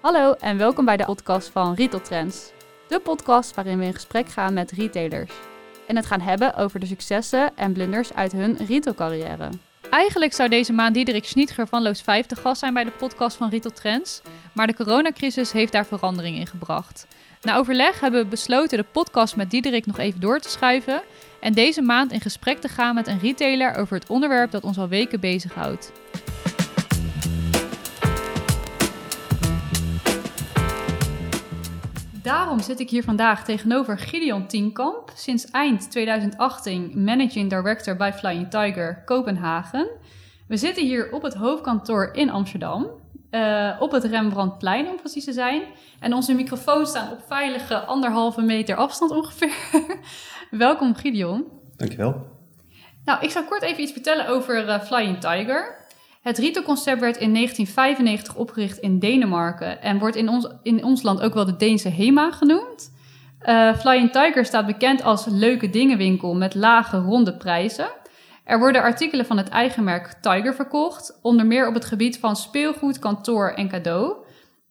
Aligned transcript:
Hallo 0.00 0.32
en 0.32 0.56
welkom 0.56 0.84
bij 0.84 0.96
de 0.96 1.04
podcast 1.04 1.48
van 1.48 1.74
Retail 1.74 2.02
Trends. 2.02 2.50
De 2.88 3.00
podcast 3.00 3.54
waarin 3.54 3.78
we 3.78 3.84
in 3.84 3.94
gesprek 3.94 4.28
gaan 4.28 4.54
met 4.54 4.70
retailers. 4.70 5.32
En 5.86 5.96
het 5.96 6.06
gaan 6.06 6.20
hebben 6.20 6.54
over 6.54 6.80
de 6.80 6.86
successen 6.86 7.56
en 7.56 7.72
blunders 7.72 8.12
uit 8.14 8.32
hun 8.32 8.56
retailcarrière. 8.56 9.48
Eigenlijk 9.90 10.32
zou 10.32 10.48
deze 10.48 10.72
maand 10.72 10.94
Diederik 10.94 11.24
Schnietger 11.24 11.66
van 11.66 11.82
Loos 11.82 12.02
5 12.02 12.26
de 12.26 12.36
gast 12.36 12.60
zijn 12.60 12.74
bij 12.74 12.84
de 12.84 12.90
podcast 12.90 13.36
van 13.36 13.48
Retail 13.50 13.74
Trends. 13.74 14.22
Maar 14.52 14.66
de 14.66 14.74
coronacrisis 14.74 15.52
heeft 15.52 15.72
daar 15.72 15.86
verandering 15.86 16.36
in 16.36 16.46
gebracht. 16.46 17.06
Na 17.42 17.56
overleg 17.56 18.00
hebben 18.00 18.22
we 18.22 18.26
besloten 18.26 18.78
de 18.78 18.86
podcast 18.92 19.36
met 19.36 19.50
Diederik 19.50 19.86
nog 19.86 19.98
even 19.98 20.20
door 20.20 20.38
te 20.38 20.50
schuiven. 20.50 21.02
En 21.40 21.52
deze 21.52 21.82
maand 21.82 22.12
in 22.12 22.20
gesprek 22.20 22.60
te 22.60 22.68
gaan 22.68 22.94
met 22.94 23.06
een 23.06 23.18
retailer 23.18 23.74
over 23.74 23.96
het 23.96 24.08
onderwerp 24.08 24.50
dat 24.50 24.64
ons 24.64 24.78
al 24.78 24.88
weken 24.88 25.20
bezighoudt. 25.20 25.92
Daarom 32.22 32.60
zit 32.60 32.80
ik 32.80 32.90
hier 32.90 33.02
vandaag 33.02 33.44
tegenover 33.44 33.98
Gideon 33.98 34.46
Tienkamp, 34.46 35.10
sinds 35.14 35.50
eind 35.50 35.90
2018 35.90 37.04
Managing 37.04 37.50
Director 37.50 37.96
bij 37.96 38.12
Flying 38.12 38.50
Tiger 38.50 39.02
Kopenhagen. 39.04 39.88
We 40.48 40.56
zitten 40.56 40.86
hier 40.86 41.12
op 41.12 41.22
het 41.22 41.34
hoofdkantoor 41.34 42.10
in 42.12 42.30
Amsterdam, 42.30 42.86
uh, 43.30 43.76
op 43.78 43.90
het 43.90 44.04
Rembrandtplein 44.04 44.88
om 44.88 44.96
precies 44.96 45.24
te 45.24 45.32
zijn. 45.32 45.62
En 46.00 46.14
onze 46.14 46.34
microfoons 46.34 46.88
staan 46.88 47.12
op 47.12 47.22
veilige 47.26 47.78
anderhalve 47.78 48.40
meter 48.40 48.76
afstand 48.76 49.10
ongeveer. 49.10 49.54
Welkom 50.50 50.94
Gideon. 50.94 51.44
Dankjewel. 51.76 52.26
Nou, 53.04 53.22
ik 53.22 53.30
zal 53.30 53.44
kort 53.44 53.62
even 53.62 53.82
iets 53.82 53.92
vertellen 53.92 54.28
over 54.28 54.68
uh, 54.68 54.80
Flying 54.80 55.20
Tiger. 55.20 55.79
Het 56.20 56.38
retailconcept 56.38 57.00
werd 57.00 57.16
in 57.16 57.34
1995 57.34 58.34
opgericht 58.34 58.78
in 58.78 58.98
Denemarken 58.98 59.82
en 59.82 59.98
wordt 59.98 60.16
in 60.16 60.28
ons, 60.28 60.48
in 60.62 60.84
ons 60.84 61.02
land 61.02 61.20
ook 61.20 61.34
wel 61.34 61.44
de 61.44 61.56
Deense 61.56 61.88
HEMA 61.88 62.30
genoemd. 62.30 62.92
Uh, 63.48 63.74
Flying 63.74 64.12
Tiger 64.12 64.44
staat 64.44 64.66
bekend 64.66 65.02
als 65.02 65.26
leuke 65.26 65.70
dingenwinkel 65.70 66.34
met 66.34 66.54
lage 66.54 66.98
ronde 66.98 67.36
prijzen. 67.36 67.88
Er 68.44 68.58
worden 68.58 68.82
artikelen 68.82 69.26
van 69.26 69.36
het 69.36 69.48
eigen 69.48 69.84
merk 69.84 70.14
Tiger 70.20 70.54
verkocht, 70.54 71.18
onder 71.22 71.46
meer 71.46 71.68
op 71.68 71.74
het 71.74 71.84
gebied 71.84 72.18
van 72.18 72.36
speelgoed, 72.36 72.98
kantoor 72.98 73.50
en 73.50 73.68
cadeau. 73.68 74.14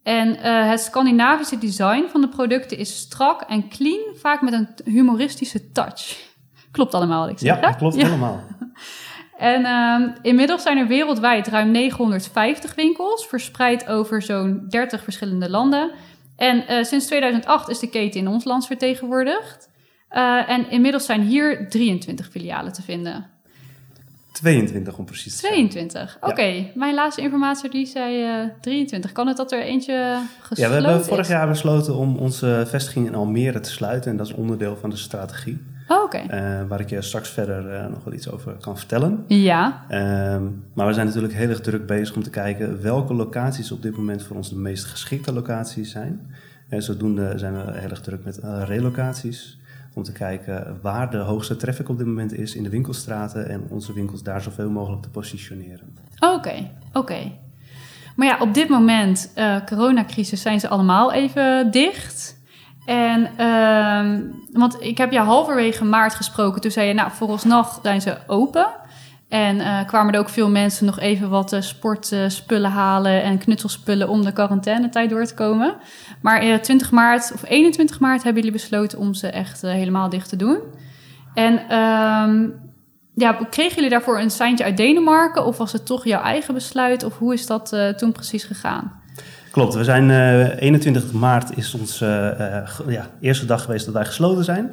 En 0.03 0.27
uh, 0.27 0.69
het 0.69 0.79
Scandinavische 0.79 1.57
design 1.57 2.07
van 2.11 2.21
de 2.21 2.29
producten 2.29 2.77
is 2.77 2.97
strak 2.97 3.41
en 3.41 3.69
clean, 3.69 4.15
vaak 4.15 4.41
met 4.41 4.53
een 4.53 4.67
humoristische 4.93 5.71
touch. 5.71 6.27
Klopt 6.71 6.93
allemaal 6.93 7.21
wat 7.21 7.29
ik 7.29 7.39
zeg? 7.39 7.55
Ja, 7.55 7.61
dat 7.61 7.75
klopt 7.75 7.95
helemaal. 7.95 8.41
En 9.39 9.61
uh, 9.61 10.15
inmiddels 10.21 10.61
zijn 10.61 10.77
er 10.77 10.87
wereldwijd 10.87 11.47
ruim 11.47 11.71
950 11.71 12.75
winkels, 12.75 13.27
verspreid 13.27 13.87
over 13.87 14.21
zo'n 14.21 14.65
30 14.69 15.03
verschillende 15.03 15.49
landen. 15.49 15.91
En 16.35 16.63
uh, 16.69 16.83
sinds 16.83 17.05
2008 17.05 17.69
is 17.69 17.79
de 17.79 17.89
keten 17.89 18.19
in 18.19 18.27
ons 18.27 18.43
land 18.43 18.67
vertegenwoordigd. 18.67 19.69
Uh, 20.11 20.49
en 20.49 20.69
inmiddels 20.69 21.05
zijn 21.05 21.21
hier 21.21 21.69
23 21.69 22.29
filialen 22.29 22.73
te 22.73 22.81
vinden. 22.81 23.25
22 24.31 24.97
om 24.97 25.05
precies 25.05 25.33
te 25.33 25.39
zijn. 25.39 25.69
22, 25.69 26.17
oké. 26.21 26.31
Okay. 26.31 26.71
Mijn 26.75 26.93
laatste 26.93 27.21
informatie 27.21 27.69
die 27.69 27.85
zei 27.85 28.41
uh, 28.43 28.49
23. 28.61 29.11
Kan 29.11 29.27
het 29.27 29.37
dat 29.37 29.51
er 29.51 29.61
eentje 29.61 30.19
gesloten 30.39 30.63
Ja, 30.63 30.81
we 30.81 30.87
hebben 30.87 31.05
vorig 31.05 31.25
is? 31.25 31.31
jaar 31.31 31.47
besloten 31.47 31.95
om 31.95 32.17
onze 32.17 32.65
vestiging 32.67 33.07
in 33.07 33.15
Almere 33.15 33.59
te 33.59 33.71
sluiten. 33.71 34.11
En 34.11 34.17
dat 34.17 34.27
is 34.27 34.33
onderdeel 34.33 34.77
van 34.77 34.89
de 34.89 34.97
strategie. 34.97 35.61
Oh. 35.89 36.03
Okay. 36.03 36.23
Uh, 36.23 36.67
waar 36.67 36.79
ik 36.79 36.89
je 36.89 37.01
straks 37.01 37.29
verder 37.29 37.73
uh, 37.73 37.87
nog 37.87 38.03
wel 38.03 38.13
iets 38.13 38.31
over 38.31 38.53
kan 38.53 38.77
vertellen. 38.77 39.23
Ja. 39.27 39.85
Um, 40.35 40.63
maar 40.73 40.87
we 40.87 40.93
zijn 40.93 41.05
natuurlijk 41.05 41.33
heel 41.33 41.49
erg 41.49 41.61
druk 41.61 41.85
bezig 41.85 42.15
om 42.15 42.23
te 42.23 42.29
kijken 42.29 42.81
welke 42.81 43.13
locaties 43.13 43.71
op 43.71 43.81
dit 43.81 43.97
moment 43.97 44.23
voor 44.23 44.35
ons 44.35 44.49
de 44.49 44.55
meest 44.55 44.85
geschikte 44.85 45.33
locaties 45.33 45.91
zijn. 45.91 46.35
En 46.69 46.83
zodoende 46.83 47.33
zijn 47.35 47.53
we 47.53 47.71
heel 47.73 47.89
erg 47.89 48.01
druk 48.01 48.23
met 48.23 48.39
relocaties. 48.43 49.59
Om 49.93 50.03
te 50.03 50.11
kijken 50.11 50.77
waar 50.81 51.11
de 51.11 51.17
hoogste 51.17 51.55
traffic 51.55 51.89
op 51.89 51.97
dit 51.97 52.07
moment 52.07 52.33
is 52.33 52.55
in 52.55 52.63
de 52.63 52.69
winkelstraten. 52.69 53.49
En 53.49 53.63
onze 53.69 53.93
winkels 53.93 54.23
daar 54.23 54.41
zoveel 54.41 54.69
mogelijk 54.69 55.01
te 55.01 55.09
positioneren. 55.09 55.95
Oké, 56.19 56.33
okay, 56.33 56.71
oké. 56.87 56.97
Okay. 56.97 57.39
Maar 58.15 58.27
ja, 58.27 58.37
op 58.39 58.53
dit 58.53 58.69
moment, 58.69 59.31
uh, 59.35 59.65
coronacrisis, 59.65 60.41
zijn 60.41 60.59
ze 60.59 60.67
allemaal 60.67 61.13
even 61.13 61.71
dicht. 61.71 62.38
En, 62.89 63.29
uh, 63.39 64.29
want 64.53 64.77
ik 64.79 64.97
heb 64.97 65.11
je 65.11 65.19
halverwege 65.19 65.85
maart 65.85 66.15
gesproken. 66.15 66.61
Toen 66.61 66.71
zei 66.71 66.87
je, 66.87 66.93
nou, 66.93 67.11
vooralsnog 67.11 67.79
zijn 67.83 68.01
ze 68.01 68.17
open. 68.27 68.67
En 69.27 69.55
uh, 69.55 69.85
kwamen 69.85 70.13
er 70.13 70.19
ook 70.19 70.29
veel 70.29 70.49
mensen 70.49 70.85
nog 70.85 70.99
even 70.99 71.29
wat 71.29 71.53
uh, 71.53 71.61
sportspullen 71.61 72.71
halen 72.71 73.23
en 73.23 73.37
knutselspullen 73.37 74.09
om 74.09 74.23
de 74.23 74.31
quarantainetijd 74.31 75.09
door 75.09 75.25
te 75.25 75.33
komen. 75.33 75.75
Maar 76.21 76.45
uh, 76.45 76.55
20 76.55 76.91
maart 76.91 77.31
of 77.33 77.43
21 77.43 77.99
maart 77.99 78.23
hebben 78.23 78.43
jullie 78.43 78.59
besloten 78.59 78.99
om 78.99 79.13
ze 79.13 79.27
echt 79.27 79.61
helemaal 79.61 80.09
dicht 80.09 80.29
te 80.29 80.35
doen. 80.35 80.57
En 81.33 81.77
um, 81.77 82.53
ja, 83.15 83.33
kregen 83.49 83.75
jullie 83.75 83.89
daarvoor 83.89 84.19
een 84.19 84.31
seintje 84.31 84.63
uit 84.63 84.77
Denemarken 84.77 85.45
of 85.45 85.57
was 85.57 85.71
het 85.71 85.85
toch 85.85 86.05
jouw 86.05 86.21
eigen 86.21 86.53
besluit? 86.53 87.03
Of 87.03 87.17
hoe 87.17 87.33
is 87.33 87.45
dat 87.45 87.75
toen 87.97 88.11
precies 88.11 88.43
gegaan? 88.43 88.99
Klopt, 89.51 89.73
we 89.73 89.83
zijn 89.83 90.09
uh, 90.09 90.61
21 90.61 91.11
maart 91.11 91.57
is 91.57 91.73
onze 91.73 92.35
uh, 92.87 92.93
ja, 92.93 93.07
eerste 93.19 93.45
dag 93.45 93.61
geweest 93.61 93.85
dat 93.85 93.93
wij 93.93 94.05
gesloten 94.05 94.43
zijn. 94.43 94.69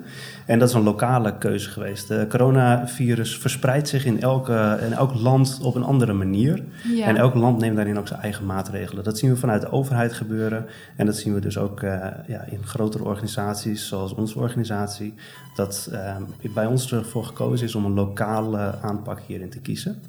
En 0.46 0.58
dat 0.58 0.68
is 0.68 0.74
een 0.74 0.82
lokale 0.82 1.38
keuze 1.38 1.70
geweest. 1.70 2.08
Het 2.08 2.28
coronavirus 2.28 3.38
verspreidt 3.38 3.88
zich 3.88 4.04
in, 4.04 4.20
elke, 4.20 4.78
in 4.86 4.92
elk 4.92 5.14
land 5.14 5.58
op 5.62 5.74
een 5.74 5.82
andere 5.82 6.12
manier. 6.12 6.62
Ja. 6.94 7.06
En 7.06 7.16
elk 7.16 7.34
land 7.34 7.58
neemt 7.58 7.76
daarin 7.76 7.98
ook 7.98 8.08
zijn 8.08 8.20
eigen 8.20 8.46
maatregelen. 8.46 9.04
Dat 9.04 9.18
zien 9.18 9.30
we 9.30 9.36
vanuit 9.36 9.60
de 9.60 9.72
overheid 9.72 10.12
gebeuren. 10.12 10.66
En 10.96 11.06
dat 11.06 11.16
zien 11.16 11.34
we 11.34 11.40
dus 11.40 11.58
ook 11.58 11.82
uh, 11.82 12.06
ja, 12.26 12.44
in 12.50 12.64
grotere 12.64 13.04
organisaties 13.04 13.88
zoals 13.88 14.14
onze 14.14 14.38
organisatie. 14.38 15.14
Dat 15.54 15.88
uh, 15.92 16.16
bij 16.54 16.66
ons 16.66 16.92
ervoor 16.92 17.24
gekozen 17.24 17.66
is 17.66 17.74
om 17.74 17.84
een 17.84 17.94
lokale 17.94 18.74
aanpak 18.80 19.20
hierin 19.26 19.50
te 19.50 19.60
kiezen. 19.60 20.02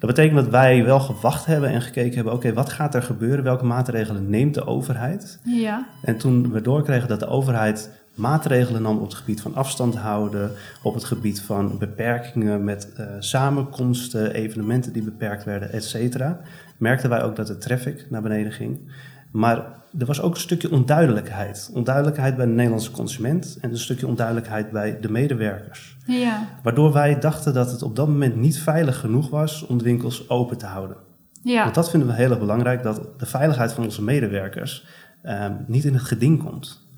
Dat 0.00 0.14
betekent 0.14 0.36
dat 0.36 0.48
wij 0.48 0.84
wel 0.84 1.00
gewacht 1.00 1.46
hebben 1.46 1.70
en 1.70 1.82
gekeken 1.82 2.14
hebben: 2.14 2.32
oké, 2.32 2.46
okay, 2.46 2.56
wat 2.56 2.72
gaat 2.72 2.94
er 2.94 3.02
gebeuren? 3.02 3.44
Welke 3.44 3.64
maatregelen 3.64 4.30
neemt 4.30 4.54
de 4.54 4.66
overheid? 4.66 5.40
Ja. 5.44 5.86
En 6.02 6.18
toen 6.18 6.52
we 6.52 6.60
doorkregen 6.60 7.08
dat 7.08 7.20
de 7.20 7.26
overheid 7.26 7.90
maatregelen 8.14 8.82
nam 8.82 8.96
op 8.96 9.04
het 9.04 9.14
gebied 9.14 9.40
van 9.40 9.54
afstand 9.54 9.96
houden, 9.96 10.50
op 10.82 10.94
het 10.94 11.04
gebied 11.04 11.40
van 11.40 11.78
beperkingen 11.78 12.64
met 12.64 12.92
uh, 12.98 13.06
samenkomsten, 13.18 14.32
evenementen 14.32 14.92
die 14.92 15.02
beperkt 15.02 15.44
werden, 15.44 15.72
et 15.72 15.84
cetera, 15.84 16.40
merkten 16.76 17.10
wij 17.10 17.22
ook 17.22 17.36
dat 17.36 17.46
de 17.46 17.58
traffic 17.58 18.06
naar 18.10 18.22
beneden 18.22 18.52
ging. 18.52 18.92
Maar 19.30 19.64
er 19.98 20.06
was 20.06 20.20
ook 20.20 20.34
een 20.34 20.40
stukje 20.40 20.70
onduidelijkheid. 20.70 21.70
Onduidelijkheid 21.74 22.36
bij 22.36 22.46
de 22.46 22.52
Nederlandse 22.52 22.90
consument 22.90 23.58
en 23.60 23.70
een 23.70 23.78
stukje 23.78 24.06
onduidelijkheid 24.06 24.70
bij 24.70 25.00
de 25.00 25.10
medewerkers. 25.10 25.96
Ja. 26.06 26.48
Waardoor 26.62 26.92
wij 26.92 27.18
dachten 27.18 27.54
dat 27.54 27.70
het 27.70 27.82
op 27.82 27.96
dat 27.96 28.06
moment 28.06 28.36
niet 28.36 28.58
veilig 28.58 28.98
genoeg 28.98 29.30
was 29.30 29.66
om 29.66 29.78
de 29.78 29.84
winkels 29.84 30.28
open 30.28 30.58
te 30.58 30.66
houden. 30.66 30.96
Ja. 31.42 31.62
Want 31.62 31.74
dat 31.74 31.90
vinden 31.90 32.08
we 32.08 32.14
heel 32.14 32.30
erg 32.30 32.38
belangrijk, 32.38 32.82
dat 32.82 33.08
de 33.16 33.26
veiligheid 33.26 33.72
van 33.72 33.84
onze 33.84 34.02
medewerkers 34.02 34.86
uh, 35.24 35.46
niet 35.66 35.84
in 35.84 35.94
het 35.94 36.02
geding 36.02 36.42
komt. 36.42 36.88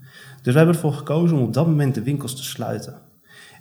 Dus 0.43 0.53
we 0.53 0.59
hebben 0.59 0.75
ervoor 0.75 0.93
gekozen 0.93 1.37
om 1.37 1.43
op 1.43 1.55
dat 1.55 1.67
moment 1.67 1.95
de 1.95 2.03
winkels 2.03 2.37
te 2.37 2.45
sluiten. 2.45 2.95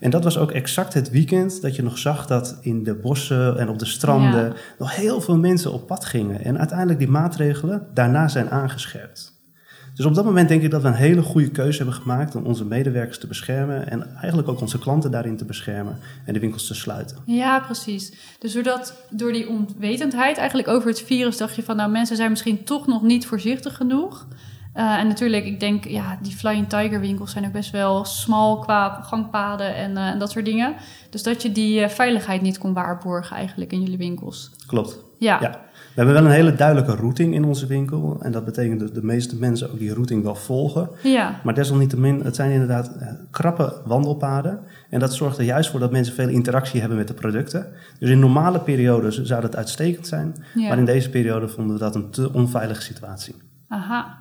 En 0.01 0.09
dat 0.09 0.23
was 0.23 0.37
ook 0.37 0.51
exact 0.51 0.93
het 0.93 1.09
weekend 1.09 1.61
dat 1.61 1.75
je 1.75 1.83
nog 1.83 1.97
zag 1.97 2.27
dat 2.27 2.57
in 2.61 2.83
de 2.83 2.95
bossen 2.95 3.57
en 3.57 3.69
op 3.69 3.79
de 3.79 3.85
stranden 3.85 4.45
ja. 4.45 4.53
nog 4.79 4.95
heel 4.95 5.21
veel 5.21 5.37
mensen 5.37 5.73
op 5.73 5.87
pad 5.87 6.05
gingen. 6.05 6.43
En 6.43 6.57
uiteindelijk 6.57 6.99
die 6.99 7.07
maatregelen 7.07 7.87
daarna 7.93 8.27
zijn 8.27 8.49
aangescherpt. 8.49 9.39
Dus 9.95 10.05
op 10.05 10.15
dat 10.15 10.25
moment 10.25 10.49
denk 10.49 10.61
ik 10.61 10.71
dat 10.71 10.81
we 10.81 10.87
een 10.87 10.93
hele 10.93 11.21
goede 11.21 11.51
keuze 11.51 11.77
hebben 11.77 11.95
gemaakt 11.95 12.35
om 12.35 12.45
onze 12.45 12.65
medewerkers 12.65 13.17
te 13.17 13.27
beschermen 13.27 13.89
en 13.89 14.15
eigenlijk 14.15 14.47
ook 14.47 14.61
onze 14.61 14.79
klanten 14.79 15.11
daarin 15.11 15.37
te 15.37 15.45
beschermen 15.45 15.97
en 16.25 16.33
de 16.33 16.39
winkels 16.39 16.67
te 16.67 16.73
sluiten. 16.73 17.17
Ja, 17.25 17.59
precies. 17.59 18.13
Dus 18.39 18.53
doordat, 18.53 18.93
door 19.09 19.31
die 19.31 19.49
onwetendheid 19.49 20.37
eigenlijk 20.37 20.67
over 20.67 20.89
het 20.89 21.01
virus 21.01 21.37
dacht 21.37 21.55
je 21.55 21.63
van 21.63 21.75
nou 21.75 21.91
mensen 21.91 22.15
zijn 22.15 22.29
misschien 22.29 22.63
toch 22.63 22.87
nog 22.87 23.01
niet 23.01 23.25
voorzichtig 23.25 23.75
genoeg. 23.75 24.27
Uh, 24.75 24.99
en 24.99 25.07
natuurlijk, 25.07 25.45
ik 25.45 25.59
denk, 25.59 25.85
ja, 25.85 26.17
die 26.21 26.35
Flying 26.35 26.69
Tiger 26.69 26.99
winkels 26.99 27.31
zijn 27.31 27.45
ook 27.45 27.51
best 27.51 27.71
wel 27.71 28.05
smal 28.05 28.59
qua 28.59 29.01
gangpaden 29.01 29.75
en, 29.75 29.91
uh, 29.91 30.07
en 30.07 30.19
dat 30.19 30.31
soort 30.31 30.45
dingen. 30.45 30.75
Dus 31.09 31.23
dat 31.23 31.41
je 31.41 31.51
die 31.51 31.81
uh, 31.81 31.87
veiligheid 31.87 32.41
niet 32.41 32.57
kon 32.57 32.73
waarborgen 32.73 33.35
eigenlijk 33.35 33.71
in 33.71 33.81
jullie 33.81 33.97
winkels. 33.97 34.51
Klopt. 34.67 34.97
Ja. 35.17 35.37
ja. 35.41 35.49
We 35.71 35.97
hebben 35.97 36.13
wel 36.13 36.25
een 36.25 36.31
hele 36.31 36.55
duidelijke 36.55 36.95
routing 36.95 37.33
in 37.33 37.43
onze 37.43 37.65
winkel. 37.65 38.17
En 38.21 38.31
dat 38.31 38.45
betekent 38.45 38.79
dat 38.79 38.93
de 38.93 39.03
meeste 39.03 39.35
mensen 39.35 39.71
ook 39.71 39.79
die 39.79 39.93
routing 39.93 40.23
wel 40.23 40.35
volgen. 40.35 40.89
Ja. 41.03 41.39
Maar 41.43 41.53
desalniettemin, 41.53 42.21
het 42.23 42.35
zijn 42.35 42.51
inderdaad 42.51 42.91
krappe 43.31 43.81
wandelpaden. 43.85 44.59
En 44.89 44.99
dat 44.99 45.13
zorgt 45.13 45.37
er 45.37 45.43
juist 45.43 45.69
voor 45.69 45.79
dat 45.79 45.91
mensen 45.91 46.13
veel 46.13 46.29
interactie 46.29 46.79
hebben 46.79 46.97
met 46.97 47.07
de 47.07 47.13
producten. 47.13 47.67
Dus 47.99 48.09
in 48.09 48.19
normale 48.19 48.59
periodes 48.59 49.21
zou 49.21 49.41
dat 49.41 49.55
uitstekend 49.55 50.07
zijn. 50.07 50.35
Ja. 50.53 50.67
Maar 50.67 50.77
in 50.77 50.85
deze 50.85 51.09
periode 51.09 51.47
vonden 51.47 51.73
we 51.73 51.81
dat 51.81 51.95
een 51.95 52.09
te 52.09 52.33
onveilige 52.33 52.81
situatie. 52.81 53.35
Aha. 53.67 54.19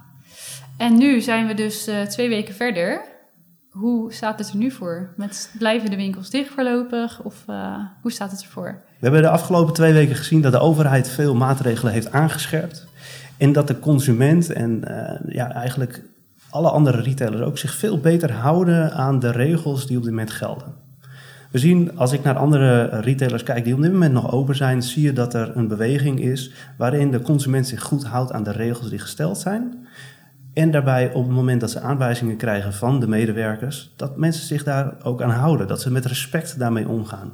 En 0.81 0.99
nu 0.99 1.21
zijn 1.21 1.47
we 1.47 1.55
dus 1.55 1.89
uh, 1.89 2.03
twee 2.03 2.29
weken 2.29 2.55
verder. 2.55 3.01
Hoe 3.71 4.13
staat 4.13 4.39
het 4.39 4.51
er 4.51 4.57
nu 4.57 4.71
voor? 4.71 5.13
Met, 5.17 5.55
blijven 5.59 5.91
de 5.91 5.97
winkels 5.97 6.31
dicht 6.31 6.53
voorlopig? 6.53 7.23
Of 7.23 7.45
uh, 7.51 7.75
hoe 8.03 8.13
staat 8.13 8.31
het 8.31 8.43
ervoor? 8.43 8.83
We 8.87 8.99
hebben 9.07 9.23
de 9.23 9.29
afgelopen 9.29 9.75
twee 9.75 9.93
weken 9.93 10.17
gezien 10.17 10.41
dat 10.41 10.53
de 10.53 10.59
overheid 10.59 11.09
veel 11.09 11.35
maatregelen 11.35 11.93
heeft 11.93 12.13
aangescherpt. 12.13 12.87
En 13.37 13.53
dat 13.53 13.67
de 13.67 13.79
consument 13.79 14.53
en 14.53 14.85
eh, 14.85 15.35
ja, 15.35 15.53
eigenlijk 15.53 16.03
alle 16.51 16.71
andere 16.71 17.01
retailers 17.01 17.43
ook 17.43 17.59
zich 17.59 17.75
veel 17.75 17.99
beter 17.99 18.33
houden 18.33 18.93
aan 18.93 19.19
de 19.19 19.31
regels 19.31 19.87
die 19.87 19.97
op 19.97 20.03
dit 20.03 20.13
moment 20.13 20.31
gelden. 20.31 20.75
We 21.51 21.59
zien, 21.59 21.99
als 21.99 22.13
ik 22.13 22.23
naar 22.23 22.37
andere 22.37 23.01
retailers 23.01 23.43
kijk 23.43 23.65
die 23.65 23.75
op 23.75 23.83
dit 23.83 23.93
moment 23.93 24.13
nog 24.13 24.33
open 24.33 24.57
zijn, 24.57 24.83
zie 24.83 25.03
je 25.03 25.13
dat 25.13 25.35
er 25.35 25.57
een 25.57 25.69
beweging 25.69 26.21
is 26.21 26.53
waarin 26.77 27.11
de 27.11 27.21
consument 27.21 27.67
zich 27.67 27.83
goed 27.83 28.05
houdt 28.05 28.33
aan 28.33 28.43
de 28.43 28.53
regels 28.53 28.91
die 28.91 28.99
gesteld 28.99 29.39
zijn. 29.39 29.87
En 30.55 30.71
daarbij 30.71 31.13
op 31.13 31.27
het 31.27 31.35
moment 31.35 31.61
dat 31.61 31.71
ze 31.71 31.81
aanwijzingen 31.81 32.37
krijgen 32.37 32.73
van 32.73 33.01
de 33.01 33.09
medewerkers, 33.09 33.93
dat 33.97 34.17
mensen 34.17 34.47
zich 34.47 34.65
daar 34.65 34.95
ook 35.03 35.23
aan 35.23 35.31
houden, 35.31 35.69
dat 35.69 35.81
ze 35.81 35.93
met 35.93 36.05
respect 36.05 36.59
daarmee 36.59 36.89
omgaan. 36.89 37.33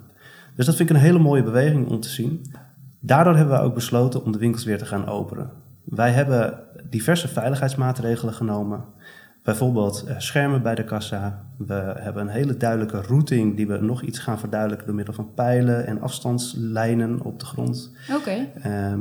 Dus 0.54 0.66
dat 0.66 0.76
vind 0.76 0.90
ik 0.90 0.96
een 0.96 1.02
hele 1.02 1.18
mooie 1.18 1.42
beweging 1.42 1.88
om 1.88 2.00
te 2.00 2.08
zien. 2.08 2.46
Daardoor 3.00 3.36
hebben 3.36 3.56
we 3.56 3.62
ook 3.62 3.74
besloten 3.74 4.24
om 4.24 4.32
de 4.32 4.38
winkels 4.38 4.64
weer 4.64 4.78
te 4.78 4.86
gaan 4.86 5.06
openen. 5.06 5.50
Wij 5.84 6.10
hebben 6.10 6.58
diverse 6.90 7.28
veiligheidsmaatregelen 7.28 8.34
genomen. 8.34 8.84
Bijvoorbeeld 9.42 10.04
eh, 10.06 10.14
schermen 10.18 10.62
bij 10.62 10.74
de 10.74 10.84
kassa. 10.84 11.46
We 11.58 11.92
hebben 11.96 12.22
een 12.22 12.28
hele 12.28 12.56
duidelijke 12.56 13.00
routing 13.00 13.56
die 13.56 13.66
we 13.66 13.78
nog 13.78 14.02
iets 14.02 14.18
gaan 14.18 14.38
verduidelijken 14.38 14.86
door 14.86 14.96
middel 14.96 15.14
van 15.14 15.34
pijlen 15.34 15.86
en 15.86 16.00
afstandslijnen 16.00 17.20
op 17.20 17.40
de 17.40 17.46
grond. 17.46 17.92
Oké. 18.14 18.48
Ehm, 18.62 19.00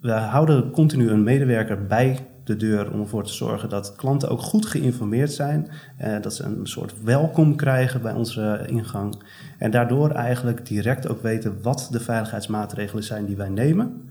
we 0.00 0.12
houden 0.12 0.70
continu 0.70 1.10
een 1.10 1.22
medewerker 1.22 1.86
bij 1.86 2.18
de 2.50 2.56
deur 2.66 2.92
om 2.92 3.00
ervoor 3.00 3.24
te 3.24 3.32
zorgen 3.32 3.68
dat 3.68 3.94
klanten 3.96 4.28
ook 4.28 4.40
goed 4.40 4.66
geïnformeerd 4.66 5.32
zijn. 5.32 5.70
eh, 5.96 6.20
dat 6.20 6.34
ze 6.34 6.44
een 6.44 6.66
soort 6.66 6.94
welkom 7.04 7.56
krijgen 7.56 8.02
bij 8.02 8.12
onze 8.12 8.64
ingang. 8.66 9.22
En 9.58 9.70
daardoor 9.70 10.10
eigenlijk 10.10 10.66
direct 10.66 11.08
ook 11.08 11.22
weten 11.22 11.58
wat 11.62 11.88
de 11.90 12.00
veiligheidsmaatregelen 12.00 13.04
zijn 13.04 13.24
die 13.26 13.36
wij 13.36 13.48
nemen. 13.48 14.08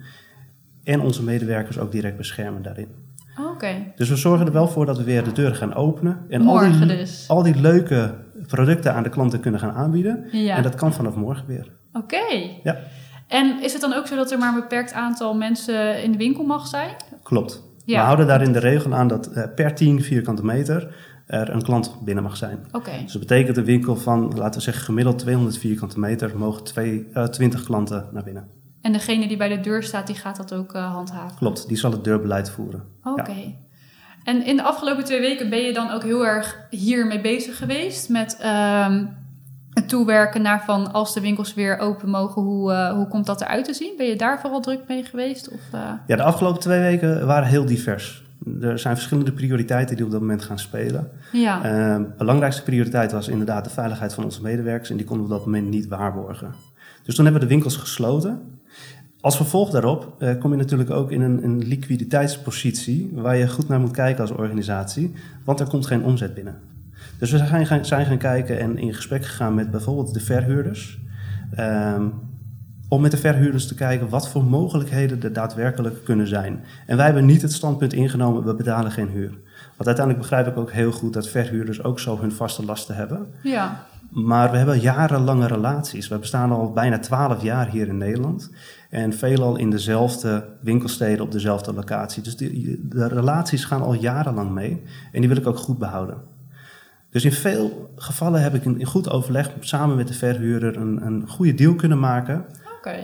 En 0.83 0.99
onze 1.01 1.23
medewerkers 1.23 1.79
ook 1.79 1.91
direct 1.91 2.17
beschermen 2.17 2.61
daarin. 2.61 2.87
Oké. 3.53 3.73
Dus 3.95 4.09
we 4.09 4.15
zorgen 4.15 4.45
er 4.45 4.51
wel 4.53 4.67
voor 4.67 4.85
dat 4.85 4.97
we 4.97 5.03
weer 5.03 5.23
de 5.23 5.31
deuren 5.31 5.55
gaan 5.55 5.73
openen. 5.73 6.17
En 6.29 6.41
Morgen 6.41 6.71
al 6.81 6.87
die, 6.87 6.97
dus. 6.97 7.25
al 7.27 7.43
die 7.43 7.55
leuke 7.61 8.15
producten 8.47 8.93
aan 8.93 9.03
de 9.03 9.09
klanten 9.09 9.39
kunnen 9.39 9.59
gaan 9.59 9.71
aanbieden. 9.73 10.25
Ja. 10.31 10.55
En 10.55 10.63
dat 10.63 10.75
kan 10.75 10.93
vanaf 10.93 11.15
morgen 11.15 11.45
weer. 11.47 11.67
Oké. 11.93 12.25
Ja. 12.63 12.77
En 13.27 13.61
is 13.61 13.71
het 13.73 13.81
dan 13.81 13.93
ook 13.93 14.07
zo 14.07 14.15
dat 14.15 14.31
er 14.31 14.37
maar 14.39 14.53
een 14.53 14.59
beperkt 14.59 14.93
aantal 14.93 15.33
mensen 15.35 16.03
in 16.03 16.11
de 16.11 16.17
winkel 16.17 16.43
mag 16.43 16.67
zijn? 16.67 16.89
Klopt. 17.23 17.63
Ja. 17.89 17.99
We 17.99 18.05
houden 18.05 18.27
daarin 18.27 18.51
de 18.51 18.59
regel 18.59 18.93
aan 18.93 19.07
dat 19.07 19.27
eh, 19.27 19.43
per 19.55 19.75
10 19.75 20.01
vierkante 20.01 20.45
meter 20.45 20.95
er 21.25 21.49
een 21.49 21.61
klant 21.61 21.97
binnen 22.03 22.23
mag 22.23 22.37
zijn. 22.37 22.59
Oké. 22.71 22.91
Dus 23.03 23.11
dat 23.11 23.21
betekent 23.21 23.57
een 23.57 23.65
winkel 23.65 23.95
van, 23.95 24.33
laten 24.35 24.53
we 24.53 24.61
zeggen, 24.61 24.83
gemiddeld 24.83 25.19
200 25.19 25.57
vierkante 25.57 25.99
meter, 25.99 26.37
mogen 26.37 26.63
twee, 26.63 27.07
eh, 27.13 27.23
20 27.23 27.63
klanten 27.63 28.09
naar 28.11 28.23
binnen. 28.23 28.47
En 28.81 28.91
degene 28.91 29.27
die 29.27 29.37
bij 29.37 29.47
de 29.47 29.59
deur 29.59 29.83
staat, 29.83 30.07
die 30.07 30.15
gaat 30.15 30.35
dat 30.35 30.53
ook 30.53 30.73
eh, 30.73 30.93
handhaven? 30.93 31.37
Klopt, 31.37 31.67
die 31.67 31.77
zal 31.77 31.91
het 31.91 32.03
deurbeleid 32.03 32.49
voeren. 32.49 32.83
Oké. 33.03 33.55
En 34.23 34.45
in 34.45 34.55
de 34.55 34.63
afgelopen 34.63 35.03
twee 35.03 35.19
weken 35.19 35.49
ben 35.49 35.61
je 35.61 35.73
dan 35.73 35.91
ook 35.91 36.03
heel 36.03 36.25
erg 36.25 36.67
hiermee 36.69 37.21
bezig 37.21 37.57
geweest 37.57 38.09
met 38.09 38.37
ehm, 38.41 39.05
het 39.73 39.89
toewerken 39.89 40.41
naar 40.41 40.63
van 40.65 40.93
als 40.93 41.13
de 41.13 41.21
winkels 41.21 41.53
weer 41.53 41.77
open 41.77 42.09
mogen, 42.09 42.41
hoe, 42.41 42.71
eh, 42.71 42.93
hoe 42.93 43.07
komt 43.07 43.25
dat 43.25 43.41
eruit 43.41 43.65
te 43.65 43.73
zien? 43.73 43.93
Ben 43.97 44.07
je 44.07 44.15
daar 44.15 44.39
vooral 44.39 44.61
druk 44.61 44.79
mee 44.87 45.03
geweest? 45.03 45.49
Of, 45.49 45.59
eh, 45.71 45.79
Ja, 46.07 46.15
de 46.15 46.23
afgelopen 46.23 46.59
twee 46.61 46.79
weken 46.79 47.25
waren 47.25 47.47
heel 47.47 47.65
divers. 47.65 48.23
Er 48.61 48.79
zijn 48.79 48.95
verschillende 48.95 49.31
prioriteiten 49.31 49.95
die 49.95 50.05
op 50.05 50.11
dat 50.11 50.19
moment 50.19 50.43
gaan 50.43 50.59
spelen. 50.59 51.11
ja. 51.31 51.63
Eh, 51.63 52.01
belangrijkste 52.17 52.63
prioriteit 52.63 53.11
was 53.11 53.27
inderdaad 53.27 53.63
de 53.63 53.69
veiligheid 53.69 54.13
van 54.13 54.23
onze 54.23 54.41
medewerkers 54.41 54.89
en 54.89 54.97
die 54.97 55.05
konden 55.05 55.27
we 55.27 55.33
op 55.33 55.37
dat 55.37 55.47
moment 55.47 55.69
niet 55.69 55.87
waarborgen. 55.87 56.53
Dus 57.03 57.15
toen 57.15 57.23
hebben 57.23 57.41
we 57.41 57.47
de 57.47 57.53
winkels 57.53 57.75
gesloten. 57.75 58.41
Als 59.21 59.35
vervolg 59.35 59.69
daarop 59.69 60.15
eh, 60.19 60.39
kom 60.39 60.51
je 60.51 60.57
natuurlijk 60.57 60.89
ook 60.89 61.11
in 61.11 61.21
een, 61.21 61.43
een 61.43 61.67
liquiditeitspositie 61.67 63.09
waar 63.13 63.37
je 63.37 63.47
goed 63.47 63.67
naar 63.67 63.79
moet 63.79 63.91
kijken 63.91 64.21
als 64.21 64.31
organisatie, 64.31 65.13
want 65.43 65.59
er 65.59 65.67
komt 65.67 65.85
geen 65.85 66.03
omzet 66.03 66.33
binnen. 66.33 66.59
Dus 67.19 67.31
we 67.31 67.37
zijn 67.37 67.65
gaan, 67.65 67.85
zijn 67.85 68.05
gaan 68.05 68.17
kijken 68.17 68.59
en 68.59 68.77
in 68.77 68.93
gesprek 68.93 69.25
gegaan 69.25 69.53
met 69.53 69.71
bijvoorbeeld 69.71 70.13
de 70.13 70.19
verhuurders. 70.19 70.99
ehm, 71.55 72.07
om 72.89 73.01
met 73.01 73.11
de 73.11 73.17
verhuurders 73.17 73.67
te 73.67 73.75
kijken 73.75 74.09
wat 74.09 74.29
voor 74.29 74.43
mogelijkheden 74.43 75.23
er 75.23 75.33
daadwerkelijk 75.33 76.03
kunnen 76.03 76.27
zijn. 76.27 76.63
En 76.85 76.95
wij 76.97 77.05
hebben 77.05 77.25
niet 77.25 77.41
het 77.41 77.53
standpunt 77.53 77.93
ingenomen, 77.93 78.45
we 78.45 78.53
betalen 78.55 78.91
geen 78.91 79.09
huur. 79.09 79.29
Want 79.77 79.87
uiteindelijk 79.87 80.27
begrijp 80.27 80.47
ik 80.47 80.57
ook 80.57 80.71
heel 80.71 80.91
goed 80.91 81.13
dat 81.13 81.27
verhuurders 81.27 81.83
ook 81.83 81.99
zo 81.99 82.19
hun 82.19 82.31
vaste 82.31 82.65
lasten 82.65 82.95
hebben. 82.95 83.27
ja. 83.43 83.85
Maar 84.09 84.51
we 84.51 84.57
hebben 84.57 84.79
jarenlange 84.79 85.47
relaties. 85.47 86.07
We 86.07 86.17
bestaan 86.17 86.51
al 86.51 86.71
bijna 86.71 86.99
twaalf 86.99 87.43
jaar 87.43 87.69
hier 87.69 87.87
in 87.87 87.97
Nederland. 87.97 88.51
En 88.89 89.13
veelal 89.13 89.57
in 89.57 89.69
dezelfde 89.69 90.45
winkelsteden 90.61 91.25
op 91.25 91.31
dezelfde 91.31 91.73
locatie. 91.73 92.23
Dus 92.23 92.37
die, 92.37 92.87
de 92.89 93.07
relaties 93.07 93.65
gaan 93.65 93.81
al 93.81 93.93
jarenlang 93.93 94.51
mee. 94.51 94.83
En 95.11 95.19
die 95.19 95.29
wil 95.29 95.37
ik 95.37 95.47
ook 95.47 95.57
goed 95.57 95.77
behouden. 95.77 96.17
Dus 97.09 97.25
in 97.25 97.31
veel 97.31 97.91
gevallen 97.95 98.41
heb 98.41 98.53
ik 98.53 98.65
in, 98.65 98.79
in 98.79 98.85
goed 98.85 99.09
overleg 99.09 99.51
samen 99.59 99.95
met 99.95 100.07
de 100.07 100.13
verhuurder 100.13 100.77
een, 100.77 101.05
een 101.05 101.27
goede 101.27 101.53
deal 101.53 101.75
kunnen 101.75 101.99
maken. 101.99 102.45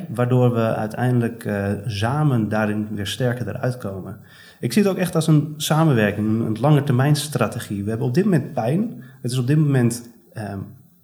Waardoor 0.09 0.53
we 0.53 0.75
uiteindelijk 0.75 1.45
eh, 1.45 1.71
samen 1.85 2.49
daarin 2.49 2.87
weer 2.91 3.07
sterker 3.07 3.47
eruit 3.47 3.77
komen. 3.77 4.19
Ik 4.59 4.73
zie 4.73 4.81
het 4.81 4.91
ook 4.91 4.97
echt 4.97 5.15
als 5.15 5.27
een 5.27 5.53
samenwerking, 5.57 6.27
een, 6.27 6.45
een 6.45 6.59
lange 6.59 6.83
termijn 6.83 7.15
strategie. 7.15 7.83
We 7.83 7.89
hebben 7.89 8.07
op 8.07 8.13
dit 8.13 8.23
moment 8.23 8.53
pijn. 8.53 9.03
Het 9.21 9.31
is 9.31 9.37
op 9.37 9.47
dit 9.47 9.57
moment 9.57 10.09
ehm, 10.33 10.59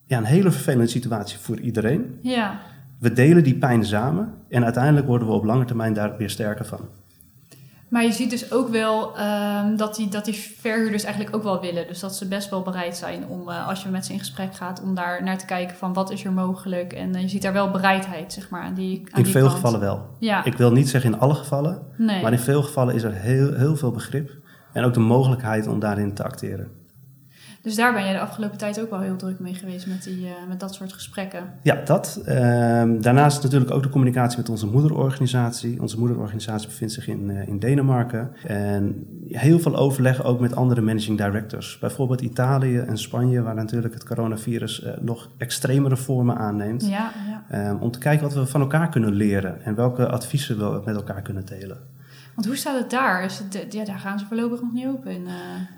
ja, 0.06 0.18
een 0.18 0.24
hele 0.24 0.51
vervelende 0.51 0.88
situatie 0.88 1.38
voor 1.39 1.59
iedereen. 1.59 2.19
Ja. 2.21 2.59
We 3.00 3.13
delen 3.13 3.44
die 3.44 3.56
pijn 3.56 3.86
samen 3.86 4.33
en 4.50 4.63
uiteindelijk 4.63 5.07
worden 5.07 5.27
we 5.27 5.33
op 5.33 5.44
lange 5.44 5.65
termijn 5.65 5.94
daar 5.94 6.18
weer 6.18 6.30
sterker 6.30 6.65
van. 6.65 6.80
Maar 7.91 8.03
je 8.03 8.11
ziet 8.11 8.29
dus 8.29 8.51
ook 8.51 8.69
wel 8.69 9.17
ehm, 9.17 9.75
dat, 9.75 9.95
die, 9.95 10.09
dat 10.09 10.25
die 10.25 10.33
verhuurders 10.33 11.03
eigenlijk 11.03 11.35
ook 11.35 11.43
wel 11.43 11.61
willen. 11.61 11.88
Dus 11.88 11.99
dat 11.99 12.15
ze 12.15 12.27
best 12.27 12.49
wel 12.49 12.61
bereid 12.61 12.97
zijn 12.97 13.27
om, 13.27 13.49
eh, 13.49 13.67
als 13.67 13.83
je 13.83 13.89
met 13.89 14.05
ze 14.05 14.13
in 14.13 14.19
gesprek 14.19 14.55
gaat, 14.55 14.81
om 14.81 14.95
daar 14.95 15.23
naar 15.23 15.38
te 15.38 15.45
kijken 15.45 15.77
van 15.77 15.93
wat 15.93 16.11
is 16.11 16.23
er 16.23 16.31
mogelijk. 16.31 16.93
En 16.93 17.15
eh, 17.15 17.21
je 17.21 17.27
ziet 17.27 17.41
daar 17.41 17.53
wel 17.53 17.71
bereidheid, 17.71 18.33
zeg 18.33 18.49
maar, 18.49 18.61
aan 18.61 18.73
die 18.73 18.99
aan 18.99 19.17
In 19.17 19.23
die 19.23 19.31
veel 19.31 19.41
kant. 19.41 19.53
gevallen 19.53 19.79
wel. 19.79 20.07
Ja, 20.19 20.43
Ik 20.43 20.57
wil 20.57 20.71
niet 20.71 20.89
zeggen 20.89 21.13
in 21.13 21.19
alle 21.19 21.33
gevallen, 21.33 21.81
nee. 21.97 22.21
maar 22.21 22.31
in 22.31 22.39
veel 22.39 22.63
gevallen 22.63 22.95
is 22.95 23.03
er 23.03 23.13
heel, 23.13 23.53
heel 23.53 23.75
veel 23.75 23.91
begrip. 23.91 24.31
En 24.73 24.83
ook 24.83 24.94
de 24.94 24.99
mogelijkheid 24.99 25.67
om 25.67 25.79
daarin 25.79 26.13
te 26.13 26.23
acteren. 26.23 26.71
Dus 27.61 27.75
daar 27.75 27.93
ben 27.93 28.05
je 28.05 28.13
de 28.13 28.19
afgelopen 28.19 28.57
tijd 28.57 28.81
ook 28.81 28.89
wel 28.89 28.99
heel 28.99 29.15
druk 29.15 29.39
mee 29.39 29.53
geweest 29.53 29.87
met, 29.87 30.03
die, 30.03 30.25
eh, 30.25 30.31
met 30.47 30.59
dat 30.59 30.73
soort 30.73 30.93
gesprekken. 30.93 31.49
Ja, 31.61 31.75
dat. 31.85 32.21
Ehm, 32.25 33.01
daarnaast 33.01 33.43
natuurlijk 33.43 33.71
ook 33.71 33.83
de 33.83 33.89
communicatie 33.89 34.37
met 34.37 34.49
onze 34.49 34.67
moederorganisatie. 34.67 35.81
Onze 35.81 35.99
moederorganisatie 35.99 36.67
bevindt 36.67 36.93
zich 36.93 37.07
in, 37.07 37.29
eh, 37.29 37.47
in 37.47 37.59
Denemarken. 37.59 38.31
En 38.47 39.05
heel 39.27 39.59
veel 39.59 39.75
overleg 39.75 40.23
ook 40.23 40.39
met 40.39 40.55
andere 40.55 40.81
managing 40.81 41.17
directors. 41.17 41.77
Bijvoorbeeld 41.80 42.21
Italië 42.21 42.77
en 42.77 42.97
Spanje, 42.97 43.41
waar 43.41 43.56
natuurlijk 43.56 43.94
het 43.94 44.03
coronavirus 44.03 44.81
eh, 44.81 44.94
nog 45.01 45.30
extremere 45.37 45.97
vormen 45.97 46.37
aanneemt. 46.37 46.87
Ja, 46.87 47.11
ja. 47.27 47.45
Ehm, 47.49 47.75
om 47.75 47.91
te 47.91 47.99
kijken 47.99 48.23
wat 48.23 48.33
we 48.33 48.45
van 48.45 48.61
elkaar 48.61 48.89
kunnen 48.89 49.13
leren 49.13 49.63
en 49.63 49.75
welke 49.75 50.07
adviezen 50.07 50.57
we 50.57 50.81
met 50.85 50.95
elkaar 50.95 51.21
kunnen 51.21 51.45
delen. 51.45 51.77
Want 52.35 52.47
hoe 52.47 52.56
staat 52.56 52.80
het 52.80 52.90
daar? 52.90 53.23
Is 53.23 53.40
het, 53.40 53.73
ja, 53.73 53.85
daar 53.85 54.00
gaan 54.00 54.19
ze 54.19 54.26
voorlopig 54.26 54.61
nog 54.61 54.71
niet 54.73 54.88
open. 54.88 55.11
eh. 55.28 55.33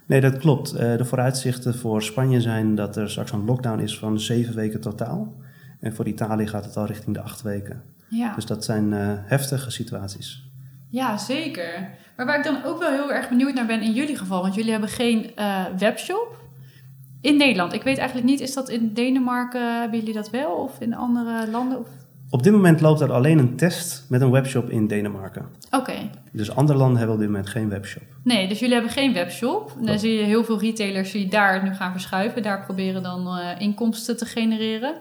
Nee, 0.07 0.21
dat 0.21 0.37
klopt. 0.37 0.73
Eh, 0.73 0.97
de 0.97 1.05
vooruitzichten 1.05 1.75
voor 1.75 2.01
Spanje 2.03 2.41
zijn 2.41 2.75
dat 2.75 2.95
er 2.95 3.09
straks 3.09 3.31
een 3.31 3.45
lockdown 3.45 3.79
is 3.79 3.99
van 3.99 4.19
zeven 4.19 4.55
weken 4.55 4.81
totaal. 4.81 5.33
En 5.79 5.95
voor 5.95 6.07
Italië 6.07 6.47
gaat 6.47 6.65
het 6.65 6.77
al 6.77 6.85
richting 6.85 7.15
de 7.15 7.21
acht 7.21 7.41
weken. 7.41 7.83
ja. 8.09 8.35
Dus 8.35 8.45
dat 8.45 8.63
zijn 8.63 8.93
eh, 8.93 9.11
heftige 9.25 9.71
situaties. 9.71 10.51
ja, 10.89 11.17
zeker. 11.17 11.89
Maar 12.17 12.25
waar 12.25 12.37
ik 12.37 12.43
dan 12.43 12.63
ook 12.63 12.79
wel 12.79 12.91
heel 12.91 13.11
erg 13.11 13.29
benieuwd 13.29 13.53
naar 13.53 13.65
ben 13.65 13.81
in 13.81 13.93
jullie 13.93 14.17
geval, 14.17 14.41
want 14.41 14.55
jullie 14.55 14.71
hebben 14.71 14.89
geen 14.89 15.35
eh, 15.35 15.65
webshop 15.77 16.41
in 17.21 17.37
Nederland. 17.37 17.73
Ik 17.73 17.83
weet 17.83 17.97
eigenlijk 17.97 18.27
niet, 18.27 18.39
is 18.39 18.53
dat 18.53 18.69
in 18.69 18.93
Denemarken, 18.93 19.79
hebben 19.79 19.99
jullie 19.99 20.13
dat 20.13 20.29
wel? 20.29 20.51
Of 20.51 20.79
in 20.79 20.95
andere 20.95 21.47
landen? 21.51 21.79
Of... 21.79 21.87
Op 22.33 22.43
dit 22.43 22.53
moment 22.53 22.81
loopt 22.81 23.01
er 23.01 23.11
alleen 23.11 23.37
een 23.37 23.55
test 23.55 24.05
met 24.09 24.21
een 24.21 24.31
webshop 24.31 24.69
in 24.69 24.87
Denemarken. 24.87 25.45
Oké. 25.71 25.93
Dus 26.31 26.55
andere 26.55 26.77
landen 26.77 26.97
hebben 26.97 27.15
op 27.15 27.21
dit 27.21 27.29
moment 27.29 27.49
geen 27.49 27.69
webshop. 27.69 28.03
Nee, 28.23 28.47
dus 28.47 28.59
jullie 28.59 28.73
hebben 28.73 28.91
geen 28.91 29.13
webshop. 29.13 29.71
Dan 29.75 29.85
Klopt. 29.85 29.99
zie 29.99 30.13
je 30.13 30.23
heel 30.23 30.43
veel 30.43 30.59
retailers 30.59 31.11
die 31.11 31.27
daar 31.27 31.63
nu 31.63 31.73
gaan 31.73 31.91
verschuiven. 31.91 32.43
Daar 32.43 32.63
proberen 32.63 33.03
dan 33.03 33.27
eh, 33.27 33.61
inkomsten 33.61 34.17
te 34.17 34.25
genereren. 34.25 34.95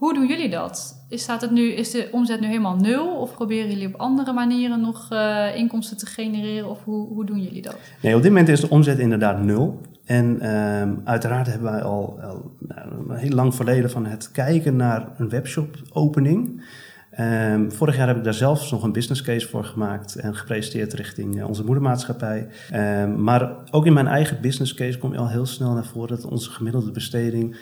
Hoe 0.00 0.14
doen 0.14 0.26
jullie 0.26 0.48
dat? 0.48 1.04
Is, 1.08 1.22
staat 1.22 1.40
het 1.40 1.50
nu, 1.50 1.72
is 1.72 1.90
de 1.90 2.08
omzet 2.12 2.40
nu 2.40 2.46
helemaal 2.46 2.76
nul? 2.76 3.16
Of 3.16 3.34
proberen 3.34 3.68
jullie 3.68 3.86
op 3.86 4.00
andere 4.00 4.32
manieren 4.32 4.80
nog 4.80 5.06
eh, 5.10 5.56
inkomsten 5.56 5.96
te 5.96 6.06
genereren? 6.06 6.70
Of 6.70 6.84
hoe, 6.84 7.08
hoe 7.08 7.24
doen 7.24 7.42
jullie 7.42 7.62
dat? 7.62 7.76
Nee, 8.02 8.16
op 8.16 8.22
dit 8.22 8.30
moment 8.30 8.48
is 8.48 8.60
de 8.60 8.70
omzet 8.70 8.98
inderdaad 8.98 9.42
nul. 9.42 9.80
En 10.04 10.40
ehm, 10.40 10.94
uiteraard 11.04 11.46
hebben 11.46 11.70
wij 11.72 11.82
al, 11.82 12.18
nou, 12.58 13.18
heel 13.18 13.30
lang 13.30 13.54
verleden 13.54 13.90
van 13.90 14.06
het 14.06 14.30
kijken 14.30 14.76
naar 14.76 15.08
een 15.18 15.28
webshop 15.28 15.76
opening. 15.92 16.62
Ehm, 17.10 17.70
vorig 17.70 17.96
jaar 17.96 18.06
heb 18.06 18.16
ik 18.16 18.24
daar 18.24 18.34
zelfs 18.34 18.70
nog 18.70 18.82
een 18.82 18.92
business 18.92 19.22
case 19.22 19.48
voor 19.48 19.64
gemaakt 19.64 20.16
en 20.16 20.36
gepresenteerd 20.36 20.92
richting 20.92 21.38
eh, 21.38 21.48
onze 21.48 21.64
moedermaatschappij. 21.64 22.48
Ehm, 22.70 23.22
maar 23.22 23.56
ook 23.70 23.86
in 23.86 23.92
mijn 23.92 24.06
eigen 24.06 24.40
business 24.40 24.74
case 24.74 24.98
kom 24.98 25.12
je 25.12 25.18
al 25.18 25.28
heel 25.28 25.46
snel 25.46 25.72
naar 25.72 25.84
voren 25.84 26.08
dat 26.08 26.24
onze 26.24 26.50
gemiddelde 26.50 26.90
besteding, 26.90 27.56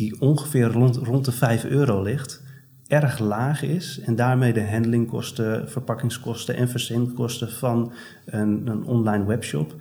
die 0.00 0.20
ongeveer 0.20 0.66
rond, 0.72 0.96
rond 0.96 1.24
de 1.24 1.32
5 1.32 1.64
euro 1.64 2.02
ligt, 2.02 2.42
erg 2.86 3.18
laag 3.18 3.62
is 3.62 4.00
en 4.00 4.16
daarmee 4.16 4.52
de 4.52 4.70
handlingkosten, 4.70 5.70
verpakkingskosten 5.70 6.56
en 6.56 6.68
verzendkosten 6.68 7.50
van 7.50 7.92
een, 8.26 8.66
een 8.66 8.84
online 8.84 9.24
webshop 9.24 9.74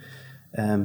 ehm, 0.52 0.84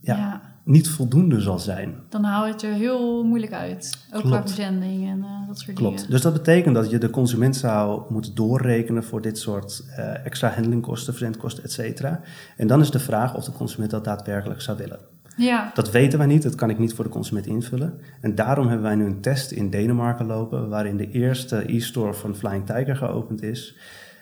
ja, 0.00 0.16
Ja. 0.16 0.42
niet 0.64 0.88
voldoende 0.88 1.40
zal 1.40 1.58
zijn. 1.58 1.94
Dan 2.08 2.24
hou 2.24 2.46
je 2.46 2.52
het 2.52 2.62
er 2.62 2.72
heel 2.72 3.24
moeilijk 3.24 3.52
uit. 3.52 4.06
Ook 4.12 4.20
qua 4.20 4.30
Klopt. 4.30 4.50
verzending 4.52 5.08
en 5.08 5.22
eh, 5.24 5.46
dat 5.46 5.58
soort 5.58 5.76
Klopt. 5.76 5.96
dingen. 5.96 6.10
Dus 6.10 6.20
dat 6.22 6.32
betekent 6.32 6.74
dat 6.74 6.90
je 6.90 6.98
de 6.98 7.10
consument 7.10 7.56
zou 7.56 8.02
moeten 8.12 8.34
doorrekenen 8.34 9.04
voor 9.04 9.22
dit 9.22 9.38
soort 9.38 9.84
eh, 9.96 10.24
extra 10.26 10.48
handlingkosten, 10.50 11.12
verzendkosten, 11.12 11.64
et 11.64 11.72
cetera. 11.72 12.20
En 12.56 12.66
dan 12.66 12.80
is 12.80 12.90
de 12.90 12.98
vraag 12.98 13.34
of 13.34 13.44
de 13.44 13.52
consument 13.52 13.90
dat 13.90 14.04
daadwerkelijk 14.04 14.60
zou 14.60 14.76
willen. 14.78 14.98
Ja, 15.36 15.70
Dat 15.74 15.90
weten 15.90 16.18
wij 16.18 16.26
niet, 16.26 16.42
dat 16.42 16.54
kan 16.54 16.70
ik 16.70 16.78
niet 16.78 16.94
voor 16.94 17.04
de 17.04 17.10
consument 17.10 17.46
invullen. 17.46 18.00
En 18.20 18.34
daarom 18.34 18.66
hebben 18.66 18.86
wij 18.86 18.94
nu 18.94 19.04
een 19.04 19.20
test 19.20 19.50
in 19.50 19.70
Denemarken 19.70 20.26
lopen, 20.26 20.68
waarin 20.68 20.96
de 20.96 21.10
eerste 21.10 21.74
e-store 21.74 22.14
van 22.14 22.36
Flying 22.36 22.66
Tiger 22.66 22.96
geopend 22.96 23.42
is. 23.42 23.76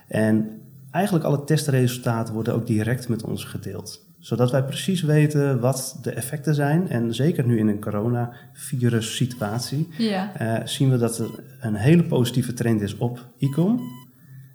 En 0.08 0.60
eigenlijk 0.90 1.24
alle 1.24 1.44
testresultaten 1.44 2.34
worden 2.34 2.54
ook 2.54 2.66
direct 2.66 3.08
met 3.08 3.24
ons 3.24 3.44
gedeeld. 3.44 4.06
Zodat 4.18 4.50
wij 4.50 4.64
precies 4.64 5.02
weten 5.02 5.60
wat 5.60 5.98
de 6.02 6.10
effecten 6.10 6.54
zijn. 6.54 6.88
En 6.88 7.14
zeker 7.14 7.46
nu 7.46 7.58
in 7.58 7.68
een 7.68 7.80
coronavirus 7.80 9.16
situatie 9.16 9.88
ja. 9.98 10.36
eh, 10.36 10.66
zien 10.66 10.90
we 10.90 10.96
dat 10.96 11.18
er 11.18 11.44
een 11.60 11.74
hele 11.74 12.04
positieve 12.04 12.52
trend 12.52 12.80
is 12.80 12.96
op 12.96 13.28
e-com. 13.38 13.80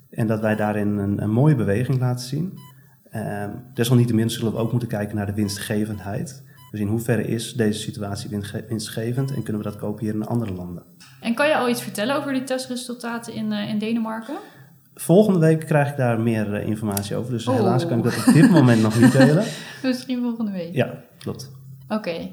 En 0.10 0.28
dat 0.28 0.40
wij 0.40 0.56
daarin 0.56 0.98
een, 0.98 1.22
een 1.22 1.32
mooie 1.32 1.56
beweging 1.56 2.00
laten 2.00 2.28
zien. 2.28 2.54
Ehm 3.10 3.50
desalniettemin 3.74 4.30
zullen 4.30 4.52
we 4.52 4.58
ook 4.58 4.72
moeten 4.72 4.90
kijken 4.90 5.16
naar 5.16 5.26
de 5.26 5.34
winstgevendheid. 5.34 6.44
Dus 6.72 6.80
in 6.80 6.88
hoeverre 6.88 7.28
is 7.28 7.54
deze 7.54 7.80
situatie 7.80 8.30
winstge- 8.30 8.66
winstgevend 8.68 9.34
en 9.36 9.44
kunnen 9.44 9.62
we 9.64 9.70
dat 9.70 9.78
kopiëren 9.80 10.16
in 10.22 10.28
andere 10.28 10.54
landen. 10.54 10.84
En 11.22 11.34
kan 11.34 11.48
je 11.48 11.56
al 11.58 11.70
iets 11.70 11.82
vertellen 11.82 12.16
over 12.16 12.34
die 12.34 12.44
testresultaten 12.44 13.34
in, 13.34 13.52
eh, 13.52 13.70
in 13.70 13.78
Denemarken? 13.78 14.36
Volgende 14.96 15.40
week 15.40 15.60
krijg 15.66 15.90
ik 15.90 15.98
daar 15.98 16.20
meer 16.20 16.54
eh, 16.54 16.68
informatie 16.68 17.16
over. 17.16 17.32
Dus 17.32 17.48
Oh. 17.48 17.56
helaas 17.56 17.88
kan 17.88 17.98
ik 17.98 18.04
dat 18.04 18.28
op 18.28 18.34
dit 18.34 18.50
moment 18.52 18.82
nog 18.82 19.00
niet 19.00 19.12
delen. 19.12 19.46
Misschien 19.84 20.22
volgende 20.22 20.52
week. 20.52 20.74
Ja, 20.76 21.04
klopt. 21.20 21.52
Oké. 21.88 22.32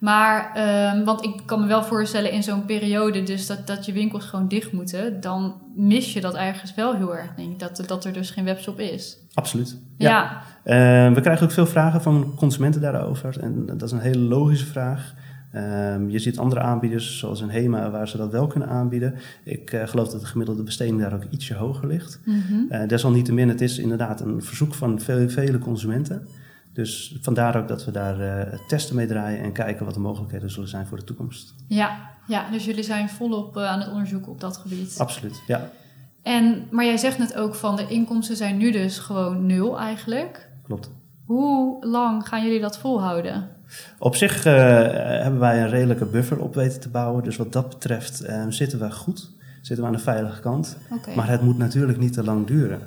Maar, 0.00 0.54
ehm, 0.54 1.04
want 1.04 1.24
ik 1.24 1.42
kan 1.46 1.60
me 1.60 1.66
wel 1.66 1.82
voorstellen 1.84 2.30
in 2.32 2.42
zo'n 2.42 2.64
periode, 2.64 3.22
dus 3.22 3.46
dat, 3.46 3.66
dat 3.66 3.86
je 3.86 3.92
winkels 3.92 4.24
gewoon 4.24 4.48
dicht 4.48 4.72
moeten, 4.72 5.20
dan 5.20 5.62
mis 5.76 6.12
je 6.12 6.20
dat 6.20 6.34
ergens 6.34 6.74
wel 6.74 6.94
heel 6.96 7.16
erg, 7.16 7.34
denk 7.34 7.52
ik, 7.52 7.58
dat, 7.58 7.82
dat 7.86 8.04
er 8.04 8.12
dus 8.12 8.30
geen 8.30 8.44
webshop 8.44 8.80
is. 8.80 9.18
Absoluut. 9.34 9.78
Ja, 9.96 10.42
Eh, 10.64 11.12
we 11.12 11.20
krijgen 11.20 11.44
ook 11.46 11.52
veel 11.52 11.66
vragen 11.66 12.02
van 12.02 12.32
consumenten 12.36 12.80
daarover. 12.80 13.40
En 13.40 13.66
dat 13.66 13.82
is 13.82 13.92
een 13.92 13.98
hele 13.98 14.18
logische 14.18 14.66
vraag. 14.66 15.14
Ehm, 15.52 16.08
je 16.08 16.18
ziet 16.18 16.38
andere 16.38 16.60
aanbieders, 16.60 17.18
zoals 17.18 17.40
een 17.40 17.50
HEMA, 17.50 17.90
waar 17.90 18.08
ze 18.08 18.16
dat 18.16 18.32
wel 18.32 18.46
kunnen 18.46 18.68
aanbieden. 18.68 19.14
Ik 19.44 19.72
eh, 19.72 19.86
geloof 19.88 20.08
dat 20.08 20.20
de 20.20 20.26
gemiddelde 20.26 20.62
besteding 20.62 21.00
daar 21.00 21.14
ook 21.14 21.24
ietsje 21.30 21.54
hoger 21.54 21.86
ligt. 21.86 22.20
Mhm. 22.24 22.54
Eh, 22.68 22.88
desalniettemin, 22.88 23.48
het 23.48 23.60
is 23.60 23.78
inderdaad 23.78 24.20
een 24.20 24.42
verzoek 24.42 24.74
van 24.74 25.00
vele 25.28 25.58
consumenten. 25.58 26.26
Dus 26.72 27.16
vandaar 27.20 27.56
ook 27.56 27.68
dat 27.68 27.84
we 27.84 27.90
daar 27.90 28.20
eh, 28.20 28.58
testen 28.68 28.96
mee 28.96 29.06
draaien 29.06 29.40
en 29.40 29.52
kijken 29.52 29.84
wat 29.84 29.94
de 29.94 30.00
mogelijkheden 30.00 30.50
zullen 30.50 30.68
zijn 30.68 30.86
voor 30.86 30.98
de 30.98 31.04
toekomst. 31.04 31.54
ja, 31.68 32.12
ja, 32.26 32.50
dus 32.50 32.64
jullie 32.64 32.82
zijn 32.82 33.08
volop 33.08 33.56
aan 33.56 33.80
het 33.80 33.90
onderzoeken 33.90 34.32
op 34.32 34.40
dat 34.40 34.56
gebied. 34.56 34.94
Absoluut, 34.98 35.42
ja, 35.46 35.70
En, 36.24 36.66
maar 36.70 36.84
jij 36.84 36.96
zegt 36.96 37.18
net 37.18 37.36
ook 37.36 37.54
van 37.54 37.76
de 37.76 37.86
inkomsten 37.88 38.36
zijn 38.36 38.56
nu 38.56 38.70
dus 38.70 38.98
gewoon 38.98 39.46
nul 39.46 39.78
eigenlijk. 39.78 40.48
klopt. 40.62 40.90
Hoe 41.24 41.86
lang 41.86 42.28
gaan 42.28 42.44
jullie 42.44 42.60
dat 42.60 42.78
volhouden? 42.78 43.48
Op 43.98 44.16
zich 44.16 44.44
eh, 44.44 44.52
hebben 45.22 45.38
wij 45.40 45.62
een 45.62 45.68
redelijke 45.68 46.04
buffer 46.04 46.40
op 46.40 46.54
weten 46.54 46.80
te 46.80 46.88
bouwen. 46.88 47.24
Dus 47.24 47.36
wat 47.36 47.52
dat 47.52 47.68
betreft 47.68 48.20
eh, 48.20 48.44
zitten 48.48 48.78
we 48.78 48.90
goed. 48.90 49.30
Zitten 49.62 49.84
we 49.84 49.90
aan 49.90 49.96
de 49.96 50.02
veilige 50.02 50.40
kant. 50.40 50.76
Maar 51.16 51.28
het 51.28 51.42
moet 51.42 51.58
natuurlijk 51.58 51.98
niet 51.98 52.12
te 52.12 52.24
lang 52.24 52.46
duren. 52.46 52.80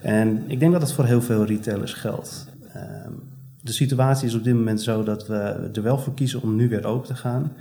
En 0.00 0.44
ik 0.46 0.60
denk 0.60 0.72
dat 0.72 0.82
het 0.82 0.92
voor 0.92 1.04
heel 1.04 1.22
veel 1.22 1.44
retailers 1.44 1.92
geldt. 1.92 2.46
Ehm, 2.72 3.12
de 3.60 3.72
situatie 3.72 4.26
is 4.26 4.34
op 4.34 4.44
dit 4.44 4.54
moment 4.54 4.82
zo 4.82 5.02
dat 5.02 5.26
we 5.26 5.70
er 5.72 5.82
wel 5.82 5.98
voor 5.98 6.14
kiezen 6.14 6.42
om 6.42 6.56
nu 6.56 6.68
weer 6.68 6.86
open 6.86 7.06
te 7.06 7.14
gaan. 7.14 7.52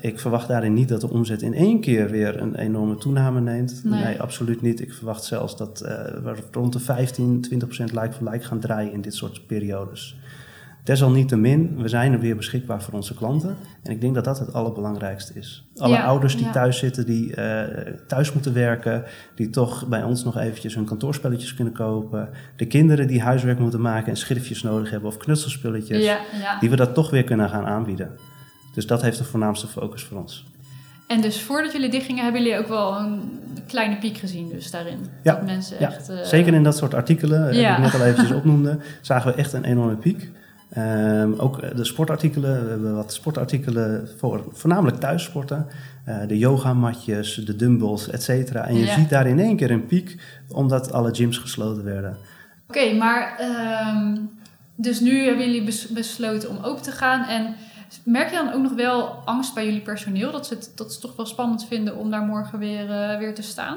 Ik 0.00 0.20
verwacht 0.20 0.48
daarin 0.48 0.74
niet 0.74 0.88
dat 0.88 1.00
de 1.00 1.10
omzet 1.10 1.42
in 1.42 1.54
één 1.54 1.80
keer 1.80 2.10
weer 2.10 2.40
een 2.40 2.54
enorme 2.54 2.96
toename 2.96 3.40
neemt. 3.40 3.80
Nee. 3.84 4.04
Nee, 4.04 4.20
absoluut 4.20 4.62
niet. 4.62 4.80
Ik 4.80 4.92
verwacht 4.92 5.24
zelfs 5.24 5.56
dat 5.56 5.80
eh, 5.80 5.94
we 6.04 6.34
rond 6.52 6.72
de 6.72 6.80
15, 6.80 7.40
20 7.40 7.68
procent 7.68 7.92
like 7.92 8.12
voor 8.12 8.30
like 8.30 8.44
gaan 8.44 8.60
draaien 8.60 8.92
in 8.92 9.00
dit 9.00 9.14
soort 9.14 9.46
periodes. 9.46 10.16
Desalniettemin, 10.88 11.76
we 11.82 11.88
zijn 11.88 12.12
er 12.12 12.20
weer 12.20 12.36
beschikbaar 12.36 12.82
voor 12.82 12.94
onze 12.94 13.14
klanten. 13.14 13.56
En 13.82 13.92
ik 13.92 14.00
denk 14.00 14.14
dat 14.14 14.24
dat 14.24 14.38
het 14.38 14.52
allerbelangrijkste 14.52 15.32
is. 15.34 15.68
Alle 15.76 15.94
Ja, 15.94 16.04
ouders 16.04 16.36
die 16.36 16.44
ja. 16.44 16.52
thuis 16.52 16.78
zitten, 16.78 17.06
die 17.06 17.34
eh, 17.34 17.92
thuis 18.06 18.32
moeten 18.32 18.54
werken, 18.54 19.04
die 19.34 19.50
toch 19.50 19.88
bij 19.88 20.02
ons 20.02 20.24
nog 20.24 20.36
eventjes 20.38 20.74
hun 20.74 20.84
kantoorspelletjes 20.84 21.54
kunnen 21.54 21.72
kopen. 21.72 22.28
De 22.56 22.66
kinderen 22.66 23.06
die 23.06 23.22
huiswerk 23.22 23.58
moeten 23.58 23.80
maken 23.80 24.08
en 24.08 24.16
schriftjes 24.16 24.62
nodig 24.62 24.90
hebben 24.90 25.08
of 25.08 25.16
knutselspulletjes. 25.16 26.04
ja. 26.04 26.18
Die 26.60 26.70
we 26.70 26.76
dat 26.76 26.94
toch 26.94 27.10
weer 27.10 27.24
kunnen 27.24 27.48
gaan 27.48 27.64
aanbieden. 27.64 28.10
Dus 28.78 28.86
dat 28.86 29.02
heeft 29.02 29.18
de 29.18 29.24
voornaamste 29.24 29.66
focus 29.66 30.02
voor 30.02 30.18
ons. 30.18 30.44
En 31.06 31.20
dus 31.20 31.42
voordat 31.42 31.72
jullie 31.72 31.90
dichtgingen, 31.90 32.22
hebben 32.24 32.42
jullie 32.42 32.58
ook 32.58 32.68
wel 32.68 32.96
een 32.98 33.20
kleine 33.66 33.96
piek 33.98 34.16
gezien 34.16 34.48
dus 34.48 34.70
daarin? 34.70 34.98
Ja, 35.22 35.34
Dat 35.34 35.44
mensen 35.44 35.76
ja. 35.80 35.86
echt... 35.92 36.08
eh, 36.08 36.22
Zeker 36.22 36.54
in 36.54 36.62
dat 36.62 36.76
soort 36.76 36.94
artikelen, 36.94 37.48
eh, 37.50 37.60
Ja. 37.60 37.76
die 37.76 37.84
ik 37.86 37.92
net 37.92 38.00
al 38.00 38.06
eventjes 38.06 38.36
opnoemde, 38.40 38.78
zagen 39.00 39.30
we 39.32 39.36
echt 39.38 39.52
een 39.52 39.64
enorme 39.64 39.96
piek. 39.96 40.30
Ehm, 40.70 41.32
ook 41.36 41.58
eh, 41.58 41.76
de 41.76 41.84
sportartikelen, 41.84 42.64
we 42.64 42.70
hebben 42.70 42.94
wat 42.94 43.12
sportartikelen 43.12 44.08
voor 44.18 44.44
voornamelijk 44.52 44.96
thuissporten. 45.00 45.66
Eh, 46.04 46.16
de 46.26 46.38
yogamatjes, 46.38 47.34
de 47.34 47.56
dumbbells, 47.56 48.08
et 48.10 48.22
cetera. 48.22 48.66
En 48.66 48.74
je 48.76 48.84
Ja. 48.84 48.94
ziet 48.94 49.08
daar 49.08 49.26
in 49.26 49.38
één 49.38 49.56
keer 49.56 49.70
een 49.70 49.86
piek, 49.86 50.16
omdat 50.48 50.92
alle 50.92 51.14
gyms 51.14 51.38
gesloten 51.38 51.84
werden. 51.84 52.16
Oké, 52.68 52.92
maar 52.92 53.36
ehm, 53.38 54.16
dus 54.76 55.00
nu 55.00 55.24
hebben 55.24 55.44
jullie 55.46 55.64
bes- 55.64 55.88
besloten 55.88 56.48
om 56.50 56.56
open 56.64 56.82
te 56.82 56.90
gaan. 56.92 57.24
En 57.28 57.54
merk 58.04 58.30
je 58.30 58.36
dan 58.36 58.52
ook 58.52 58.62
nog 58.62 58.74
wel 58.74 59.08
angst 59.24 59.54
bij 59.54 59.64
jullie 59.64 59.80
personeel? 59.80 60.32
Dat 60.32 60.46
ze 60.46 60.54
het, 60.54 60.72
dat 60.74 60.92
ze 60.92 61.00
toch 61.00 61.16
wel 61.16 61.26
spannend 61.26 61.66
vinden 61.66 61.96
om 61.96 62.10
daar 62.10 62.22
morgen 62.22 62.58
weer, 62.58 62.90
eh, 62.90 63.18
weer 63.18 63.34
te 63.34 63.42
staan? 63.42 63.76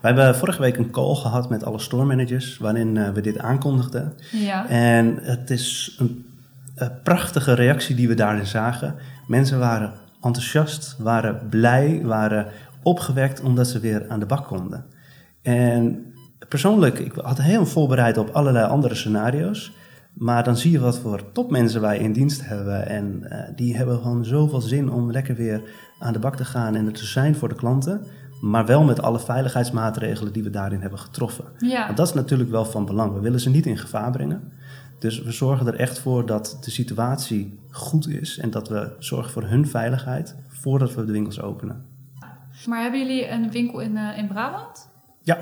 We 0.00 0.06
hebben 0.06 0.36
vorige 0.36 0.60
week 0.60 0.76
een 0.76 0.90
call 0.90 1.14
gehad 1.14 1.50
met 1.50 1.64
alle 1.64 1.78
store 1.78 2.04
managers, 2.04 2.58
waarin 2.58 2.96
eh, 2.96 3.10
we 3.10 3.20
dit 3.20 3.38
aankondigden. 3.38 4.14
Ja. 4.30 4.68
En 4.68 5.18
het 5.22 5.50
is 5.50 5.96
een, 5.98 6.26
een 6.74 7.02
prachtige 7.02 7.54
reactie 7.54 7.94
die 7.94 8.08
we 8.08 8.14
daarin 8.14 8.46
zagen. 8.46 8.94
Mensen 9.26 9.58
waren 9.58 9.92
enthousiast, 10.22 10.96
waren 10.98 11.48
blij, 11.48 12.00
waren 12.04 12.46
opgewekt 12.82 13.40
omdat 13.40 13.68
ze 13.68 13.80
weer 13.80 14.06
aan 14.08 14.20
de 14.20 14.26
bak 14.26 14.46
konden. 14.46 14.84
En 15.42 16.12
persoonlijk, 16.48 16.98
ik 16.98 17.12
had 17.14 17.40
heel 17.40 17.66
voorbereid 17.66 18.18
op 18.18 18.28
allerlei 18.28 18.66
andere 18.66 18.94
scenario's. 18.94 19.72
Maar 20.14 20.44
dan 20.44 20.56
zie 20.56 20.70
je 20.70 20.80
wat 20.80 20.98
voor 20.98 21.32
topmensen 21.32 21.80
wij 21.80 21.98
in 21.98 22.12
dienst 22.12 22.46
hebben. 22.46 22.86
En 22.86 23.30
eh, 23.30 23.56
die 23.56 23.76
hebben 23.76 23.98
gewoon 23.98 24.24
zoveel 24.24 24.60
zin 24.60 24.90
om 24.90 25.10
lekker 25.10 25.34
weer 25.34 25.62
aan 25.98 26.12
de 26.12 26.18
bak 26.18 26.36
te 26.36 26.44
gaan 26.44 26.74
en 26.74 26.86
er 26.86 26.92
te 26.92 27.06
zijn 27.06 27.34
voor 27.34 27.48
de 27.48 27.54
klanten. 27.54 28.04
Maar 28.40 28.66
wel 28.66 28.84
met 28.84 29.02
alle 29.02 29.20
veiligheidsmaatregelen 29.20 30.32
die 30.32 30.42
we 30.42 30.50
daarin 30.50 30.80
hebben 30.80 30.98
getroffen. 30.98 31.44
Ja. 31.58 31.84
Want 31.84 31.96
dat 31.96 32.06
is 32.06 32.14
natuurlijk 32.14 32.50
wel 32.50 32.64
van 32.64 32.84
belang. 32.84 33.14
We 33.14 33.20
willen 33.20 33.40
ze 33.40 33.50
niet 33.50 33.66
in 33.66 33.78
gevaar 33.78 34.10
brengen. 34.10 34.52
Dus 34.98 35.22
we 35.22 35.32
zorgen 35.32 35.66
er 35.66 35.74
echt 35.74 35.98
voor 35.98 36.26
dat 36.26 36.58
de 36.60 36.70
situatie 36.70 37.58
goed 37.70 38.08
is 38.08 38.38
en 38.38 38.50
dat 38.50 38.68
we 38.68 38.96
zorgen 38.98 39.32
voor 39.32 39.44
hun 39.44 39.66
veiligheid 39.66 40.36
voordat 40.48 40.94
we 40.94 41.04
de 41.04 41.12
winkels 41.12 41.40
openen. 41.40 41.84
Maar 42.66 42.82
hebben 42.82 43.00
jullie 43.00 43.28
een 43.28 43.50
winkel 43.50 43.80
in, 43.80 43.96
eh, 43.96 44.18
in 44.18 44.28
Brabant? 44.28 44.88
Ja, 45.22 45.38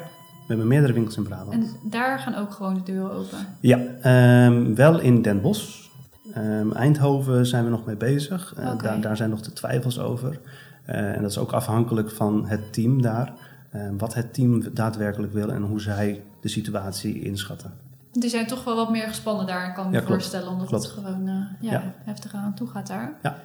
we 0.48 0.54
hebben 0.54 0.66
meerdere 0.66 0.92
winkels 0.92 1.16
in 1.16 1.22
Brabant. 1.22 1.52
En 1.52 1.66
daar 1.90 2.18
gaan 2.18 2.34
ook 2.34 2.52
gewoon 2.52 2.74
de 2.74 2.82
deuren 2.82 3.12
open. 3.12 3.38
Ja, 3.60 3.78
ehm, 4.02 4.74
wel 4.74 4.98
in 5.00 5.22
Den 5.22 5.40
Bosch. 5.40 5.86
Ehm, 6.34 6.72
Eindhoven 6.72 7.46
zijn 7.46 7.64
we 7.64 7.70
nog 7.70 7.84
mee 7.84 7.96
bezig. 7.96 8.54
Eh, 8.56 8.78
daar, 8.82 9.00
daar 9.00 9.16
zijn 9.16 9.30
nog 9.30 9.40
de 9.40 9.52
twijfels 9.52 9.98
over. 9.98 10.40
Eh, 10.84 11.14
en 11.14 11.22
dat 11.22 11.30
is 11.30 11.38
ook 11.38 11.52
afhankelijk 11.52 12.10
van 12.10 12.46
het 12.46 12.72
team 12.72 13.02
daar. 13.02 13.32
Eh, 13.70 13.80
wat 13.98 14.14
het 14.14 14.34
team 14.34 14.62
daadwerkelijk 14.74 15.32
wil 15.32 15.50
en 15.50 15.62
hoe 15.62 15.80
zij 15.80 16.22
de 16.40 16.48
situatie 16.48 17.20
inschatten. 17.22 17.72
Die 18.12 18.30
zijn 18.30 18.46
toch 18.46 18.64
wel 18.64 18.76
wat 18.76 18.90
meer 18.90 19.08
gespannen 19.08 19.46
daar, 19.46 19.74
kan 19.74 19.84
ik 19.86 19.90
me 19.90 19.96
klopt. 19.96 20.12
voorstellen. 20.12 20.48
Omdat 20.48 20.66
Klopt. 20.68 20.84
het 20.84 20.92
gewoon 20.92 21.28
eh, 21.28 21.34
ja, 21.60 21.72
Ja. 21.72 21.82
heftig 22.04 22.34
aan 22.34 22.54
toe 22.54 22.68
gaat 22.68 22.86
daar. 22.86 23.12
Ja. 23.22 23.36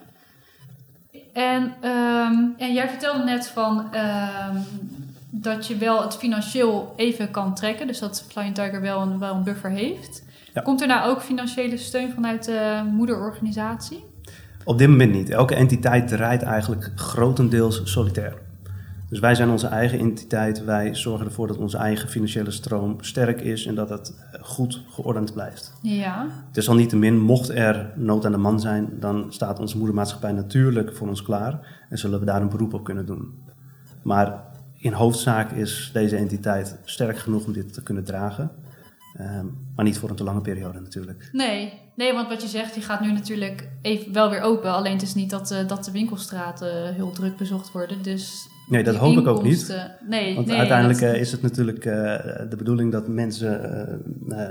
En, 1.34 1.74
ehm, 1.82 2.34
en 2.58 2.74
jij 2.74 2.90
vertelde 2.90 3.24
net 3.24 3.48
van 3.48 3.94
ehm, 3.94 4.56
dat 5.36 5.68
je 5.68 5.78
wel 5.78 6.02
het 6.02 6.16
financieel 6.16 6.94
even 6.96 7.32
kan 7.32 7.56
trekken. 7.56 7.88
Dus 7.88 8.00
dat 8.00 8.26
Flying 8.28 8.56
Tiger 8.56 8.82
wel 8.82 9.02
een, 9.02 9.20
wel 9.20 9.36
een 9.36 9.44
buffer 9.44 9.70
heeft. 9.70 10.24
Ja. 10.54 10.62
Komt 10.62 10.82
er 10.82 10.88
nou 10.88 11.10
ook 11.10 11.22
financiële 11.22 11.78
steun 11.78 12.12
vanuit 12.12 12.46
de 12.46 12.90
moederorganisatie? 12.92 14.04
Op 14.64 14.78
dit 14.78 14.90
moment 14.90 15.12
niet. 15.12 15.30
Elke 15.30 15.56
entiteit 15.56 16.08
draait 16.08 16.42
eigenlijk 16.42 16.92
grotendeels 16.96 17.82
solitair. 17.84 18.34
Dus 19.10 19.20
wij 19.20 19.36
zijn 19.36 19.50
onze 19.50 19.68
eigen 19.68 20.00
entiteit. 20.00 20.64
Wij 20.64 20.96
zorgen 20.96 21.26
ervoor 21.26 21.48
dat 21.48 21.58
onze 21.58 21.78
eigen 21.78 22.10
financiële 22.10 22.52
stroom 22.52 22.96
sterk 23.00 23.42
is 23.42 23.66
en 23.66 23.76
dat 23.76 23.90
het 23.90 24.16
eh, 24.32 24.44
goed 24.44 24.84
geordend 24.90 25.34
blijft. 25.34 25.74
Ja. 25.82 26.28
Desalniettemin, 26.52 27.20
mocht 27.20 27.50
er 27.50 27.92
nood 27.96 28.26
aan 28.26 28.32
de 28.32 28.38
man 28.38 28.60
zijn, 28.60 28.90
dan 29.00 29.26
staat 29.30 29.60
onze 29.60 29.78
moedermaatschappij 29.78 30.32
natuurlijk 30.32 30.96
voor 30.96 31.08
ons 31.08 31.22
klaar 31.22 31.86
en 31.90 31.98
zullen 31.98 32.20
we 32.20 32.26
daar 32.26 32.42
een 32.42 32.50
beroep 32.50 32.74
op 32.74 32.84
kunnen 32.84 33.06
doen. 33.06 33.42
Maar 34.04 34.52
in 34.84 34.94
hoofdzaak 34.94 35.52
is 35.52 35.90
deze 35.94 36.16
entiteit 36.16 36.78
sterk 36.84 37.18
genoeg 37.18 37.46
om 37.46 37.54
dit 37.54 37.74
te 37.74 37.84
kunnen 37.84 38.04
dragen. 38.04 38.52
Ehm, 39.18 39.46
maar 39.76 39.86
niet 39.86 39.98
voor 39.98 40.10
een 40.10 40.16
te 40.16 40.24
lange 40.24 40.42
periode 40.42 40.80
natuurlijk. 40.80 41.30
Nee, 41.32 41.74
nee, 41.96 42.14
want 42.14 42.28
wat 42.28 42.42
je 42.42 42.48
zegt, 42.48 42.76
je 42.76 42.82
gaat 42.82 43.02
nu 43.02 43.12
natuurlijk 43.12 43.70
even 43.82 44.14
wel 44.14 44.30
weer 44.30 44.42
open. 44.42 44.72
Alleen 44.72 44.94
het 44.94 45.02
is 45.02 45.14
niet 45.14 45.30
dat, 45.30 45.52
uh, 45.52 45.68
dat 45.68 45.86
de 45.86 45.92
winkelstraten 45.92 46.94
heel 46.94 47.12
druk 47.12 47.38
bezocht 47.38 47.72
worden. 47.72 48.02
Dus 48.02 48.48
nee, 48.70 48.84
dat 48.84 48.96
hoop 48.96 49.18
ik 49.18 49.28
ook 49.28 49.44
niet. 49.44 49.88
Nee, 50.08 50.36
want 50.36 50.48
nee, 50.48 50.58
uiteindelijk 50.58 51.00
dat... 51.00 51.16
is 51.16 51.32
het 51.32 51.42
natuurlijk 51.42 51.86
uh, 51.86 51.94
de 52.50 52.56
bedoeling 52.58 52.92
dat 52.92 53.08
mensen 53.08 54.02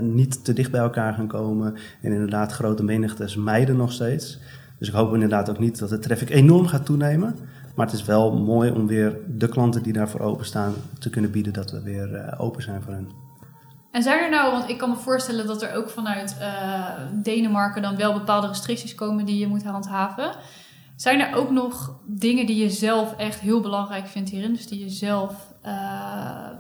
niet 0.01 0.45
te 0.45 0.53
dicht 0.53 0.71
bij 0.71 0.81
elkaar 0.81 1.15
gaan 1.15 1.29
komen. 1.29 1.75
En 2.03 2.13
inderdaad 2.13 2.53
grote 2.53 2.85
menigtes 2.85 3.37
mijden 3.37 3.77
nog 3.77 3.93
steeds. 3.93 4.39
Dus 4.79 4.89
ik 4.89 4.95
hoop 4.95 5.15
inderdaad 5.15 5.51
ook 5.51 5.59
niet 5.59 5.79
dat 5.79 5.89
de 5.89 5.99
traffic 5.99 6.31
enorm 6.31 6.67
gaat 6.67 6.85
toenemen. 6.85 7.37
Maar 7.75 7.87
het 7.87 7.95
is 7.95 8.05
wel 8.05 8.33
mooi 8.33 8.71
om 8.71 8.87
weer 8.87 9.17
de 9.29 9.49
klanten 9.49 9.83
die 9.83 9.93
daarvoor 9.93 10.21
openstaan 10.21 10.75
te 10.99 11.11
kunnen 11.11 11.31
bieden 11.31 11.53
dat 11.53 11.71
we 11.71 11.83
weer 11.83 12.35
open 12.39 12.63
zijn 12.63 12.83
voor 12.83 12.93
hen. 12.93 13.23
En 13.93 14.03
zijn 14.03 14.23
er 14.23 14.31
nou, 14.31 14.53
want 14.53 14.69
ik 14.69 14.79
kan 14.79 14.91
me 14.91 14.97
voorstellen 14.97 15.47
dat 15.47 15.63
er 15.63 15.75
ook 15.75 15.91
vanuit 15.91 16.37
uh, 16.41 16.91
Denemarken 17.23 17.83
dan 17.83 17.97
wel 17.97 18.13
bepaalde 18.13 18.47
restricties 18.47 18.95
komen 18.95 19.25
die 19.25 19.39
je 19.39 19.47
moet 19.47 19.65
handhaven. 19.65 20.35
Zijn 20.97 21.21
er 21.21 21.37
ook 21.37 21.51
nog 21.51 22.01
dingen 22.07 22.47
die 22.47 22.63
je 22.63 22.71
zelf 22.71 23.17
echt 23.17 23.41
heel 23.41 23.61
belangrijk 23.61 24.07
vindt 24.07 24.31
hierin? 24.31 24.53
Dus 24.53 24.67
die 24.67 24.85
je 24.85 24.91
zelf, 24.91 25.33
uh, 25.67 25.71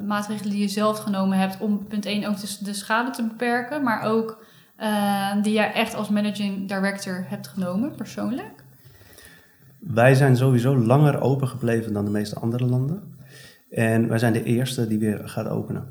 maatregelen 0.07 0.51
die 0.51 0.61
je 0.61 0.69
zelf 0.69 0.99
genomen 0.99 1.39
hebt 1.39 1.61
om 1.61 1.87
punt 1.87 2.07
1 2.07 2.29
ook 2.29 2.41
de, 2.41 2.57
de 2.61 2.75
schade 2.75 3.11
te 3.11 3.23
beperken, 3.23 3.83
maar 3.83 4.03
ook 4.03 4.45
die 5.43 5.53
jij 5.53 5.73
echt 5.73 5.95
als 5.95 6.09
managing 6.09 6.69
director 6.69 7.25
hebt 7.29 7.49
genomen 7.49 7.95
persoonlijk? 7.95 8.65
Wij 9.87 10.15
zijn 10.15 10.37
sowieso 10.37 10.77
langer 10.79 11.21
open 11.21 11.49
gebleven 11.49 11.93
dan 11.93 12.05
de 12.05 12.11
meeste 12.11 12.41
andere 12.41 12.65
landen. 12.65 13.03
En 13.71 14.09
wij 14.09 14.19
zijn 14.19 14.33
de 14.33 14.43
eerste 14.43 14.87
die 14.87 14.99
weer 14.99 15.29
gaat 15.29 15.49
openen. 15.49 15.87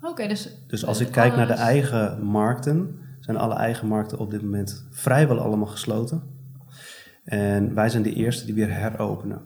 Oké, 0.00 0.28
dus... 0.28 0.56
Dus 0.66 0.86
als 0.86 1.00
ik 1.00 1.10
kijk 1.10 1.36
naar 1.36 1.46
de 1.46 1.52
eigen 1.52 2.22
markten, 2.22 2.98
zijn 3.20 3.36
alle 3.36 3.54
eigen 3.54 3.88
markten 3.88 4.18
op 4.18 4.30
dit 4.30 4.42
moment 4.42 4.86
vrijwel 4.90 5.38
allemaal 5.38 5.66
gesloten. 5.66 6.22
En 7.24 7.74
wij 7.74 7.88
zijn 7.88 8.02
de 8.02 8.14
eerste 8.14 8.44
die 8.44 8.54
weer 8.54 8.74
heropenen. 8.74 9.40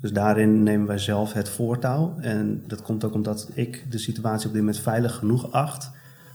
Dus 0.00 0.12
daarin 0.12 0.62
nemen 0.62 0.86
wij 0.86 0.98
zelf 0.98 1.32
het 1.32 1.48
voortouw. 1.48 2.16
En 2.18 2.62
dat 2.66 2.82
komt 2.82 3.04
ook 3.04 3.14
omdat 3.14 3.50
ik 3.54 3.86
de 3.90 3.98
situatie 3.98 4.46
op 4.46 4.52
dit 4.52 4.62
moment 4.62 4.80
veilig 4.80 5.14
genoeg 5.14 5.52
acht 5.52 5.90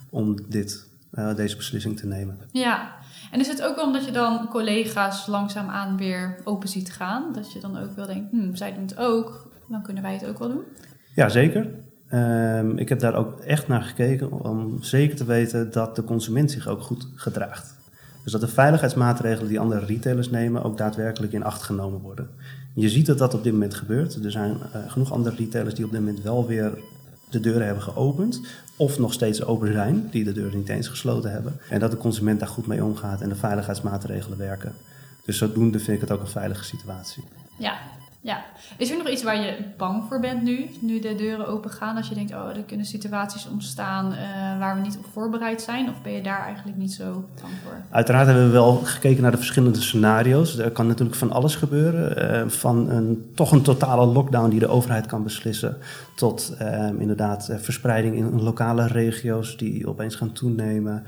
om 0.09 0.49
dit, 0.49 0.87
uh, 1.13 1.35
deze 1.35 1.55
beslissing 1.55 1.97
te 1.97 2.07
nemen. 2.07 2.37
Ja, 2.51 2.95
en 3.31 3.39
is 3.39 3.47
het 3.47 3.63
ook 3.63 3.81
omdat 3.81 4.05
je 4.05 4.11
dan 4.11 4.47
collega's 4.49 5.27
langzaamaan 5.27 5.97
weer 5.97 6.37
open 6.43 6.69
ziet 6.69 6.91
gaan? 6.91 7.33
Dat 7.33 7.53
je 7.53 7.59
dan 7.59 7.77
ook 7.77 7.95
wel 7.95 8.05
denkt, 8.05 8.31
hmm, 8.31 8.55
zij 8.55 8.73
doen 8.73 8.81
het 8.81 8.97
ook, 8.97 9.51
dan 9.67 9.81
kunnen 9.81 10.03
wij 10.03 10.13
het 10.13 10.27
ook 10.27 10.39
wel 10.39 10.47
doen? 10.47 10.63
Ja, 11.15 11.29
zeker. 11.29 11.67
Um, 12.13 12.77
ik 12.77 12.89
heb 12.89 12.99
daar 12.99 13.15
ook 13.15 13.39
echt 13.39 13.67
naar 13.67 13.81
gekeken 13.81 14.31
om 14.31 14.83
zeker 14.83 15.15
te 15.15 15.25
weten 15.25 15.71
dat 15.71 15.95
de 15.95 16.03
consument 16.03 16.51
zich 16.51 16.67
ook 16.67 16.81
goed 16.81 17.07
gedraagt. 17.15 17.75
Dus 18.23 18.31
dat 18.31 18.41
de 18.41 18.55
veiligheidsmaatregelen 18.55 19.49
die 19.49 19.59
andere 19.59 19.85
retailers 19.85 20.29
nemen 20.29 20.63
ook 20.63 20.77
daadwerkelijk 20.77 21.33
in 21.33 21.43
acht 21.43 21.61
genomen 21.61 21.99
worden. 21.99 22.29
Je 22.73 22.89
ziet 22.89 23.05
dat 23.05 23.17
dat 23.17 23.33
op 23.33 23.43
dit 23.43 23.53
moment 23.53 23.73
gebeurt. 23.73 24.23
Er 24.23 24.31
zijn 24.31 24.51
uh, 24.51 24.91
genoeg 24.91 25.11
andere 25.11 25.35
retailers 25.35 25.75
die 25.75 25.85
op 25.85 25.91
dit 25.91 25.99
moment 25.99 26.21
wel 26.21 26.47
weer 26.47 26.77
de 27.29 27.39
deuren 27.39 27.65
hebben 27.65 27.83
geopend. 27.83 28.41
Of 28.77 28.99
nog 28.99 29.13
steeds 29.13 29.43
open 29.43 29.73
zijn, 29.73 30.07
die 30.11 30.23
de 30.23 30.31
deuren 30.31 30.57
niet 30.57 30.69
eens 30.69 30.87
gesloten 30.87 31.31
hebben. 31.31 31.59
En 31.69 31.79
dat 31.79 31.91
de 31.91 31.97
consument 31.97 32.39
daar 32.39 32.49
goed 32.49 32.67
mee 32.67 32.83
omgaat 32.83 33.21
en 33.21 33.29
de 33.29 33.35
veiligheidsmaatregelen 33.35 34.37
werken. 34.37 34.73
Dus 35.25 35.37
zodoende 35.37 35.79
vind 35.79 35.95
ik 35.95 36.01
het 36.01 36.11
ook 36.11 36.21
een 36.21 36.27
veilige 36.27 36.63
situatie. 36.63 37.23
Ja, 37.57 37.77
ja. 38.21 38.43
Is 38.77 38.91
er 38.91 38.97
nog 38.97 39.09
iets 39.09 39.23
waar 39.23 39.41
je 39.41 39.57
bang 39.77 40.03
voor 40.07 40.19
bent 40.19 40.43
nu, 40.43 40.69
nu 40.79 40.99
de 40.99 41.15
deuren 41.15 41.47
open 41.47 41.69
gaan? 41.69 41.97
Als 41.97 42.09
je 42.09 42.15
denkt, 42.15 42.33
oh, 42.33 42.55
er 42.55 42.63
kunnen 42.63 42.85
situaties 42.85 43.47
ontstaan 43.47 44.11
uh, 44.11 44.19
waar 44.59 44.75
we 44.75 44.81
niet 44.81 44.97
op 44.97 45.05
voorbereid 45.13 45.61
zijn? 45.61 45.89
Of 45.89 46.01
ben 46.01 46.11
je 46.11 46.21
daar 46.21 46.43
eigenlijk 46.45 46.77
niet 46.77 46.93
zo 46.93 47.25
bang 47.41 47.53
voor? 47.63 47.81
Uiteraard 47.89 48.25
hebben 48.25 48.45
we 48.45 48.51
wel 48.51 48.75
gekeken 48.75 49.21
naar 49.21 49.31
de 49.31 49.37
verschillende 49.37 49.81
scenario's. 49.81 50.57
Er 50.57 50.71
kan 50.71 50.87
natuurlijk 50.87 51.17
van 51.17 51.31
alles 51.31 51.55
gebeuren. 51.55 52.45
Uh, 52.45 52.49
van 52.49 52.89
een, 52.89 53.31
toch 53.35 53.51
een 53.51 53.61
totale 53.61 54.05
lockdown 54.05 54.49
die 54.49 54.59
de 54.59 54.67
overheid 54.67 55.05
kan 55.05 55.23
beslissen... 55.23 55.77
tot 56.15 56.55
uh, 56.61 56.89
inderdaad 56.97 57.51
verspreiding 57.57 58.15
in 58.15 58.41
lokale 58.41 58.87
regio's 58.87 59.57
die 59.57 59.87
opeens 59.87 60.15
gaan 60.15 60.31
toenemen. 60.31 61.03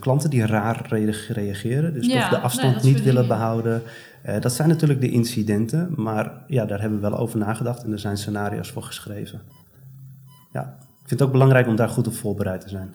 klanten 0.00 0.30
die 0.30 0.46
raar 0.46 0.86
reageren, 1.28 1.94
dus 1.94 2.06
ja, 2.06 2.20
toch 2.20 2.38
de 2.38 2.44
afstand 2.44 2.82
nee, 2.82 2.92
niet 2.92 3.02
willen 3.02 3.26
behouden... 3.26 3.82
Uh, 4.26 4.40
dat 4.40 4.52
zijn 4.52 4.68
natuurlijk 4.68 5.00
de 5.00 5.10
incidenten, 5.10 5.92
maar 5.96 6.32
ja, 6.46 6.64
daar 6.64 6.80
hebben 6.80 7.00
we 7.00 7.08
wel 7.08 7.18
over 7.18 7.38
nagedacht 7.38 7.84
en 7.84 7.92
er 7.92 7.98
zijn 7.98 8.16
scenario's 8.16 8.70
voor 8.70 8.82
geschreven. 8.82 9.42
Ja, 10.52 10.76
ik 10.80 11.08
vind 11.08 11.20
het 11.20 11.22
ook 11.22 11.32
belangrijk 11.32 11.66
om 11.66 11.76
daar 11.76 11.88
goed 11.88 12.06
op 12.06 12.14
voorbereid 12.14 12.60
te 12.60 12.68
zijn. 12.68 12.94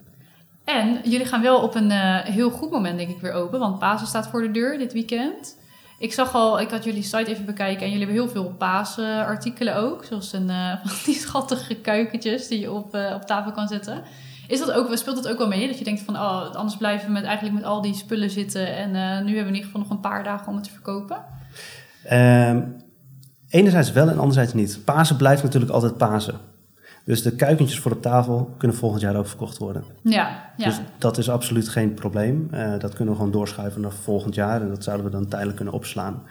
En 0.63 0.99
jullie 1.03 1.25
gaan 1.25 1.41
wel 1.41 1.61
op 1.61 1.75
een 1.75 1.89
uh, 1.89 2.19
heel 2.19 2.49
goed 2.49 2.71
moment, 2.71 2.97
denk 2.97 3.09
ik, 3.09 3.21
weer 3.21 3.31
open, 3.31 3.59
want 3.59 3.79
Pasen 3.79 4.07
staat 4.07 4.27
voor 4.27 4.41
de 4.41 4.51
deur 4.51 4.77
dit 4.77 4.93
weekend. 4.93 5.57
Ik 5.99 6.13
zag 6.13 6.33
al, 6.33 6.59
ik 6.59 6.69
had 6.69 6.83
jullie 6.83 7.03
site 7.03 7.25
even 7.31 7.45
bekijken 7.45 7.81
en 7.85 7.91
jullie 7.91 8.05
hebben 8.05 8.23
heel 8.23 8.33
veel 8.33 8.53
paasartikelen 8.57 9.75
ook. 9.75 10.03
Zoals 10.03 10.33
een, 10.33 10.49
uh, 10.85 10.85
die 11.05 11.15
schattige 11.15 11.75
kuikentjes 11.75 12.47
die 12.47 12.59
je 12.59 12.71
op, 12.71 12.95
op 13.13 13.21
tafel 13.25 13.51
kan 13.51 13.67
zetten. 13.67 14.03
Is 14.51 14.59
dat 14.59 14.71
ook, 14.71 14.97
speelt 14.97 15.15
dat 15.15 15.27
ook 15.27 15.37
wel 15.37 15.47
mee? 15.47 15.67
Dat 15.67 15.77
je 15.77 15.83
denkt 15.83 16.01
van, 16.01 16.15
oh, 16.15 16.51
anders 16.51 16.77
blijven 16.77 17.07
we 17.07 17.13
met, 17.13 17.23
eigenlijk 17.23 17.55
met 17.55 17.63
al 17.63 17.81
die 17.81 17.93
spullen 17.93 18.29
zitten. 18.29 18.75
En 18.75 18.87
uh, 18.87 18.93
nu 18.93 19.05
hebben 19.05 19.25
we 19.25 19.39
in 19.39 19.45
ieder 19.47 19.63
geval 19.63 19.81
nog 19.81 19.89
een 19.89 19.99
paar 19.99 20.23
dagen 20.23 20.47
om 20.47 20.55
het 20.55 20.63
te 20.63 20.71
verkopen. 20.71 21.17
Um, 22.11 22.75
enerzijds 23.49 23.91
wel 23.91 24.09
en 24.09 24.17
anderzijds 24.17 24.53
niet. 24.53 24.79
Pasen 24.85 25.15
blijft 25.15 25.43
natuurlijk 25.43 25.71
altijd 25.71 25.97
Pasen. 25.97 26.35
Dus 27.05 27.21
de 27.21 27.35
kuikentjes 27.35 27.79
voor 27.79 27.91
op 27.91 28.01
tafel 28.01 28.53
kunnen 28.57 28.77
volgend 28.77 29.01
jaar 29.01 29.15
ook 29.15 29.27
verkocht 29.27 29.57
worden. 29.57 29.83
Ja, 30.03 30.51
ja. 30.57 30.65
Dus 30.65 30.79
dat 30.97 31.17
is 31.17 31.29
absoluut 31.29 31.69
geen 31.69 31.93
probleem. 31.93 32.47
Uh, 32.53 32.79
dat 32.79 32.93
kunnen 32.93 33.13
we 33.13 33.19
gewoon 33.19 33.33
doorschuiven 33.33 33.81
naar 33.81 33.91
volgend 33.91 34.35
jaar. 34.35 34.61
En 34.61 34.69
dat 34.69 34.83
zouden 34.83 35.05
we 35.05 35.11
dan 35.11 35.27
tijdelijk 35.27 35.55
kunnen 35.55 35.73
opslaan. 35.73 36.23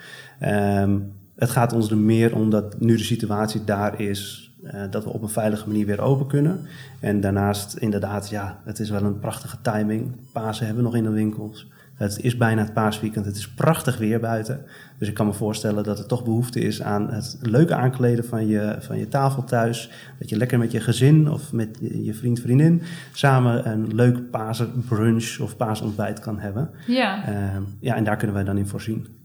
Um, 0.42 1.12
het 1.36 1.50
gaat 1.50 1.72
ons 1.72 1.90
er 1.90 1.96
meer 1.96 2.34
om 2.34 2.50
dat 2.50 2.80
nu 2.80 2.96
de 2.96 3.02
situatie 3.02 3.64
daar 3.64 4.00
is 4.00 4.49
uh, 4.64 4.82
dat 4.90 5.04
we 5.04 5.10
op 5.10 5.22
een 5.22 5.28
veilige 5.28 5.66
manier 5.66 5.86
weer 5.86 6.00
open 6.00 6.26
kunnen. 6.26 6.60
En 7.00 7.20
daarnaast, 7.20 7.76
inderdaad, 7.76 8.28
ja, 8.28 8.60
het 8.64 8.78
is 8.78 8.90
wel 8.90 9.02
een 9.02 9.18
prachtige 9.18 9.56
timing. 9.62 10.16
Pasen 10.32 10.66
hebben 10.66 10.84
we 10.84 10.90
nog 10.90 10.98
in 10.98 11.04
de 11.04 11.16
winkels. 11.16 11.66
Het 11.94 12.20
is 12.20 12.36
bijna 12.36 12.62
het 12.62 12.72
paasweekend. 12.72 13.24
Het 13.24 13.36
is 13.36 13.48
prachtig 13.48 13.98
weer 13.98 14.20
buiten. 14.20 14.60
Dus 14.98 15.08
ik 15.08 15.14
kan 15.14 15.26
me 15.26 15.32
voorstellen 15.32 15.84
dat 15.84 15.98
er 15.98 16.06
toch 16.06 16.24
behoefte 16.24 16.60
is 16.60 16.82
aan 16.82 17.10
het 17.10 17.38
leuke 17.40 17.74
aankleden 17.74 18.24
van 18.24 18.46
je, 18.46 18.76
van 18.80 18.98
je 18.98 19.08
tafel 19.08 19.44
thuis. 19.44 19.90
Dat 20.18 20.28
je 20.28 20.36
lekker 20.36 20.58
met 20.58 20.72
je 20.72 20.80
gezin 20.80 21.30
of 21.30 21.52
met 21.52 21.78
je 21.80 22.14
vriend, 22.14 22.40
vriendin 22.40 22.82
samen 23.12 23.70
een 23.70 23.94
leuk 23.94 24.30
paasbrunch 24.30 25.38
of 25.40 25.56
paasontbijt 25.56 26.20
kan 26.20 26.38
hebben. 26.38 26.70
Ja. 26.86 27.28
Uh, 27.28 27.56
ja, 27.80 27.94
en 27.94 28.04
daar 28.04 28.16
kunnen 28.16 28.36
wij 28.36 28.44
dan 28.44 28.58
in 28.58 28.66
voorzien. 28.66 29.19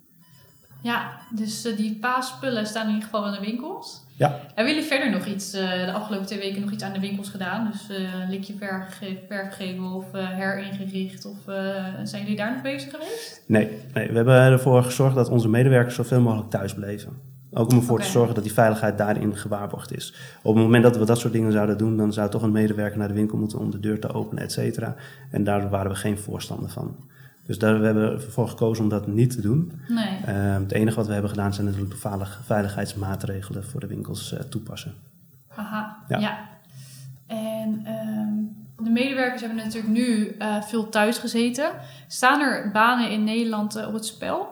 Ja, 0.85 1.19
dus 1.29 1.65
uh, 1.65 1.77
die 1.77 1.97
paasspullen 2.01 2.65
staan 2.65 2.87
in 2.87 2.93
ieder 2.93 3.03
geval 3.03 3.25
in 3.25 3.31
de 3.31 3.39
winkels. 3.39 4.03
Ja. 4.15 4.39
Hebben 4.53 4.73
jullie 4.73 4.89
verder 4.89 5.11
nog 5.11 5.25
iets, 5.25 5.55
uh, 5.55 5.85
de 5.85 5.91
afgelopen 5.91 6.27
twee 6.27 6.39
weken 6.39 6.61
nog 6.61 6.71
iets 6.71 6.83
aan 6.83 6.93
de 6.93 6.99
winkels 6.99 7.29
gedaan? 7.29 7.71
Dus 7.71 7.99
uh, 7.99 8.29
likje 8.29 8.53
verf, 8.57 9.01
verf 9.27 9.53
gegeven 9.53 9.83
of 9.83 10.05
heringericht? 10.11 11.25
Of 11.25 11.37
zijn 12.03 12.21
jullie 12.21 12.35
daar 12.35 12.51
nog 12.51 12.61
bezig 12.61 12.91
geweest? 12.91 13.43
Nee, 13.47 13.69
nee, 13.93 14.07
we 14.07 14.15
hebben 14.15 14.35
ervoor 14.35 14.83
gezorgd 14.83 15.15
dat 15.15 15.29
onze 15.29 15.49
medewerkers 15.49 15.95
zoveel 15.95 16.21
mogelijk 16.21 16.49
thuis 16.49 16.73
bleven. 16.73 17.33
Ook 17.53 17.71
om 17.71 17.77
ervoor 17.77 17.93
okay. 17.93 18.05
te 18.05 18.11
zorgen 18.11 18.35
dat 18.35 18.43
die 18.43 18.53
veiligheid 18.53 18.97
daarin 18.97 19.37
gewaarborgd 19.37 19.95
is. 19.95 20.13
Op 20.43 20.55
het 20.55 20.63
moment 20.63 20.83
dat 20.83 20.97
we 20.97 21.05
dat 21.05 21.19
soort 21.19 21.33
dingen 21.33 21.51
zouden 21.51 21.77
doen, 21.77 21.97
dan 21.97 22.13
zou 22.13 22.29
toch 22.29 22.41
een 22.41 22.51
medewerker 22.51 22.97
naar 22.97 23.07
de 23.07 23.13
winkel 23.13 23.37
moeten 23.37 23.59
om 23.59 23.71
de 23.71 23.79
deur 23.79 23.99
te 23.99 24.13
openen, 24.13 24.43
et 24.43 24.51
cetera. 24.51 24.95
En 25.31 25.43
daar 25.43 25.69
waren 25.69 25.91
we 25.91 25.97
geen 25.97 26.17
voorstander 26.17 26.69
van. 26.69 26.95
Dus 27.45 27.59
daar 27.59 27.79
we 27.79 27.85
hebben 27.85 28.03
we 28.17 28.25
ervoor 28.25 28.47
gekozen 28.47 28.83
om 28.83 28.89
dat 28.89 29.07
niet 29.07 29.31
te 29.31 29.41
doen. 29.41 29.71
Nee. 29.87 30.35
Uh, 30.35 30.53
het 30.53 30.71
enige 30.71 30.95
wat 30.95 31.07
we 31.07 31.13
hebben 31.13 31.29
gedaan 31.29 31.53
zijn 31.53 31.65
natuurlijk 31.65 31.93
de 31.93 32.25
veiligheidsmaatregelen 32.43 33.63
voor 33.63 33.79
de 33.79 33.87
winkels 33.87 34.33
uh, 34.33 34.39
toepassen. 34.39 34.93
Aha, 35.55 36.03
ja. 36.07 36.19
ja. 36.19 36.49
En 37.27 37.85
um, 38.17 38.55
de 38.83 38.89
medewerkers 38.89 39.41
hebben 39.41 39.57
natuurlijk 39.57 39.93
nu 39.93 40.35
uh, 40.39 40.61
veel 40.61 40.89
thuis 40.89 41.17
gezeten. 41.17 41.71
Staan 42.07 42.41
er 42.41 42.71
banen 42.71 43.11
in 43.11 43.23
Nederland 43.23 43.85
op 43.87 43.93
het 43.93 44.05
spel? 44.05 44.47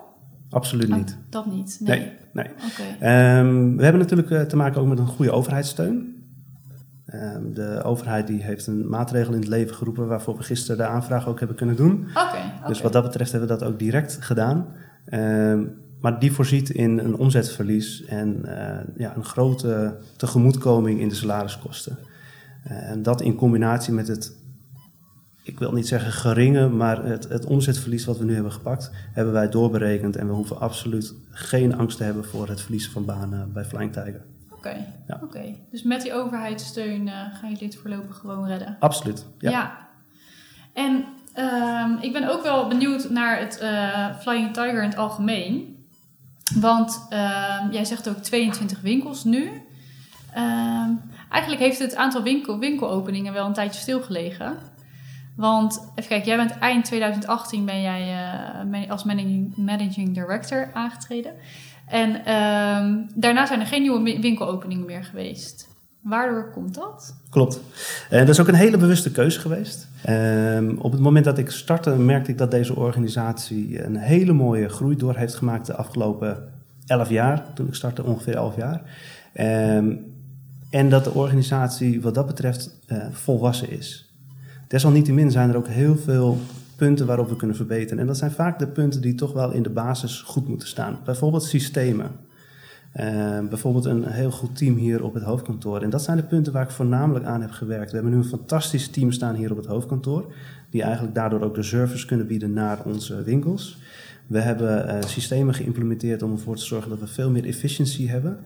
Absoluut 0.50 0.96
niet. 0.96 1.12
Oh, 1.12 1.32
dat 1.32 1.46
niet? 1.46 1.78
Nee. 1.80 2.00
nee, 2.00 2.12
nee. 2.32 2.48
Okay. 2.72 3.40
Um, 3.40 3.78
we 3.78 3.84
hebben 3.84 4.02
natuurlijk 4.02 4.50
te 4.50 4.56
maken 4.56 4.82
ook 4.82 4.88
met 4.88 5.00
een 5.00 5.08
goede 5.08 5.32
overheidssteun. 5.32 6.13
Um, 7.16 7.54
de 7.54 7.82
overheid 7.84 8.28
die 8.28 8.44
heeft 8.44 8.68
een 8.68 8.90
maatregel 8.90 9.34
in 9.34 9.40
het 9.40 9.50
leven 9.50 9.76
geroepen 9.76 10.08
waarvoor 10.08 10.38
we 10.38 10.44
gisteren 10.44 10.78
de 10.78 10.86
aanvraag 10.86 11.28
ook 11.28 11.40
hebben 11.40 11.58
kunnen 11.58 11.76
doen. 11.76 12.08
Okay, 12.10 12.26
okay. 12.26 12.68
Dus 12.68 12.82
wat 12.82 12.94
dat 12.94 13.04
betreft 13.04 13.32
hebben 13.32 13.50
we 13.50 13.58
dat 13.58 13.68
ook 13.68 13.80
direct 13.80 14.18
gedaan. 14.22 14.68
Um, 15.14 15.82
maar 16.02 16.20
die 16.20 16.32
voorziet 16.32 16.70
in 16.70 16.98
een 16.98 17.16
omzetverlies 17.16 18.06
en 18.06 18.42
uh, 18.46 18.78
ja, 18.98 19.16
een 19.16 19.24
grote 19.24 19.98
tegemoetkoming 20.16 21.00
in 21.00 21.10
de 21.10 21.16
salariskosten. 21.16 21.98
Uh, 22.68 22.90
en 22.90 23.04
dat 23.04 23.22
in 23.22 23.36
combinatie 23.36 23.94
met 23.94 24.08
het, 24.08 24.36
ik 25.44 25.60
wil 25.60 25.72
niet 25.72 25.88
zeggen 25.88 26.12
geringe, 26.12 26.70
maar 26.70 27.06
het, 27.06 27.30
het 27.30 27.46
omzetverlies 27.46 28.06
wat 28.06 28.18
we 28.18 28.26
nu 28.26 28.34
hebben 28.34 28.52
gepakt, 28.52 28.92
hebben 29.12 29.34
wij 29.34 29.50
doorberekend. 29.50 30.16
En 30.16 30.28
we 30.28 30.34
hoeven 30.34 30.60
absoluut 30.60 31.14
geen 31.30 31.76
angst 31.78 31.98
te 31.98 32.04
hebben 32.04 32.26
voor 32.26 32.48
het 32.48 32.62
verliezen 32.62 32.92
van 32.92 33.06
banen 33.06 33.54
bij 33.54 33.66
Flying 33.66 33.94
Tiger. 33.94 34.22
Oké, 34.66 34.86
Ja. 35.08 35.20
oké. 35.24 35.56
Dus 35.72 35.84
met 35.84 36.02
die 36.02 36.14
overheidssteun 36.14 37.08
eh, 37.08 37.14
gaan 37.14 37.40
jullie 37.42 37.58
dit 37.58 37.76
voorlopig 37.76 38.18
gewoon 38.18 38.48
redden? 38.48 38.78
Absoluut. 38.80 39.26
Ja. 39.40 39.50
Ja. 39.50 39.78
En 40.74 41.06
ehm, 41.34 41.92
ik 42.02 42.14
ben 42.14 42.30
ook 42.32 42.44
wel 42.44 42.68
benieuwd 42.68 43.10
naar 43.10 43.40
het 43.40 43.58
eh, 43.60 44.18
Flying 44.20 44.54
Tiger 44.54 44.84
in 44.84 44.90
het 44.90 44.98
algemeen. 44.98 45.86
Want 46.60 47.06
ehm, 47.10 47.72
jij 47.72 47.86
zegt 47.86 48.10
ook 48.10 48.18
22 48.18 48.82
winkels 48.82 49.24
nu. 49.24 49.62
Ehm, 50.34 50.90
eigenlijk 51.30 51.62
heeft 51.62 51.80
het 51.80 51.96
aantal 51.96 52.24
winkel, 52.24 52.60
winkelopeningen 52.60 53.34
wel 53.34 53.46
een 53.46 53.54
tijdje 53.54 53.80
stilgelegen. 53.82 54.58
Want 55.36 55.92
even 55.96 56.10
kijken, 56.10 56.28
jij 56.28 56.38
bent 56.38 56.60
eind 56.60 56.86
2018 56.86 57.66
ben 57.66 57.82
jij 57.82 58.28
eh, 58.84 58.90
als 58.92 59.04
managing, 59.04 59.58
managing 59.58 60.14
director 60.14 60.70
aangetreden. 60.74 61.34
En 61.94 62.26
ehm, 62.26 62.96
daarna 63.16 63.46
zijn 63.46 63.60
er 63.60 63.66
geen 63.66 63.82
nieuwe 63.82 64.02
wi- 64.04 64.20
winkelopeningen 64.22 64.86
meer 64.86 65.04
geweest. 65.04 65.68
Waardoor 66.02 66.52
komt 66.52 66.74
dat? 66.76 67.16
Klopt. 67.30 67.60
En 68.10 68.20
dat 68.20 68.30
is 68.30 68.40
ook 68.40 68.48
een 68.48 68.54
hele 68.54 68.78
bewuste 68.78 69.12
keuze 69.12 69.40
geweest. 69.40 69.88
Ehm, 70.04 70.76
op 70.78 70.92
het 70.92 71.02
moment 71.02 71.26
dat 71.26 71.38
ik 71.38 71.50
startte, 71.50 71.90
merkte 71.90 72.32
ik 72.32 72.38
dat 72.38 72.52
deze 72.52 72.76
organisatie 72.76 73.84
een 73.84 73.96
hele 73.96 74.34
mooie 74.34 74.70
groei 74.70 74.96
door 74.96 75.16
heeft 75.16 75.36
gemaakt 75.36 75.66
de 75.66 75.76
afgelopen 75.76 76.44
11 76.86 77.10
jaar. 77.10 77.44
Toen 77.54 77.68
ik 77.68 77.74
startte, 77.76 78.04
ongeveer 78.04 78.36
11 78.36 78.56
jaar. 78.56 78.82
Ehm, 79.34 79.96
en 80.70 80.90
dat 80.90 81.04
de 81.04 81.14
organisatie 81.14 82.02
wat 82.02 82.16
dat 82.16 82.26
betreft 82.28 82.80
eh, 82.88 82.98
volwassen 83.12 83.70
is. 83.72 84.14
Desalniettemin 84.68 85.32
zijn 85.32 85.50
er 85.50 85.56
ook 85.58 85.68
heel 85.68 85.96
veel 85.98 86.38
punten 86.76 87.06
waarop 87.06 87.30
we 87.30 87.36
kunnen 87.36 87.56
verbeteren. 87.56 88.00
En 88.00 88.08
dat 88.08 88.18
zijn 88.18 88.32
vaak 88.32 88.60
de 88.60 88.68
punten 88.68 89.02
die 89.02 89.16
toch 89.16 89.34
wel 89.34 89.52
in 89.52 89.64
de 89.64 89.70
basis 89.70 90.22
goed 90.22 90.48
moeten 90.48 90.68
staan. 90.68 91.00
Bijvoorbeeld 91.06 91.44
systemen. 91.44 92.12
Uh, 93.00 93.40
bijvoorbeeld 93.50 93.86
een 93.86 94.04
heel 94.04 94.32
goed 94.32 94.56
team 94.56 94.76
hier 94.76 95.04
op 95.04 95.14
het 95.14 95.24
hoofdkantoor. 95.24 95.82
En 95.82 95.90
dat 95.90 96.02
zijn 96.02 96.18
de 96.18 96.24
punten 96.24 96.54
waar 96.54 96.64
ik 96.64 96.70
voornamelijk 96.70 97.26
aan 97.26 97.42
heb 97.42 97.52
gewerkt. 97.52 97.90
We 97.90 97.96
hebben 97.96 98.14
nu 98.14 98.20
een 98.20 98.30
fantastisch 98.30 98.88
team 98.90 99.12
staan 99.12 99.36
hier 99.36 99.52
op 99.52 99.58
het 99.58 99.66
hoofdkantoor, 99.66 100.34
die 100.70 100.82
eigenlijk 100.82 101.16
daardoor 101.16 101.42
ook 101.42 101.56
de 101.56 101.64
service 101.64 102.06
kunnen 102.06 102.28
bieden 102.28 102.54
naar 102.54 102.86
onze 102.86 103.24
winkels. 103.24 103.78
We 104.28 104.40
hebben 104.40 104.88
uh, 104.88 105.02
systemen 105.02 105.54
geïmplementeerd 105.54 106.24
om 106.24 106.32
ervoor 106.32 106.56
te 106.56 106.66
zorgen 106.66 106.90
dat 106.90 107.00
we 107.00 107.08
veel 107.08 107.30
meer 107.30 107.46
efficiëntie 107.46 108.10
hebben. 108.10 108.38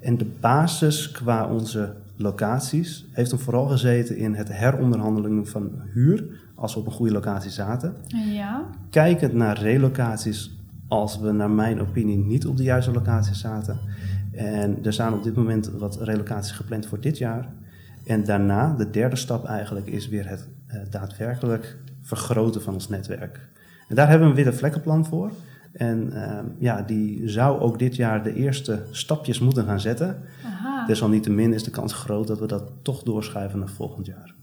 En 0.00 0.18
de 0.18 0.26
basis 0.40 1.10
qua 1.10 1.46
onze 1.46 1.94
locaties 2.20 3.06
heeft 3.10 3.30
hem 3.30 3.40
vooral 3.40 3.66
gezeten 3.66 4.16
in 4.16 4.34
het 4.34 4.48
heronderhandelen 4.52 5.46
van 5.46 5.70
huur, 5.92 6.24
als 6.54 6.74
we 6.74 6.80
op 6.80 6.86
een 6.86 6.92
goede 6.92 7.12
locatie 7.12 7.50
zaten. 7.50 7.94
Ja. 8.32 8.66
Kijkend 8.90 9.32
naar 9.32 9.58
relocaties 9.58 10.58
als 10.88 11.18
we 11.18 11.32
naar 11.32 11.50
mijn 11.50 11.80
opinie 11.80 12.18
niet 12.18 12.46
op 12.46 12.56
de 12.56 12.62
juiste 12.62 12.92
locatie 12.92 13.34
zaten. 13.34 13.78
En 14.32 14.84
er 14.84 14.92
staan 14.92 15.14
op 15.14 15.22
dit 15.22 15.36
moment 15.36 15.70
wat 15.70 16.00
relocaties 16.00 16.52
gepland 16.52 16.86
voor 16.86 17.00
dit 17.00 17.18
jaar. 17.18 17.48
En 18.06 18.24
daarna, 18.24 18.74
de 18.74 18.90
derde 18.90 19.16
stap 19.16 19.44
eigenlijk, 19.44 19.86
is 19.86 20.08
weer 20.08 20.28
het 20.28 20.48
uh, 20.68 20.80
daadwerkelijk 20.90 21.78
vergroten 22.00 22.62
van 22.62 22.74
ons 22.74 22.88
netwerk. 22.88 23.48
En 23.88 23.94
daar 23.94 24.08
hebben 24.08 24.26
we 24.26 24.38
een 24.38 24.44
witte 24.44 24.58
vlekkenplan 24.58 25.06
voor. 25.06 25.30
En 25.72 26.10
uh, 26.12 26.38
ja, 26.58 26.82
die 26.82 27.28
zou 27.28 27.60
ook 27.60 27.78
dit 27.78 27.96
jaar 27.96 28.22
de 28.22 28.34
eerste 28.34 28.82
stapjes 28.90 29.38
moeten 29.38 29.64
gaan 29.64 29.80
zetten. 29.80 30.22
Aha. 30.44 30.86
Desalniettemin 30.86 31.52
is 31.52 31.64
de 31.64 31.70
kans 31.70 31.92
groot 31.92 32.26
dat 32.26 32.38
we 32.38 32.46
dat 32.46 32.70
toch 32.82 33.02
doorschuiven 33.02 33.58
naar 33.58 33.68
volgend 33.68 34.06
jaar. 34.06 34.34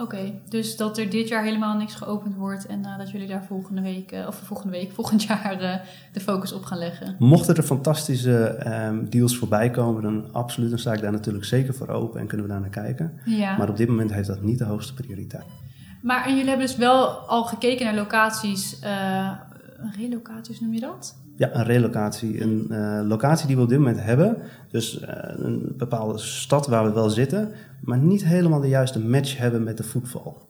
Oké, 0.00 0.16
okay, 0.16 0.40
dus 0.48 0.76
dat 0.76 0.98
er 0.98 1.10
dit 1.10 1.28
jaar 1.28 1.44
helemaal 1.44 1.76
niks 1.76 1.94
geopend 1.94 2.36
wordt 2.36 2.66
en 2.66 2.80
uh, 2.80 2.98
dat 2.98 3.10
jullie 3.10 3.28
daar 3.28 3.44
volgende 3.44 3.82
week, 3.82 4.12
uh, 4.12 4.26
of 4.26 4.36
volgende 4.44 4.72
week, 4.72 4.92
volgend 5.00 5.22
jaar 5.22 5.62
uh, 5.62 5.74
de 6.12 6.20
focus 6.20 6.52
op 6.52 6.64
gaan 6.64 6.78
leggen. 6.78 7.16
Mochten 7.18 7.56
er 7.56 7.62
fantastische 7.62 8.66
um, 8.66 9.10
deals 9.10 9.36
voorbij 9.36 9.70
komen, 9.70 10.02
dan 10.02 10.32
absoluut, 10.32 10.70
dan 10.70 10.78
sta 10.78 10.92
ik 10.92 11.00
daar 11.00 11.12
natuurlijk 11.12 11.44
zeker 11.44 11.74
voor 11.74 11.88
open 11.88 12.20
en 12.20 12.26
kunnen 12.26 12.46
we 12.46 12.52
daar 12.52 12.60
naar 12.60 12.70
kijken. 12.70 13.20
Ja. 13.24 13.56
Maar 13.56 13.68
op 13.68 13.76
dit 13.76 13.88
moment 13.88 14.12
heeft 14.12 14.28
dat 14.28 14.42
niet 14.42 14.58
de 14.58 14.64
hoogste 14.64 14.94
prioriteit. 14.94 15.44
Maar 16.02 16.24
en 16.24 16.30
jullie 16.30 16.48
hebben 16.48 16.66
dus 16.66 16.76
wel 16.76 17.06
al 17.08 17.44
gekeken 17.44 17.84
naar 17.84 17.94
locaties, 17.94 18.78
relocaties 19.96 20.60
noem 20.60 20.72
je 20.72 20.80
dat? 20.80 21.16
Ja, 21.36 21.54
een 21.54 21.64
relocatie. 21.64 22.42
Een 22.42 22.66
uh, 22.70 23.00
locatie 23.04 23.46
die 23.46 23.56
we 23.56 23.62
op 23.62 23.68
dit 23.68 23.78
moment 23.78 24.00
hebben. 24.00 24.36
Dus 24.68 25.00
uh, 25.02 25.08
een 25.36 25.72
bepaalde 25.76 26.18
stad 26.18 26.66
waar 26.66 26.84
we 26.84 26.92
wel 26.92 27.10
zitten, 27.10 27.52
maar 27.80 27.98
niet 27.98 28.24
helemaal 28.24 28.60
de 28.60 28.68
juiste 28.68 29.00
match 29.00 29.38
hebben 29.38 29.62
met 29.62 29.76
de 29.76 29.82
voetbal. 29.82 30.48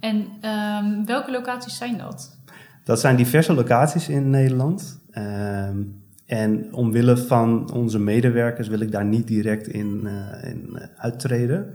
En 0.00 0.16
um, 0.16 1.06
welke 1.06 1.30
locaties 1.30 1.76
zijn 1.76 1.98
dat? 1.98 2.38
Dat 2.84 3.00
zijn 3.00 3.16
diverse 3.16 3.54
locaties 3.54 4.08
in 4.08 4.30
Nederland. 4.30 5.00
Um, 5.18 6.04
en 6.26 6.74
omwille 6.74 7.16
van 7.16 7.72
onze 7.72 7.98
medewerkers 7.98 8.68
wil 8.68 8.80
ik 8.80 8.92
daar 8.92 9.04
niet 9.04 9.26
direct 9.26 9.68
in, 9.68 10.00
uh, 10.04 10.50
in 10.50 10.78
uittreden. 10.96 11.74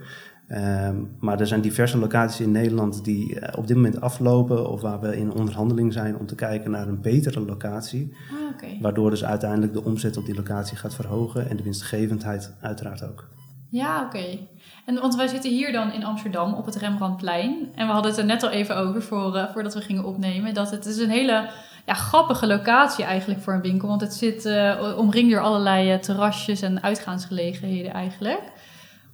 Um, 0.54 1.16
maar 1.20 1.40
er 1.40 1.48
zijn 1.48 1.62
diverse 1.62 1.98
locaties 1.98 2.40
in 2.40 2.52
Nederland 2.52 3.04
die 3.04 3.36
uh, 3.36 3.48
op 3.58 3.68
dit 3.68 3.76
moment 3.76 4.02
aflopen 4.02 4.70
of 4.70 4.82
waar 4.82 5.00
we 5.00 5.18
in 5.18 5.34
onderhandeling 5.34 5.94
zijn 5.94 6.18
om 6.18 6.26
te 6.26 6.36
kijken 6.36 6.72
naar 6.72 6.88
een 6.88 7.02
betere 7.02 7.40
locatie. 7.40 8.14
Ah, 8.32 8.54
okay. 8.54 8.78
Waardoor 8.82 9.10
dus 9.10 9.26
uiteindelijk 9.26 9.74
de 9.74 9.84
omzet 9.84 10.18
op 10.18 10.26
die 10.26 10.36
locatie 10.36 10.78
gaat 10.78 10.96
verhogen 10.96 11.50
en 11.50 11.58
de 11.58 11.64
winstgevendheid 11.64 12.56
uiteraard 12.62 13.04
ook. 13.04 13.30
Ja, 13.70 13.98
oké. 13.98 14.18
Okay. 14.18 14.48
En 14.86 14.96
want 14.96 15.16
wij 15.16 15.28
zitten 15.28 15.52
hier 15.52 15.72
dan 15.72 15.92
in 15.92 16.04
Amsterdam 16.04 16.54
op 16.54 16.66
het 16.66 16.76
Rembrandtplein. 16.76 17.70
En 17.76 17.88
we 17.88 17.94
hadden 17.94 18.12
het 18.12 18.20
er 18.20 18.26
net 18.26 18.44
al 18.44 18.50
even 18.50 18.78
over 18.78 19.02
voor, 19.02 19.36
uh, 19.36 19.52
voordat 19.54 19.74
we 19.74 19.82
gingen 19.82 20.06
opnemen. 20.06 20.54
Dat 20.54 20.72
het 20.72 20.86
is 20.86 20.98
een 20.98 21.10
hele 21.10 21.50
ja, 21.86 21.94
grappige 21.94 22.48
locatie 22.48 23.06
eigenlijk 23.06 23.42
voor 23.42 23.54
een 23.54 23.62
winkel. 23.62 23.88
Want 23.88 24.02
het 24.02 24.14
zit 24.14 24.46
uh, 24.46 24.96
omringd 24.98 25.32
door 25.32 25.42
allerlei 25.42 26.00
terrasjes 26.00 26.62
en 26.62 26.84
uitgaansgelegenheden 26.84 27.94
eigenlijk. 27.94 28.42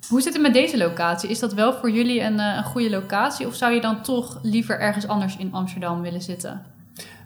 Hoe 0.10 0.22
zit 0.22 0.34
het 0.34 0.42
met 0.42 0.54
deze 0.54 0.78
locatie? 0.78 1.30
Is 1.30 1.40
dat 1.40 1.54
wel 1.54 1.74
voor 1.74 1.92
jullie 1.92 2.22
een, 2.22 2.40
een 2.40 2.64
goede 2.64 2.90
locatie? 2.90 3.48
Of 3.48 3.56
zou 3.56 3.74
je 3.74 3.82
dan 3.82 4.02
toch 4.02 4.40
liever 4.42 4.80
ergens 4.80 5.08
anders 5.08 5.38
in 5.38 5.54
Amsterdam 5.54 6.02
willen 6.02 6.22
zitten? 6.22 6.62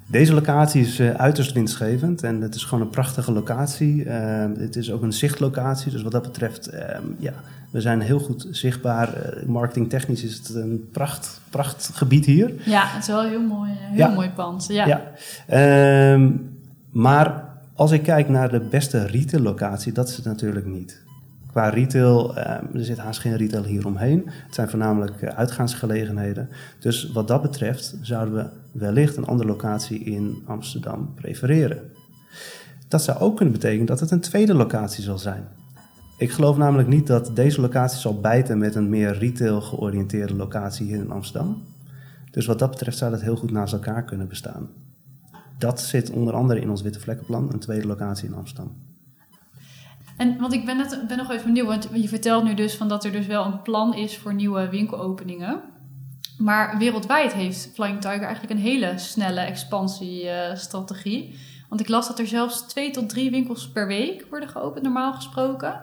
Deze 0.08 0.34
locatie 0.34 0.82
is 0.82 1.00
uh, 1.00 1.14
uiterst 1.14 1.52
winstgevend 1.52 2.24
en 2.24 2.42
het 2.42 2.56
is 2.56 2.64
gewoon 2.64 2.84
een 2.84 2.90
prachtige 2.90 3.32
locatie. 3.32 4.06
Uh, 4.06 4.46
het 4.58 4.76
is 4.76 4.92
ook 4.92 5.02
een 5.02 5.14
zichtlocatie, 5.14 5.92
dus 5.92 6.02
wat 6.02 6.12
dat 6.12 6.22
betreft, 6.22 6.74
uh, 6.74 6.80
ja, 7.20 7.34
we 7.70 7.82
zijn 7.82 8.02
heel 8.02 8.20
goed 8.20 8.48
zichtbaar. 8.50 9.10
Uh, 9.10 9.46
marketingtechnisch 9.48 10.24
is 10.24 10.38
het 10.38 10.56
een 10.56 10.90
pracht, 10.92 11.42
prachtgebied 11.50 12.26
hier. 12.26 12.54
Ja, 12.66 12.84
het 12.86 13.02
is 13.02 13.08
wel 13.08 13.24
een 13.24 13.30
heel 13.30 13.42
mooi, 13.42 13.72
heel 13.74 13.98
ja. 13.98 14.08
mooi 14.08 14.30
pand. 14.30 14.68
Ja. 14.68 15.02
ja. 15.48 16.14
Um, 16.14 16.58
maar 16.92 17.44
als 17.76 17.92
ik 17.92 18.04
kijk 18.04 18.30
naar 18.30 18.50
de 18.50 18.60
beste 18.60 19.06
retail-locatie, 19.06 19.92
dat 19.92 20.10
is 20.10 20.16
het 20.16 20.26
natuurlijk 20.26 20.66
niet. 20.66 21.01
Qua 21.52 21.70
retail, 21.70 22.38
uh, 22.38 22.46
er 22.46 22.86
zit 22.86 22.98
haast 22.98 23.20
geen 23.20 23.38
retail 23.38 23.64
hier 23.64 23.86
omheen. 23.86 24.24
Het 24.26 24.56
zijn 24.56 24.70
voornamelijk 24.70 25.22
uh, 25.22 25.30
uitgaansgelegenheden. 25.30 26.50
Dus 26.80 27.12
wat 27.12 27.28
dat 27.28 27.42
betreft 27.42 27.98
zouden 28.02 28.34
we 28.34 28.46
wellicht 28.80 29.18
een 29.18 29.26
andere 29.26 29.50
locatie 29.50 30.00
in 30.00 30.44
Amsterdam 30.46 31.14
prefereren. 31.16 31.82
Dat 32.88 33.04
zou 33.04 33.20
ook 33.20 33.36
kunnen 33.36 33.54
betekenen 33.54 33.86
dat 33.86 34.00
het 34.00 34.12
een 34.12 34.20
tweede 34.20 34.54
locatie 34.54 35.04
zal 35.04 35.18
zijn. 35.18 35.48
Ik 36.18 36.32
geloof 36.32 36.58
namelijk 36.58 36.88
niet 36.88 37.08
dat 37.08 37.32
deze 37.34 37.62
locatie 37.62 38.00
zal 38.00 38.20
bijten 38.20 38.58
met 38.58 38.76
een 38.76 38.90
meer 38.90 39.18
retail 39.18 39.62
georiënteerde 39.62 40.36
locatie 40.36 40.86
hier 40.86 41.00
in 41.00 41.12
Amsterdam. 41.12 41.64
Dus 42.32 42.46
wat 42.46 42.60
dat 42.60 42.70
betreft 42.70 42.98
zou 42.98 43.12
dat 43.12 43.22
heel 43.22 43.36
goed 43.36 43.52
naast 43.52 43.74
elkaar 43.74 44.04
kunnen 44.04 44.28
bestaan. 44.28 44.70
Dat 45.58 45.82
zit 45.82 46.10
onder 46.10 46.34
andere 46.34 46.62
in 46.62 46.70
ons 46.70 46.82
witte 46.82 47.00
vlekkenplan, 47.00 47.54
een 47.54 47.60
tweede 47.60 47.88
locatie 47.88 48.28
in 48.28 48.36
Amsterdam. 48.36 48.91
En 50.22 50.38
want 50.40 50.54
ik 50.54 50.66
ben, 50.66 50.78
net, 50.78 51.04
ben 51.08 51.18
nog 51.18 51.32
even 51.32 51.46
benieuwd, 51.46 51.68
want 51.68 52.02
je 52.02 52.08
vertelt 52.08 52.44
nu 52.44 52.54
dus 52.54 52.76
van 52.76 52.88
dat 52.88 53.04
er 53.04 53.12
dus 53.12 53.26
wel 53.26 53.46
een 53.46 53.62
plan 53.62 53.96
is 53.96 54.18
voor 54.18 54.34
nieuwe 54.34 54.70
winkelopeningen. 54.70 55.62
Maar 56.38 56.78
wereldwijd 56.78 57.34
heeft 57.34 57.70
Flying 57.74 58.02
Tiger 58.02 58.22
eigenlijk 58.22 58.54
een 58.54 58.60
hele 58.60 58.94
snelle 58.96 59.40
expansiestrategie. 59.40 61.30
Uh, 61.30 61.36
want 61.70 61.82
ik 61.82 61.88
las 61.88 62.08
dat 62.08 62.20
er 62.20 62.28
zelfs 62.28 62.68
twee 62.68 62.92
tot 62.92 63.10
drie 63.10 63.32
winkels 63.32 63.72
per 63.72 63.88
week 63.88 64.26
worden 64.30 64.50
geopend, 64.50 64.84
normaal 64.84 65.14
gesproken. 65.14 65.74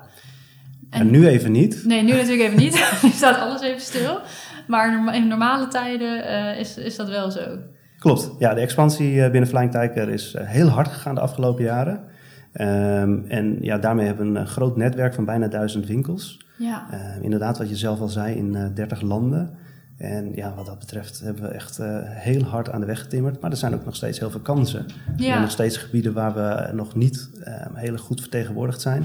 En, 0.90 1.01
en 1.01 1.11
nu 1.11 1.27
even 1.27 1.53
niet. 1.53 1.85
Nee, 1.85 2.03
nu 2.03 2.12
natuurlijk 2.12 2.40
even 2.40 2.59
niet. 2.59 2.72
nu 3.03 3.11
staat 3.11 3.38
alles 3.38 3.61
even 3.61 3.81
stil. 3.81 4.20
Maar 4.66 5.14
in 5.14 5.29
normale 5.29 5.68
tijden 5.68 6.24
uh, 6.24 6.59
is, 6.59 6.77
is 6.77 6.96
dat 6.96 7.09
wel 7.09 7.31
zo. 7.31 7.59
Klopt. 7.98 8.31
Ja, 8.38 8.55
de 8.55 8.61
expansie 8.61 9.31
binnen 9.31 9.48
Flying 9.48 9.70
Tiger 9.70 10.09
is 10.09 10.35
uh, 10.35 10.42
heel 10.44 10.68
hard 10.68 10.88
gegaan 10.88 11.14
de 11.14 11.20
afgelopen 11.20 11.64
jaren. 11.64 12.16
Um, 12.61 13.25
en 13.29 13.59
ja, 13.61 13.79
daarmee 13.79 14.07
hebben 14.07 14.33
we 14.33 14.38
een 14.38 14.47
groot 14.47 14.77
netwerk 14.77 15.14
van 15.14 15.25
bijna 15.25 15.49
duizend 15.49 15.87
winkels. 15.87 16.47
Ja. 16.57 16.87
Uh, 16.92 17.23
inderdaad, 17.23 17.59
wat 17.59 17.68
je 17.68 17.77
zelf 17.77 18.01
al 18.01 18.09
zei, 18.09 18.37
in 18.37 18.55
uh, 18.55 18.66
30 18.75 19.01
landen. 19.01 19.51
En 19.97 20.35
ja, 20.35 20.55
wat 20.55 20.66
dat 20.66 20.79
betreft 20.79 21.21
hebben 21.21 21.42
we 21.42 21.49
echt 21.49 21.81
uh, 21.81 21.99
heel 22.03 22.42
hard 22.42 22.71
aan 22.71 22.81
de 22.81 22.87
weg 22.87 23.01
getimmerd. 23.01 23.40
Maar 23.40 23.51
er 23.51 23.57
zijn 23.57 23.75
ook 23.75 23.85
nog 23.85 23.97
steeds 23.97 24.18
heel 24.18 24.31
veel 24.31 24.40
kansen. 24.40 24.87
Ja. 24.87 25.12
Er 25.16 25.23
zijn 25.23 25.40
nog 25.40 25.51
steeds 25.51 25.77
gebieden 25.77 26.12
waar 26.12 26.35
we 26.35 26.71
nog 26.73 26.94
niet 26.94 27.31
uh, 27.38 27.66
heel 27.75 27.97
goed 27.97 28.21
vertegenwoordigd 28.21 28.81
zijn. 28.81 29.05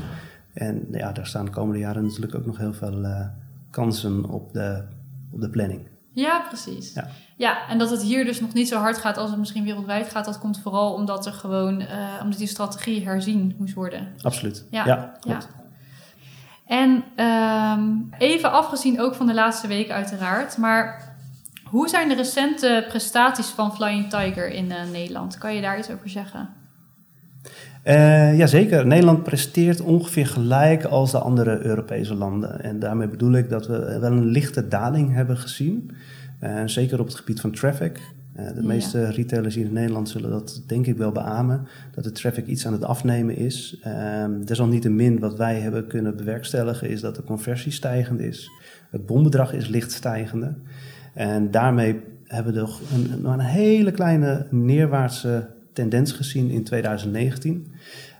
En 0.53 0.87
ja, 0.91 1.11
daar 1.11 1.27
staan 1.27 1.45
de 1.45 1.51
komende 1.51 1.79
jaren 1.79 2.03
natuurlijk 2.03 2.35
ook 2.35 2.45
nog 2.45 2.57
heel 2.57 2.73
veel 2.73 3.05
kansen 3.69 4.25
op 4.25 4.53
de, 4.53 4.83
op 5.31 5.41
de 5.41 5.49
planning. 5.49 5.81
Ja, 6.13 6.39
precies. 6.47 6.93
Ja. 6.93 7.07
ja, 7.37 7.67
en 7.67 7.77
dat 7.77 7.89
het 7.89 8.01
hier 8.01 8.25
dus 8.25 8.39
nog 8.39 8.53
niet 8.53 8.67
zo 8.67 8.79
hard 8.79 8.97
gaat 8.97 9.17
als 9.17 9.29
het 9.29 9.39
misschien 9.39 9.63
wereldwijd 9.63 10.09
gaat, 10.09 10.25
dat 10.25 10.39
komt 10.39 10.59
vooral 10.59 10.93
omdat 10.93 11.25
er 11.25 11.33
gewoon, 11.33 11.81
uh, 11.81 11.87
omdat 12.21 12.37
die 12.37 12.47
strategie 12.47 13.05
herzien 13.05 13.55
moest 13.57 13.73
worden. 13.73 14.13
Absoluut. 14.21 14.65
Ja, 14.71 14.85
ja 14.85 15.17
klopt. 15.19 15.47
Ja. 15.51 15.61
En 16.65 17.03
ehm, 17.15 17.91
even 18.17 18.51
afgezien 18.51 19.01
ook 19.01 19.15
van 19.15 19.27
de 19.27 19.33
laatste 19.33 19.67
week 19.67 19.89
uiteraard, 19.89 20.57
maar 20.57 21.15
hoe 21.63 21.89
zijn 21.89 22.07
de 22.07 22.15
recente 22.15 22.85
prestaties 22.87 23.47
van 23.47 23.75
Flying 23.75 24.09
Tiger 24.09 24.49
in 24.49 24.65
uh, 24.65 24.83
Nederland? 24.91 25.37
Kan 25.37 25.55
je 25.55 25.61
daar 25.61 25.77
iets 25.77 25.89
over 25.89 26.09
zeggen? 26.09 26.49
Uh, 27.87 28.37
Jazeker, 28.37 28.87
Nederland 28.87 29.23
presteert 29.23 29.81
ongeveer 29.81 30.27
gelijk 30.27 30.83
als 30.83 31.11
de 31.11 31.17
andere 31.17 31.65
Europese 31.65 32.15
landen. 32.15 32.61
En 32.61 32.79
daarmee 32.79 33.07
bedoel 33.07 33.33
ik 33.33 33.49
dat 33.49 33.67
we 33.67 33.99
wel 33.99 34.11
een 34.11 34.25
lichte 34.25 34.67
daling 34.67 35.13
hebben 35.13 35.37
gezien. 35.37 35.91
Uh, 36.43 36.61
zeker 36.65 36.99
op 36.99 37.05
het 37.05 37.15
gebied 37.15 37.41
van 37.41 37.51
traffic. 37.51 37.99
Uh, 38.39 38.47
de 38.47 38.61
ja. 38.61 38.67
meeste 38.67 39.09
retailers 39.09 39.55
hier 39.55 39.65
in 39.65 39.73
Nederland 39.73 40.09
zullen 40.09 40.29
dat 40.29 40.63
denk 40.67 40.87
ik 40.87 40.97
wel 40.97 41.11
beamen. 41.11 41.67
Dat 41.91 42.03
de 42.03 42.11
traffic 42.11 42.47
iets 42.47 42.67
aan 42.67 42.73
het 42.73 42.83
afnemen 42.83 43.35
is. 43.37 43.81
desalniettemin 44.45 45.19
wat 45.19 45.37
wij 45.37 45.59
hebben 45.59 45.87
kunnen 45.87 46.15
bewerkstelligen 46.15 46.89
is 46.89 47.01
dat 47.01 47.15
de 47.15 47.23
conversie 47.23 47.71
stijgend 47.71 48.19
is. 48.19 48.49
Het 48.89 49.05
bombedrag 49.05 49.53
is 49.53 49.67
licht 49.67 49.91
stijgende. 49.91 50.55
En 51.13 51.51
daarmee 51.51 51.99
hebben 52.23 52.53
we 52.53 52.59
nog 52.59 52.81
een, 52.93 53.25
een 53.25 53.39
hele 53.39 53.91
kleine 53.91 54.47
neerwaartse 54.49 55.47
tendens 55.73 56.11
gezien 56.11 56.49
in 56.49 56.63
2019. 56.63 57.67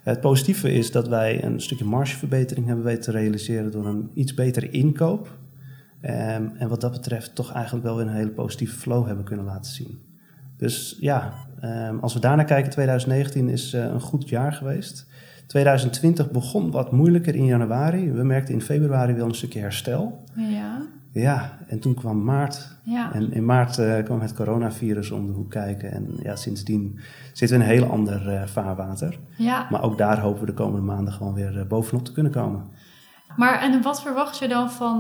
Het 0.04 0.22
positieve 0.22 0.72
is 0.74 0.92
dat 0.92 1.08
wij 1.08 1.44
een 1.44 1.62
stukje 1.62 1.86
margeverbetering 1.86 2.68
hebben 2.68 2.86
weten 2.86 3.02
te 3.02 3.12
realiseren 3.12 3.72
door 3.72 3.86
een 3.86 4.12
iets 4.14 4.34
betere 4.34 4.70
inkoop. 4.70 5.38
Um, 6.06 6.52
en 6.58 6.68
wat 6.68 6.82
dat 6.82 6.92
betreft 6.92 7.36
toch 7.36 7.52
eigenlijk 7.52 7.86
wel 7.86 7.96
weer 7.96 8.06
een 8.06 8.14
hele 8.14 8.30
positieve 8.30 8.76
flow 8.76 9.08
hebben 9.08 9.26
kunnen 9.26 9.46
laten 9.46 9.72
zien. 9.72 10.00
Dus 10.58 10.98
ja, 11.00 11.34
um, 11.64 12.00
als 12.00 12.14
we 12.14 12.20
daarnaar 12.20 12.46
kijken, 12.46 12.72
2019 12.72 13.50
is 13.50 13.74
uh, 13.74 13.84
een 13.84 14.02
goed 14.02 14.30
jaar 14.30 14.54
geweest. 14.54 15.08
2020 15.48 16.32
begon 16.32 16.72
wat 16.72 16.92
moeilijker 16.92 17.36
in 17.36 17.46
januari. 17.46 18.12
We 18.12 18.24
merkten 18.24 18.54
in 18.54 18.62
februari 18.62 19.14
wel 19.14 19.28
een 19.28 19.36
stukje 19.36 19.60
herstel. 19.60 20.24
Ja. 20.36 20.88
Ja, 21.14 21.58
en 21.68 21.80
toen 21.80 21.94
kwam 21.94 22.24
maart. 22.24 22.78
Ja. 22.84 23.14
En 23.14 23.32
in 23.32 23.46
maart 23.46 23.78
uh, 23.78 24.04
kwam 24.04 24.22
het 24.22 24.34
coronavirus 24.34 25.12
om 25.12 25.28
de 25.28 25.34
hoek 25.34 25.50
kijken. 25.50 25.92
En 25.92 26.08
ja, 26.24 26.36
sindsdien 26.36 27.00
zitten 27.34 27.58
we 27.58 27.64
in 27.64 27.70
een 27.70 27.76
heel 27.76 27.90
ander 27.92 28.34
uh, 28.34 28.44
vaarwater. 28.46 29.20
Ja. 29.38 29.68
Maar 29.70 29.82
ook 29.82 29.98
daar 29.98 30.20
hopen 30.20 30.40
we 30.40 30.46
de 30.46 30.54
komende 30.54 30.86
maanden 30.86 31.14
gewoon 31.14 31.34
weer 31.34 31.58
uh, 31.58 31.66
bovenop 31.66 32.06
te 32.06 32.12
kunnen 32.12 32.32
komen. 32.32 32.64
Maar 33.36 33.62
en 33.62 33.82
wat 33.82 34.02
verwacht 34.02 34.38
je 34.38 34.48
dan 34.48 34.72
van... 34.72 35.00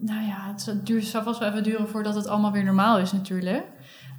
nou 0.00 0.26
ja, 0.26 0.54
het 0.54 0.80
duurt, 0.84 1.04
zal 1.04 1.22
vast 1.22 1.38
wel 1.38 1.48
even 1.48 1.62
duren 1.62 1.88
voordat 1.88 2.14
het 2.14 2.26
allemaal 2.26 2.52
weer 2.52 2.64
normaal 2.64 2.98
is 2.98 3.12
natuurlijk. 3.12 3.64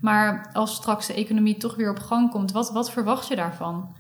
Maar 0.02 0.50
als 0.54 0.76
straks 0.76 1.08
de 1.08 1.13
economie 1.13 1.58
toch 1.58 1.76
weer 1.76 1.89
op 1.89 2.00
gang 2.00 2.32
komt, 2.32 2.52
wat, 2.52 2.72
wat 2.72 2.91
verwacht 2.91 3.28
je 3.28 3.36
daarvan? 3.36 3.96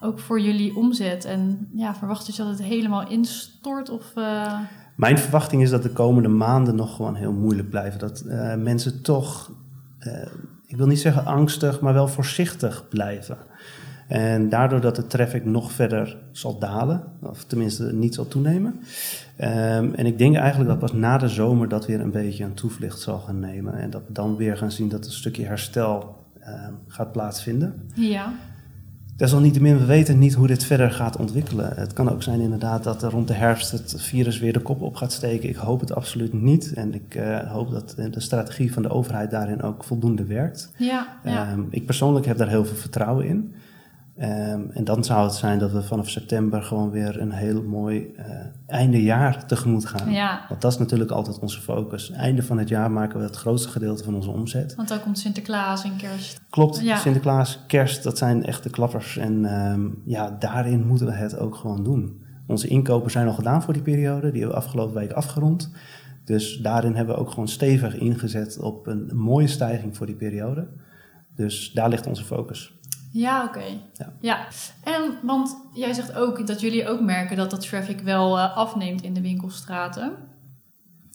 Ook 0.00 0.18
voor 0.18 0.40
jullie 0.40 0.76
omzet. 0.76 1.24
En 1.24 1.68
ja, 1.74 1.94
verwacht 1.94 2.26
je 2.26 2.42
dat 2.42 2.48
het 2.48 2.62
helemaal 2.62 3.08
instort 3.08 3.90
of... 3.90 4.12
Mijn 4.96 5.18
verwachting 5.18 5.62
is 5.62 5.70
dat 5.70 5.82
de 5.82 5.90
komende 5.90 6.28
maanden 6.28 6.74
nog 6.74 6.96
gewoon 6.96 7.14
heel 7.14 7.32
moeilijk 7.32 7.70
blijven. 7.70 7.98
Dat 7.98 8.22
uh, 8.26 8.54
mensen 8.54 9.02
toch, 9.02 9.52
uh, 10.06 10.12
ik 10.66 10.76
wil 10.76 10.86
niet 10.86 11.00
zeggen 11.00 11.24
angstig, 11.24 11.80
maar 11.80 11.92
wel 11.92 12.08
voorzichtig 12.08 12.88
blijven. 12.88 13.36
En 14.08 14.48
daardoor 14.48 14.80
dat 14.80 14.96
de 14.96 15.06
traffic 15.06 15.44
nog 15.44 15.72
verder 15.72 16.16
zal 16.32 16.58
dalen, 16.58 17.02
of 17.22 17.44
tenminste 17.44 17.92
niet 17.92 18.14
zal 18.14 18.28
toenemen. 18.28 18.80
Um, 19.40 19.94
en 19.94 20.06
ik 20.06 20.18
denk 20.18 20.36
eigenlijk 20.36 20.70
dat 20.70 20.78
pas 20.78 20.92
na 20.92 21.18
de 21.18 21.28
zomer 21.28 21.68
dat 21.68 21.86
weer 21.86 22.00
een 22.00 22.10
beetje 22.10 22.44
een 22.44 22.54
toevlucht 22.54 23.00
zal 23.00 23.18
gaan 23.18 23.40
nemen. 23.40 23.74
En 23.74 23.90
dat 23.90 24.02
we 24.06 24.12
dan 24.12 24.36
weer 24.36 24.56
gaan 24.56 24.72
zien 24.72 24.88
dat 24.88 25.04
een 25.04 25.12
stukje 25.12 25.44
herstel 25.44 26.16
uh, 26.40 26.68
gaat 26.86 27.12
plaatsvinden. 27.12 27.90
Ja. 27.94 28.32
Desalniettemin, 29.16 29.78
we 29.78 29.84
weten 29.84 30.18
niet 30.18 30.34
hoe 30.34 30.46
dit 30.46 30.64
verder 30.64 30.90
gaat 30.90 31.16
ontwikkelen. 31.16 31.72
Het 31.74 31.92
kan 31.92 32.10
ook 32.10 32.22
zijn 32.22 32.40
inderdaad 32.40 32.84
dat 32.84 33.02
er 33.02 33.10
rond 33.10 33.28
de 33.28 33.34
herfst 33.34 33.70
het 33.70 33.94
virus 33.96 34.38
weer 34.38 34.52
de 34.52 34.60
kop 34.60 34.82
op 34.82 34.94
gaat 34.96 35.12
steken. 35.12 35.48
Ik 35.48 35.56
hoop 35.56 35.80
het 35.80 35.94
absoluut 35.94 36.32
niet. 36.32 36.72
En 36.72 36.94
ik 36.94 37.14
uh, 37.14 37.38
hoop 37.38 37.70
dat 37.70 37.94
de 38.10 38.20
strategie 38.20 38.72
van 38.72 38.82
de 38.82 38.88
overheid 38.88 39.30
daarin 39.30 39.62
ook 39.62 39.84
voldoende 39.84 40.24
werkt. 40.24 40.72
Ja, 40.76 41.18
ja. 41.24 41.52
Um, 41.52 41.66
ik 41.70 41.86
persoonlijk 41.86 42.26
heb 42.26 42.36
daar 42.36 42.48
heel 42.48 42.64
veel 42.64 42.76
vertrouwen 42.76 43.26
in. 43.26 43.54
Um, 44.18 44.70
en 44.70 44.84
dan 44.84 45.04
zou 45.04 45.24
het 45.24 45.34
zijn 45.34 45.58
dat 45.58 45.72
we 45.72 45.82
vanaf 45.82 46.08
september 46.08 46.62
gewoon 46.62 46.90
weer 46.90 47.20
een 47.20 47.32
heel 47.32 47.62
mooi 47.62 48.14
uh, 48.18 48.24
einde 48.66 49.02
jaar 49.02 49.46
tegemoet 49.46 49.86
gaan. 49.86 50.10
Ja. 50.10 50.44
Want 50.48 50.60
dat 50.60 50.72
is 50.72 50.78
natuurlijk 50.78 51.10
altijd 51.10 51.38
onze 51.38 51.60
focus. 51.60 52.10
Einde 52.10 52.42
van 52.42 52.58
het 52.58 52.68
jaar 52.68 52.90
maken 52.90 53.18
we 53.18 53.24
het 53.24 53.36
grootste 53.36 53.68
gedeelte 53.68 54.04
van 54.04 54.14
onze 54.14 54.30
omzet. 54.30 54.74
Want 54.74 54.88
dan 54.88 55.00
komt 55.00 55.18
Sinterklaas 55.18 55.84
en 55.84 55.96
kerst. 55.96 56.40
Klopt, 56.50 56.80
Ja. 56.80 56.96
Sinterklaas, 56.96 57.64
kerst, 57.66 58.02
dat 58.02 58.18
zijn 58.18 58.44
echt 58.44 58.62
de 58.62 58.70
klappers. 58.70 59.16
En 59.16 59.60
um, 59.70 60.02
ja, 60.04 60.36
daarin 60.38 60.86
moeten 60.86 61.06
we 61.06 61.12
het 61.12 61.38
ook 61.38 61.54
gewoon 61.54 61.84
doen. 61.84 62.24
Onze 62.46 62.68
inkopen 62.68 63.10
zijn 63.10 63.26
al 63.26 63.34
gedaan 63.34 63.62
voor 63.62 63.72
die 63.72 63.82
periode. 63.82 64.30
Die 64.30 64.40
hebben 64.40 64.58
we 64.58 64.64
afgelopen 64.64 64.94
week 64.94 65.12
afgerond. 65.12 65.72
Dus 66.24 66.56
daarin 66.56 66.94
hebben 66.94 67.14
we 67.14 67.20
ook 67.20 67.30
gewoon 67.30 67.48
stevig 67.48 67.98
ingezet 67.98 68.58
op 68.58 68.86
een 68.86 69.10
mooie 69.14 69.46
stijging 69.46 69.96
voor 69.96 70.06
die 70.06 70.16
periode. 70.16 70.68
Dus 71.34 71.72
daar 71.72 71.88
ligt 71.88 72.06
onze 72.06 72.24
focus. 72.24 72.75
Ja, 73.16 73.44
oké. 73.44 73.58
Okay. 73.58 73.80
Ja. 73.92 74.12
ja. 74.20 74.46
En 74.84 75.18
want 75.22 75.56
jij 75.72 75.92
zegt 75.92 76.14
ook 76.14 76.46
dat 76.46 76.60
jullie 76.60 76.88
ook 76.88 77.00
merken 77.00 77.36
dat 77.36 77.50
de 77.50 77.56
traffic 77.56 78.00
wel 78.00 78.38
uh, 78.38 78.56
afneemt 78.56 79.02
in 79.02 79.14
de 79.14 79.20
winkelstraten. 79.20 80.12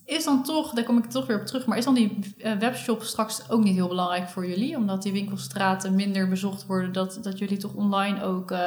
Is 0.06 0.24
dan 0.24 0.44
toch, 0.44 0.74
daar 0.74 0.84
kom 0.84 0.98
ik 0.98 1.06
toch 1.06 1.28
weer 1.28 1.40
op 1.40 1.46
terug, 1.46 1.66
maar 1.66 1.78
is 1.78 1.86
dan 1.86 1.94
die 1.94 2.20
uh, 2.38 2.52
webshop 2.54 3.02
straks 3.02 3.50
ook 3.50 3.64
niet 3.64 3.76
heel 3.76 3.88
belangrijk 3.88 4.30
voor 4.30 4.48
jullie? 4.48 4.78
Omdat 4.78 5.04
die 5.04 5.12
winkelstraten 5.12 5.96
minder 5.96 6.30
bezocht 6.30 6.66
worden, 6.66 6.92
dat, 6.92 7.20
dat 7.22 7.38
jullie 7.38 7.58
toch 7.58 7.74
online 7.74 8.24
ook... 8.24 8.52
Uh, 8.52 8.58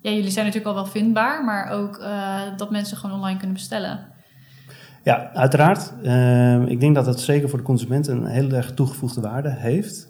ja, 0.00 0.10
jullie 0.10 0.30
zijn 0.30 0.46
natuurlijk 0.46 0.76
al 0.76 0.82
wel 0.82 0.92
vindbaar, 0.92 1.44
maar 1.44 1.70
ook 1.70 2.04
dat 2.56 2.70
mensen 2.70 2.96
gewoon 2.96 3.16
online 3.16 3.38
kunnen 3.38 3.56
bestellen. 3.56 4.06
Ja, 5.02 5.30
uiteraard. 5.32 5.92
Uh, 6.02 6.66
ik 6.66 6.80
denk 6.80 6.94
dat 6.94 7.04
dat 7.04 7.20
zeker 7.20 7.48
voor 7.48 7.58
de 7.58 7.64
consument 7.64 8.06
een 8.06 8.26
heel 8.26 8.50
erg 8.50 8.74
toegevoegde 8.74 9.20
waarde 9.20 9.50
heeft. 9.50 10.08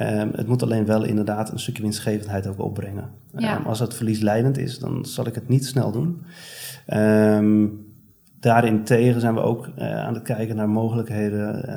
Um, 0.00 0.30
het 0.32 0.46
moet 0.46 0.62
alleen 0.62 0.86
wel 0.86 1.04
inderdaad 1.04 1.52
een 1.52 1.58
stukje 1.58 1.82
winstgevendheid 1.82 2.46
ook 2.46 2.60
opbrengen. 2.60 3.10
Ja. 3.36 3.58
Um, 3.58 3.66
als 3.66 3.78
het 3.78 3.94
verliesleidend 3.94 4.58
is, 4.58 4.78
dan 4.78 5.04
zal 5.04 5.26
ik 5.26 5.34
het 5.34 5.48
niet 5.48 5.66
snel 5.66 5.92
doen. 5.92 6.22
Um, 6.94 7.86
daarin 8.40 8.84
tegen 8.84 9.20
zijn 9.20 9.34
we 9.34 9.40
ook 9.40 9.68
uh, 9.78 10.04
aan 10.04 10.14
het 10.14 10.22
kijken 10.22 10.56
naar 10.56 10.68
mogelijkheden. 10.68 11.70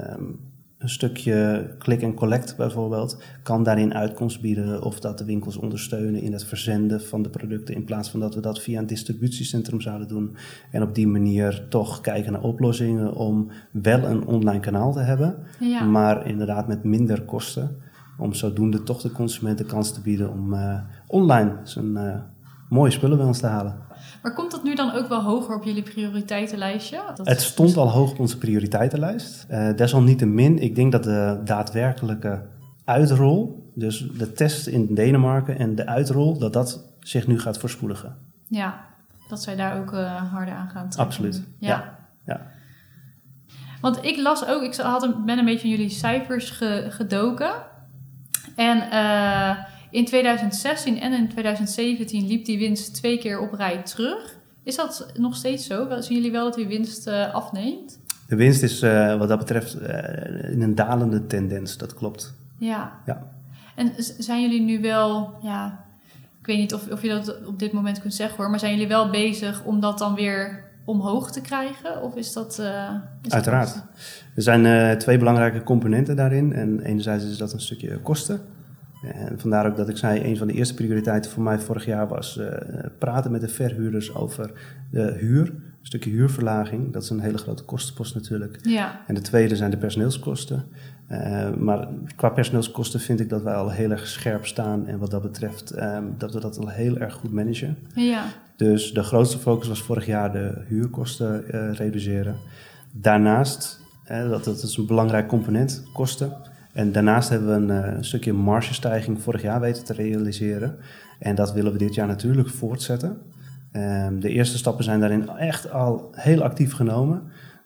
een 0.77 0.89
stukje 0.89 1.67
click 1.77 2.03
and 2.03 2.15
collect 2.15 2.57
bijvoorbeeld 2.57 3.21
kan 3.43 3.63
daarin 3.63 3.93
uitkomst 3.93 4.41
bieden 4.41 4.83
of 4.83 4.99
dat 4.99 5.17
de 5.17 5.25
winkels 5.25 5.57
ondersteunen 5.57 6.21
in 6.21 6.33
het 6.33 6.43
verzenden 6.43 7.01
van 7.01 7.21
de 7.21 7.29
producten 7.29 7.75
in 7.75 7.83
plaats 7.83 8.09
van 8.09 8.19
dat 8.19 8.35
we 8.35 8.41
dat 8.41 8.61
via 8.61 8.79
een 8.79 8.87
distributiecentrum 8.87 9.81
zouden 9.81 10.07
doen 10.07 10.35
en 10.71 10.81
op 10.81 10.95
die 10.95 11.07
manier 11.07 11.65
toch 11.69 12.01
kijken 12.01 12.31
naar 12.31 12.41
oplossingen 12.41 13.13
om 13.13 13.51
wel 13.71 14.03
een 14.03 14.25
online 14.25 14.59
kanaal 14.59 14.91
te 14.93 14.99
hebben, 14.99 15.35
ja. 15.59 15.83
maar 15.83 16.27
inderdaad 16.27 16.67
met 16.67 16.83
minder 16.83 17.21
kosten 17.21 17.87
om 18.19 18.33
zodoende 18.33 18.83
toch 18.83 19.01
de 19.01 19.11
consument 19.11 19.57
de 19.57 19.63
kans 19.63 19.93
te 19.93 20.01
bieden 20.01 20.31
om 20.31 20.53
uh, 20.53 20.79
online 21.07 21.55
zijn 21.63 21.91
uh, 21.91 22.15
mooie 22.69 22.91
spullen 22.91 23.17
bij 23.17 23.25
ons 23.25 23.39
te 23.39 23.47
halen. 23.47 23.77
Maar 24.21 24.33
komt 24.33 24.51
dat 24.51 24.63
nu 24.63 24.75
dan 24.75 24.93
ook 24.93 25.07
wel 25.07 25.21
hoger 25.21 25.55
op 25.55 25.63
jullie 25.63 25.83
prioriteitenlijstje? 25.83 27.01
Dat 27.15 27.27
het 27.27 27.41
stond 27.41 27.77
al 27.77 27.89
hoog 27.89 28.11
op 28.11 28.19
onze 28.19 28.37
prioriteitenlijst. 28.37 29.45
Uh, 29.49 29.75
desalniettemin, 29.75 30.59
ik 30.59 30.75
denk 30.75 30.91
dat 30.91 31.03
de 31.03 31.41
daadwerkelijke 31.43 32.45
uitrol, 32.85 33.71
dus 33.75 34.07
de 34.17 34.31
test 34.31 34.67
in 34.67 34.95
Denemarken 34.95 35.57
en 35.59 35.75
de 35.75 35.85
uitrol, 35.85 36.37
dat 36.37 36.53
dat 36.53 36.93
zich 36.99 37.27
nu 37.27 37.39
gaat 37.39 37.57
voorspoedigen. 37.57 38.17
Ja, 38.47 38.85
dat 39.27 39.41
zij 39.41 39.55
daar 39.55 39.79
ook 39.79 39.91
harder 40.31 40.53
aan 40.53 40.69
gaan 40.69 40.89
trekken. 40.89 40.99
Absoluut, 40.99 41.43
ja. 41.59 41.69
ja. 41.69 41.97
ja. 42.25 42.57
Want 43.81 44.03
ik 44.03 44.17
las 44.17 44.47
ook, 44.47 44.61
ik 44.61 44.75
had 44.75 45.03
een, 45.03 45.25
ben 45.25 45.37
een 45.37 45.45
beetje 45.45 45.67
in 45.67 45.73
jullie 45.73 45.89
cijfers 45.89 46.49
ge, 46.49 46.85
gedoken. 46.89 47.51
En 48.59 48.83
uh, 48.93 49.57
in 49.89 50.05
2016 50.05 50.99
en 50.99 51.13
in 51.13 51.27
2017 51.27 52.27
liep 52.27 52.45
die 52.45 52.57
winst 52.57 52.93
twee 52.93 53.17
keer 53.17 53.39
op 53.39 53.53
rij 53.53 53.81
terug. 53.83 54.37
Is 54.63 54.75
dat 54.75 55.11
nog 55.17 55.35
steeds 55.35 55.67
zo? 55.67 55.87
Zien 55.99 56.15
jullie 56.15 56.31
wel 56.31 56.43
dat 56.43 56.53
die 56.53 56.67
winst 56.67 57.07
uh, 57.07 57.33
afneemt? 57.33 57.99
De 58.27 58.35
winst 58.35 58.63
is 58.63 58.83
uh, 58.83 59.17
wat 59.17 59.27
dat 59.27 59.37
betreft 59.37 59.73
in 60.51 60.61
een 60.61 60.75
dalende 60.75 61.27
tendens, 61.27 61.77
dat 61.77 61.93
klopt. 61.93 62.33
Ja. 62.57 62.91
ja. 63.05 63.27
En 63.75 63.93
zijn 64.17 64.41
jullie 64.41 64.61
nu 64.61 64.81
wel, 64.81 65.33
ja, 65.41 65.85
ik 66.39 66.45
weet 66.45 66.57
niet 66.57 66.73
of, 66.73 66.89
of 66.91 67.01
je 67.01 67.09
dat 67.09 67.45
op 67.45 67.59
dit 67.59 67.71
moment 67.71 68.01
kunt 68.01 68.13
zeggen 68.13 68.37
hoor, 68.37 68.49
maar 68.49 68.59
zijn 68.59 68.73
jullie 68.73 68.87
wel 68.87 69.09
bezig 69.09 69.63
om 69.63 69.79
dat 69.79 69.97
dan 69.97 70.15
weer 70.15 70.63
omhoog 70.85 71.31
te 71.31 71.41
krijgen? 71.41 72.01
Of 72.01 72.15
is 72.15 72.33
dat. 72.33 72.57
Uh, 72.59 72.89
is 73.21 73.31
Uiteraard. 73.31 73.73
Dat 73.73 73.83
er 74.39 74.45
zijn 74.45 74.65
uh, 74.65 74.91
twee 74.91 75.17
belangrijke 75.17 75.63
componenten 75.63 76.15
daarin. 76.15 76.53
En 76.53 76.79
enerzijds 76.81 77.25
is 77.25 77.37
dat 77.37 77.53
een 77.53 77.59
stukje 77.59 77.97
kosten. 77.97 78.39
En 79.01 79.39
vandaar 79.39 79.67
ook 79.67 79.75
dat 79.75 79.89
ik 79.89 79.97
zei, 79.97 80.23
een 80.23 80.37
van 80.37 80.47
de 80.47 80.53
eerste 80.53 80.73
prioriteiten 80.73 81.31
voor 81.31 81.43
mij 81.43 81.59
vorig 81.59 81.85
jaar 81.85 82.07
was 82.07 82.37
uh, 82.37 82.47
praten 82.97 83.31
met 83.31 83.41
de 83.41 83.47
verhuurders 83.47 84.15
over 84.15 84.51
de 84.91 85.15
huur. 85.17 85.47
Een 85.47 85.85
stukje 85.85 86.09
huurverlaging, 86.09 86.93
dat 86.93 87.03
is 87.03 87.09
een 87.09 87.19
hele 87.19 87.37
grote 87.37 87.63
kostenpost 87.63 88.15
natuurlijk. 88.15 88.59
Ja. 88.61 89.01
En 89.07 89.15
de 89.15 89.21
tweede 89.21 89.55
zijn 89.55 89.71
de 89.71 89.77
personeelskosten. 89.77 90.63
Uh, 91.11 91.53
maar 91.53 91.87
qua 92.15 92.29
personeelskosten 92.29 92.99
vind 92.99 93.19
ik 93.19 93.29
dat 93.29 93.43
wij 93.43 93.53
al 93.53 93.71
heel 93.71 93.91
erg 93.91 94.07
scherp 94.07 94.45
staan. 94.45 94.87
En 94.87 94.99
wat 94.99 95.11
dat 95.11 95.21
betreft, 95.21 95.81
um, 95.81 96.15
dat 96.17 96.33
we 96.33 96.39
dat 96.39 96.57
al 96.57 96.69
heel 96.69 96.97
erg 96.97 97.13
goed 97.13 97.31
managen. 97.31 97.77
Ja. 97.95 98.23
Dus 98.55 98.93
de 98.93 99.03
grootste 99.03 99.37
focus 99.37 99.67
was 99.67 99.81
vorig 99.81 100.05
jaar 100.05 100.31
de 100.31 100.61
huurkosten 100.67 101.43
uh, 101.51 101.73
reduceren. 101.73 102.35
Daarnaast, 102.91 103.78
dat, 104.09 104.43
dat 104.43 104.63
is 104.63 104.77
een 104.77 104.85
belangrijk 104.85 105.27
component, 105.27 105.83
kosten. 105.93 106.31
En 106.73 106.91
daarnaast 106.91 107.29
hebben 107.29 107.47
we 107.47 107.73
een, 107.73 107.95
een 107.95 108.05
stukje 108.05 108.33
margestijging 108.33 109.21
vorig 109.21 109.41
jaar 109.41 109.59
weten 109.59 109.85
te 109.85 109.93
realiseren. 109.93 110.77
En 111.19 111.35
dat 111.35 111.53
willen 111.53 111.71
we 111.71 111.77
dit 111.77 111.95
jaar 111.95 112.07
natuurlijk 112.07 112.49
voortzetten. 112.49 113.17
Um, 113.73 114.19
de 114.19 114.29
eerste 114.29 114.57
stappen 114.57 114.83
zijn 114.83 114.99
daarin 114.99 115.29
echt 115.29 115.71
al 115.71 116.09
heel 116.11 116.43
actief 116.43 116.73
genomen. 116.73 117.21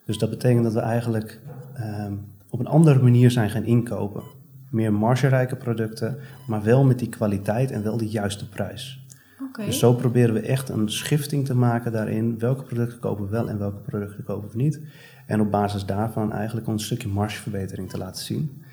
Dus 0.05 0.17
dat 0.17 0.29
betekent 0.29 0.63
dat 0.63 0.73
we 0.73 0.79
eigenlijk 0.79 1.39
um, 1.79 2.25
op 2.49 2.59
een 2.59 2.67
andere 2.67 3.01
manier 3.01 3.31
zijn 3.31 3.49
gaan 3.49 3.63
inkopen. 3.63 4.23
Meer 4.69 4.93
margerijke 4.93 5.55
producten, 5.55 6.17
maar 6.47 6.63
wel 6.63 6.83
met 6.83 6.99
die 6.99 7.09
kwaliteit 7.09 7.71
en 7.71 7.83
wel 7.83 7.97
de 7.97 8.09
juiste 8.09 8.49
prijs. 8.49 9.05
Okay. 9.49 9.65
Dus 9.65 9.79
zo 9.79 9.93
proberen 9.93 10.33
we 10.33 10.39
echt 10.39 10.69
een 10.69 10.89
schifting 10.89 11.45
te 11.45 11.55
maken 11.55 11.91
daarin. 11.91 12.39
Welke 12.39 12.63
producten 12.63 12.99
kopen 12.99 13.25
we 13.25 13.31
wel 13.31 13.49
en 13.49 13.59
welke 13.59 13.79
producten 13.79 14.23
kopen 14.23 14.49
we 14.49 14.57
niet. 14.57 14.81
En 15.25 15.41
op 15.41 15.51
basis 15.51 15.85
daarvan 15.85 16.31
eigenlijk 16.31 16.67
een 16.67 16.79
stukje 16.79 17.07
margeverbetering 17.07 17.89
te 17.89 17.97
laten 17.97 18.23
zien. 18.23 18.63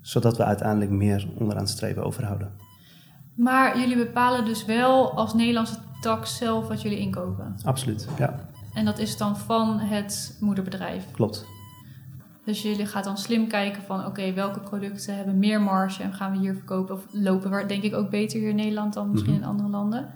Zodat 0.00 0.36
we 0.36 0.44
uiteindelijk 0.44 0.90
meer 0.90 1.28
onderaan 1.38 1.62
het 1.62 1.72
streven 1.72 2.04
overhouden. 2.04 2.52
Maar 3.34 3.78
jullie 3.78 3.96
bepalen 3.96 4.44
dus 4.44 4.64
wel 4.64 5.12
als 5.12 5.34
Nederlandse 5.34 5.76
tak 6.00 6.26
zelf 6.26 6.68
wat 6.68 6.82
jullie 6.82 6.98
inkopen? 6.98 7.56
Absoluut, 7.64 8.08
ja. 8.18 8.48
En 8.74 8.84
dat 8.84 8.98
is 8.98 9.16
dan 9.16 9.36
van 9.36 9.78
het 9.78 10.36
moederbedrijf? 10.40 11.10
Klopt. 11.10 11.46
Dus 12.44 12.62
jullie 12.62 12.86
gaan 12.86 13.02
dan 13.02 13.18
slim 13.18 13.48
kijken 13.48 13.82
van 13.82 14.06
oké, 14.06 14.32
welke 14.32 14.60
producten 14.60 15.16
hebben 15.16 15.38
meer 15.38 15.60
marge 15.60 16.02
en 16.02 16.12
gaan 16.12 16.32
we 16.32 16.38
hier 16.38 16.54
verkopen 16.54 16.94
of 16.94 17.04
lopen 17.10 17.50
we 17.50 17.66
denk 17.66 17.82
ik 17.82 17.94
ook 17.94 18.10
beter 18.10 18.38
hier 18.38 18.48
in 18.48 18.56
Nederland 18.56 18.94
dan 18.94 19.10
misschien 19.10 19.32
mm 19.32 19.38
-hmm. 19.38 19.46
in 19.46 19.50
andere 19.50 19.68
landen. 19.68 20.08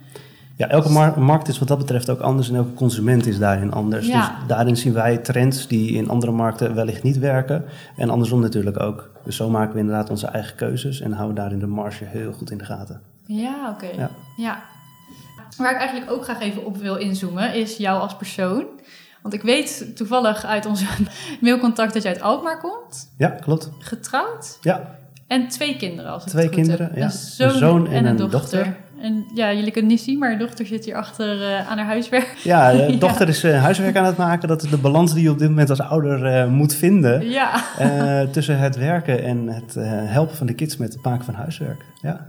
Ja, 0.56 0.68
elke 0.68 0.88
mar 0.90 1.20
markt 1.20 1.48
is 1.48 1.58
wat 1.58 1.68
dat 1.68 1.78
betreft 1.78 2.10
ook 2.10 2.20
anders 2.20 2.48
en 2.48 2.54
elke 2.54 2.74
consument 2.74 3.26
is 3.26 3.38
daarin 3.38 3.72
anders. 3.72 4.06
Ja. 4.06 4.20
Dus 4.20 4.46
daarin 4.46 4.76
zien 4.76 4.92
wij 4.92 5.16
trends 5.18 5.66
die 5.68 5.92
in 5.92 6.08
andere 6.08 6.32
markten 6.32 6.74
wellicht 6.74 7.02
niet 7.02 7.18
werken 7.18 7.64
en 7.96 8.10
andersom 8.10 8.40
natuurlijk 8.40 8.80
ook. 8.80 9.10
Dus 9.24 9.36
zo 9.36 9.50
maken 9.50 9.72
we 9.74 9.78
inderdaad 9.78 10.10
onze 10.10 10.26
eigen 10.26 10.56
keuzes 10.56 11.00
en 11.00 11.12
houden 11.12 11.36
daarin 11.36 11.58
de 11.58 11.66
marge 11.66 12.04
heel 12.04 12.32
goed 12.32 12.50
in 12.50 12.58
de 12.58 12.64
gaten. 12.64 13.00
Ja, 13.26 13.70
oké. 13.74 13.86
Ja. 13.96 14.10
ja. 14.36 14.62
Waar 15.56 15.72
ik 15.72 15.78
eigenlijk 15.78 16.10
ook 16.10 16.24
graag 16.24 16.40
even 16.40 16.64
op 16.64 16.76
wil 16.76 16.96
inzoomen 16.96 17.54
is 17.54 17.76
jou 17.76 18.00
als 18.00 18.16
persoon. 18.16 18.64
Want 19.22 19.34
ik 19.34 19.42
weet 19.42 19.96
toevallig 19.96 20.44
uit 20.44 20.66
onze 20.66 20.84
mailcontact 21.40 21.92
dat 21.94 22.02
je 22.02 22.08
uit 22.08 22.20
Alkmaar 22.22 22.60
komt. 22.60 23.12
Ja, 23.18 23.28
klopt. 23.28 23.70
Getrouwd. 23.78 24.58
Ja. 24.60 24.96
En 25.26 25.48
twee 25.48 25.76
kinderen, 25.76 26.10
als 26.12 26.22
ik 26.24 26.28
Twee 26.28 26.44
het 26.44 26.54
goed 26.54 26.62
kinderen, 26.62 26.86
heb. 26.86 26.96
ja. 26.96 27.04
Een 27.04 27.10
zoon, 27.10 27.48
Een 27.48 27.54
zoon 27.58 27.86
en 27.86 28.04
een, 28.04 28.06
een 28.06 28.16
dochter. 28.16 28.30
dochter. 28.64 28.76
En 29.00 29.24
ja, 29.34 29.52
jullie 29.52 29.70
kunnen 29.70 29.90
het 29.90 30.00
niet 30.00 30.08
zien, 30.08 30.18
maar 30.18 30.30
je 30.30 30.38
dochter 30.38 30.66
zit 30.66 30.84
hier 30.84 30.94
achter 30.94 31.36
uh, 31.40 31.70
aan 31.70 31.78
haar 31.78 31.86
huiswerk. 31.86 32.34
Ja, 32.42 32.72
de 32.72 32.76
Ja. 32.92 32.98
dochter 32.98 33.28
is 33.28 33.44
uh, 33.44 33.62
huiswerk 33.62 33.96
aan 33.96 34.04
het 34.04 34.16
maken. 34.16 34.48
Dat 34.48 34.62
is 34.62 34.70
de 34.70 34.76
balans 34.78 35.14
die 35.14 35.22
je 35.22 35.30
op 35.30 35.38
dit 35.38 35.48
moment 35.48 35.70
als 35.70 35.80
ouder 35.80 36.26
uh, 36.44 36.50
moet 36.50 36.74
vinden. 36.74 37.30
Ja. 37.30 37.60
Tussen 38.30 38.58
het 38.58 38.76
werken 38.76 39.24
en 39.24 39.48
het 39.48 39.74
helpen 40.10 40.36
van 40.36 40.46
de 40.46 40.54
kids 40.54 40.76
met 40.76 40.92
het 40.92 41.04
maken 41.04 41.24
van 41.24 41.34
huiswerk. 41.34 41.84
Ja. 42.00 42.26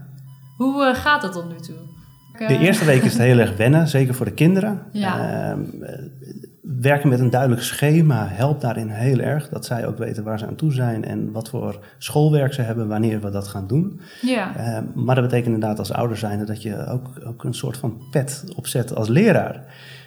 Hoe 0.56 0.94
gaat 0.94 1.22
het 1.22 1.32
tot 1.32 1.48
nu 1.48 1.56
toe? 1.56 1.76
De 2.48 2.58
eerste 2.58 2.84
week 2.84 3.02
is 3.02 3.12
het 3.12 3.22
heel 3.22 3.38
erg 3.38 3.56
wennen, 3.56 3.88
zeker 3.88 4.14
voor 4.14 4.26
de 4.26 4.32
kinderen. 4.32 4.82
Ja. 4.92 5.56
Werken 6.80 7.08
met 7.08 7.20
een 7.20 7.30
duidelijk 7.30 7.62
schema 7.62 8.26
helpt 8.28 8.60
daarin 8.60 8.88
heel 8.88 9.18
erg. 9.18 9.48
Dat 9.48 9.64
zij 9.64 9.86
ook 9.86 9.98
weten 9.98 10.24
waar 10.24 10.38
ze 10.38 10.46
aan 10.46 10.54
toe 10.54 10.72
zijn 10.72 11.04
en 11.04 11.32
wat 11.32 11.48
voor 11.48 11.84
schoolwerk 11.98 12.52
ze 12.52 12.62
hebben, 12.62 12.88
wanneer 12.88 13.20
we 13.20 13.30
dat 13.30 13.48
gaan 13.48 13.66
doen. 13.66 14.00
Ja. 14.20 14.56
Uh, 14.58 14.78
maar 14.94 15.14
dat 15.14 15.24
betekent 15.24 15.54
inderdaad 15.54 15.78
als 15.78 15.92
ouder 15.92 16.16
zijnde 16.16 16.44
dat 16.44 16.62
je 16.62 16.86
ook, 16.86 17.08
ook 17.26 17.44
een 17.44 17.54
soort 17.54 17.76
van 17.76 18.02
pet 18.10 18.44
opzet 18.56 18.94
als 18.94 19.08
leraar. 19.08 19.64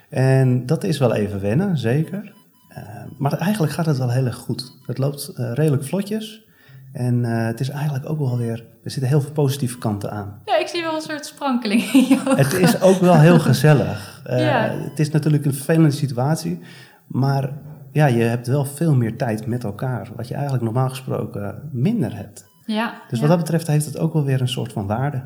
En 0.09 0.65
dat 0.65 0.83
is 0.83 0.97
wel 0.97 1.13
even 1.13 1.41
wennen, 1.41 1.77
zeker. 1.77 2.33
Uh, 2.71 2.77
maar 3.17 3.33
eigenlijk 3.33 3.73
gaat 3.73 3.85
het 3.85 3.97
wel 3.97 4.11
heel 4.11 4.25
erg 4.25 4.35
goed. 4.35 4.77
Het 4.85 4.97
loopt 4.97 5.33
uh, 5.35 5.51
redelijk 5.53 5.83
vlotjes. 5.83 6.47
En 6.91 7.23
uh, 7.23 7.45
het 7.45 7.60
is 7.60 7.69
eigenlijk 7.69 8.10
ook 8.10 8.19
wel 8.19 8.38
weer. 8.38 8.65
Er 8.84 8.91
zitten 8.91 9.10
heel 9.10 9.21
veel 9.21 9.32
positieve 9.32 9.78
kanten 9.78 10.12
aan. 10.12 10.41
Ja, 10.45 10.58
ik 10.58 10.67
zie 10.67 10.82
wel 10.82 10.95
een 10.95 11.02
soort 11.02 11.25
sprankeling 11.25 11.82
in 11.93 12.06
je 12.08 12.19
ogen. 12.19 12.38
Het 12.38 12.54
is 12.54 12.82
ook 12.82 12.99
wel 12.99 13.19
heel 13.19 13.39
gezellig. 13.39 14.23
Uh, 14.30 14.39
Ja. 14.49 14.69
Het 14.69 14.99
is 14.99 15.10
natuurlijk 15.10 15.45
een 15.45 15.54
vervelende 15.54 15.91
situatie. 15.91 16.60
Maar 17.08 17.49
ja, 17.91 18.06
je 18.06 18.23
hebt 18.23 18.47
wel 18.47 18.65
veel 18.65 18.95
meer 18.95 19.17
tijd 19.17 19.45
met 19.45 19.63
elkaar. 19.63 20.10
Wat 20.15 20.28
je 20.28 20.34
eigenlijk 20.34 20.63
normaal 20.63 20.89
gesproken 20.89 21.69
minder 21.71 22.15
hebt. 22.15 22.45
Ja. 22.65 23.02
Dus 23.10 23.19
ja. 23.19 23.19
wat 23.19 23.30
dat 23.30 23.39
betreft 23.45 23.67
heeft 23.67 23.86
het 23.86 23.97
ook 23.97 24.13
wel 24.13 24.23
weer 24.23 24.41
een 24.41 24.47
soort 24.47 24.71
van 24.71 24.88
waarde. 24.88 25.23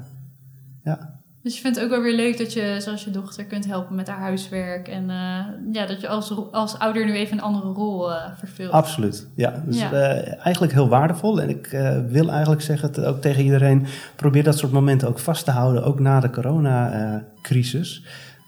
Ja. 0.84 1.21
Dus 1.43 1.56
je 1.56 1.62
vindt 1.62 1.77
het 1.77 1.86
ook 1.86 1.91
wel 1.91 2.01
weer 2.01 2.15
leuk 2.15 2.38
dat 2.38 2.53
je, 2.53 2.75
zoals 2.79 3.03
je 3.03 3.12
dochter, 3.12 3.45
kunt 3.45 3.65
helpen 3.65 3.95
met 3.95 4.08
haar 4.08 4.19
huiswerk. 4.19 4.88
En 4.88 5.03
uh, 5.03 5.73
ja, 5.73 5.86
dat 5.86 6.01
je 6.01 6.08
als, 6.08 6.51
als 6.51 6.79
ouder 6.79 7.06
nu 7.06 7.13
even 7.13 7.38
een 7.38 7.43
andere 7.43 7.67
rol 7.67 8.10
uh, 8.10 8.15
vervult. 8.38 8.71
Absoluut, 8.71 9.27
ja. 9.36 9.63
Dus 9.65 9.79
Ja. 9.79 9.91
uh, 9.91 10.45
eigenlijk 10.45 10.73
heel 10.73 10.89
waardevol. 10.89 11.41
En 11.41 11.49
ik 11.49 11.67
wil 12.08 12.29
eigenlijk 12.29 12.62
zeggen 12.62 13.06
ook 13.06 13.21
tegen 13.21 13.43
iedereen... 13.43 13.86
probeer 14.15 14.43
dat 14.43 14.58
soort 14.58 14.71
momenten 14.71 15.08
ook 15.08 15.19
vast 15.19 15.45
te 15.45 15.51
houden, 15.51 15.84
ook 15.84 15.99
na 15.99 16.19
de 16.19 16.29
coronacrisis. 16.29 18.06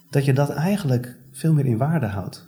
Dat 0.10 0.26
je 0.26 0.34
dat 0.34 0.50
eigenlijk 0.50 1.18
veel 1.32 1.54
meer 1.54 1.66
in 1.66 1.78
waarde 1.78 2.06
houdt. 2.06 2.48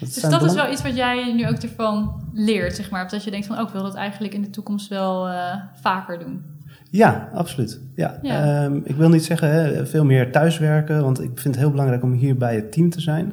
Dus 0.00 0.14
dat 0.14 0.42
is 0.42 0.54
wel 0.54 0.72
iets 0.72 0.82
wat 0.82 0.96
jij 0.96 1.32
nu 1.32 1.48
ook 1.48 1.56
ervan 1.56 2.22
leert, 2.32 2.76
zeg 2.76 2.90
maar. 2.90 3.08
Dat 3.08 3.24
je 3.24 3.30
denkt 3.30 3.46
van, 3.46 3.56
oh, 3.58 3.62
ik 3.62 3.72
wil 3.72 3.82
dat 3.82 3.94
eigenlijk 3.94 4.34
in 4.34 4.42
de 4.42 4.50
toekomst 4.50 4.88
wel 4.88 5.28
eh, 5.28 5.54
vaker 5.80 6.18
doen. 6.18 6.51
Ja, 6.92 7.28
absoluut. 7.32 7.80
Ja. 7.94 8.18
Ja. 8.22 8.64
Ehm, 8.64 8.80
ik 8.84 8.96
wil 8.96 9.08
niet 9.08 9.24
zeggen 9.24 9.50
hè, 9.52 9.86
veel 9.86 10.04
meer 10.04 10.32
thuiswerken, 10.32 11.02
want 11.02 11.20
ik 11.20 11.30
vind 11.34 11.44
het 11.54 11.56
heel 11.64 11.70
belangrijk 11.70 12.02
om 12.02 12.12
hier 12.12 12.36
bij 12.36 12.54
het 12.54 12.72
team 12.72 12.90
te 12.90 13.00
zijn. 13.00 13.32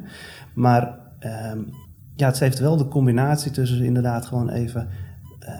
Maar 0.54 0.98
ehm, 1.18 1.58
ja, 2.16 2.26
het 2.26 2.38
heeft 2.38 2.58
wel 2.58 2.76
de 2.76 2.88
combinatie 2.88 3.50
tussen 3.50 3.84
inderdaad 3.84 4.26
gewoon 4.26 4.48
even. 4.50 4.88
eh, 5.40 5.52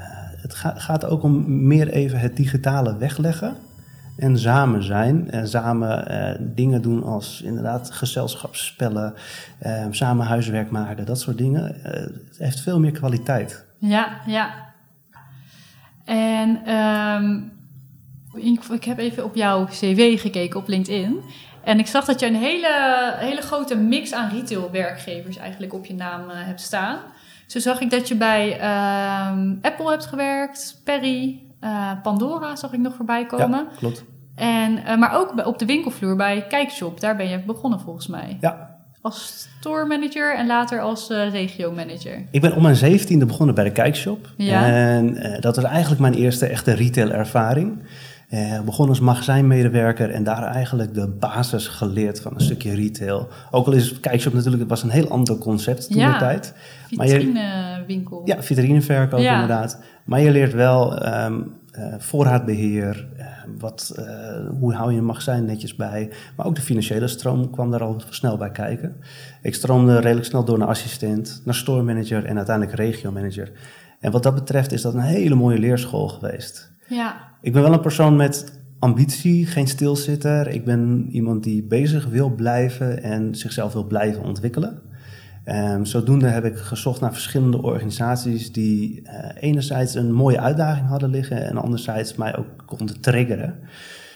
het 0.43 0.55
ga- 0.55 0.75
gaat 0.79 1.05
ook 1.05 1.23
om 1.23 1.67
meer 1.67 1.89
even 1.89 2.19
het 2.21 2.37
digitale 2.37 2.97
wegleggen. 2.97 3.55
En 4.17 4.39
samen 4.39 4.83
zijn. 4.83 5.31
En 5.31 5.49
samen 5.49 6.09
eh, 6.09 6.41
dingen 6.55 6.83
doen 6.83 7.03
als 7.05 7.43
inderdaad 7.43 7.91
gezelschapsspellen. 7.91 9.15
eh, 9.59 9.87
samen 9.91 10.27
huiswerk 10.27 10.71
maken, 10.71 11.07
dat 11.07 11.21
soort 11.21 11.39
dingen. 11.39 11.85
Eh, 11.85 12.01
het 12.01 12.39
heeft 12.39 12.61
veel 12.61 12.81
meer 12.81 12.93
kwaliteit. 12.93 13.65
Ja, 13.79 14.09
ja. 14.27 14.51
En 16.05 16.61
ik, 18.35 18.85
heb 18.85 18.99
even 18.99 19.25
op 19.25 19.35
jouw 19.35 19.65
cv 19.65 20.21
gekeken 20.21 20.61
op 20.61 20.69
LinkedIn. 20.69 21.21
En 21.65 21.79
ik 21.79 21.87
zag 21.87 22.05
dat 22.05 22.21
je 22.21 22.27
een 22.27 22.37
hele, 22.37 22.69
hele 23.17 23.41
grote 23.41 23.77
mix 23.77 24.13
aan 24.13 24.31
retailwerkgevers 24.31 25.37
eigenlijk 25.37 25.75
op 25.75 25.87
je 25.87 25.95
naam 25.95 26.31
eh, 26.31 26.37
hebt 26.37 26.61
staan. 26.61 26.99
Zo 27.47 27.59
zag 27.59 27.81
ik 27.81 27.91
dat 27.91 28.09
je 28.09 28.15
bij 28.15 28.59
ehm, 28.59 29.55
Apple 29.63 29.91
hebt 29.91 30.07
gewerkt, 30.07 30.81
Perry, 30.85 31.41
eh, 31.61 31.91
Pandora 32.03 32.57
zag 32.57 32.73
ik 32.73 32.81
nog 32.81 32.95
voorbij 32.95 33.27
komen. 33.27 33.67
Ja, 33.71 33.77
klopt. 33.77 34.05
En, 34.35 34.85
eh, 34.85 34.97
maar 34.97 35.19
ook 35.19 35.47
op 35.47 35.59
de 35.59 35.67
winkelvloer 35.67 36.17
bij 36.17 36.47
Kijkshop, 36.49 37.01
daar 37.01 37.17
ben 37.17 37.29
je 37.29 37.39
begonnen 37.39 37.81
volgens 37.81 38.07
mij. 38.07 38.37
Ja, 38.41 38.79
Als 39.03 39.49
store 39.61 39.87
manager 39.87 40.37
en 40.37 40.47
later 40.47 40.81
als 40.81 41.09
regio 41.09 41.73
manager. 41.73 42.25
Ik 42.31 42.41
ben 42.41 42.57
om 42.57 42.63
mijn 42.63 42.77
zeventiende 42.77 43.27
begonnen 43.27 43.55
bij 43.55 43.65
de 43.65 43.73
Kijkshop. 43.73 44.29
Ja. 44.37 44.67
En 44.67 45.37
dat 45.41 45.57
was 45.57 45.65
eigenlijk 45.65 46.01
mijn 46.01 46.15
eerste 46.15 46.47
echte 46.47 46.73
retail-ervaring. 46.73 47.83
Eh 48.31 48.61
begon 48.61 48.89
als 48.89 49.01
magazijnmedewerker 49.01 50.11
en 50.11 50.25
daar 50.25 50.43
eigenlijk 50.43 50.95
de 50.95 51.09
basis 51.09 51.69
geleerd 51.69 52.21
van 52.21 52.33
een 52.35 52.41
stukje 52.41 52.75
retail. 52.75 53.29
Ook 53.51 53.67
al 53.67 53.73
is 53.73 54.01
Kijkshop 54.01 54.33
natuurlijk, 54.33 54.61
het 54.61 54.71
was 54.71 54.83
een 54.83 54.91
heel 54.91 55.09
ander 55.09 55.39
concept 55.39 55.89
toen 55.89 55.99
Ja. 55.99 56.13
de 56.13 56.19
tijd. 56.19 56.55
Vitrinewinkel. 56.89 58.23
Ja, 58.25 58.43
vitrineverkoop 58.43 59.21
Ja. 59.21 59.33
inderdaad. 59.41 59.81
Maar 60.05 60.21
je 60.21 60.31
leert 60.31 60.53
wel 60.53 60.99
ehm, 60.99 61.41
eh, 61.73 61.95
voorraadbeheer, 61.99 63.09
eh, 63.17 63.27
wat, 63.59 63.95
hoe 64.59 64.75
hou 64.75 64.93
je 64.93 64.99
een 64.99 65.05
magazijn 65.05 65.45
netjes 65.45 65.77
bij. 65.77 66.11
Maar 66.37 66.47
ook 66.47 66.55
de 66.55 66.61
financiële 66.61 67.09
stroom 67.09 67.51
kwam 67.51 67.71
daar 67.71 67.83
al 67.83 68.03
snel 68.09 68.37
bij 68.37 68.51
kijken. 68.51 68.97
Ik 69.43 69.55
stroomde 69.55 69.99
redelijk 70.01 70.27
snel 70.27 70.45
door 70.45 70.59
naar 70.59 70.69
assistent, 70.69 71.43
naar 71.45 71.55
store 71.55 71.83
manager 71.83 72.25
en 72.25 72.37
uiteindelijk 72.37 72.77
regio 72.77 73.13
manager. 73.13 73.51
En 74.01 74.11
wat 74.13 74.23
dat 74.23 74.35
betreft 74.35 74.73
is 74.73 74.83
dat 74.83 74.95
een 74.95 75.01
hele 75.01 75.35
mooie 75.35 75.59
leerschool 75.59 76.09
geweest. 76.09 76.73
Ja, 76.91 77.29
Ik 77.41 77.53
ben 77.53 77.63
wel 77.63 77.73
een 77.73 77.81
persoon 77.81 78.17
met 78.17 78.61
ambitie, 78.79 79.47
geen 79.47 79.69
stilzitter. 79.69 80.49
Ik 80.49 80.65
ben 80.65 81.09
iemand 81.11 81.43
die 81.43 81.63
bezig 81.63 82.07
wil 82.07 82.31
blijven 82.31 83.03
en 83.03 83.35
zichzelf 83.35 83.73
wil 83.73 83.85
blijven 83.85 84.23
ontwikkelen. 84.23 84.83
Ehm, 85.45 85.85
zodoende 85.85 86.27
heb 86.27 86.45
ik 86.45 86.57
gezocht 86.57 87.01
naar 87.01 87.13
verschillende 87.13 87.63
organisaties 87.63 88.53
die 88.53 89.03
eh, 89.03 89.43
enerzijds 89.43 89.95
een 89.95 90.13
mooie 90.13 90.41
uitdaging 90.41 90.87
hadden 90.87 91.11
liggen 91.11 91.47
en 91.47 91.57
anderzijds 91.57 92.15
mij 92.15 92.37
ook 92.37 92.65
konden 92.67 93.01
triggeren. 93.01 93.59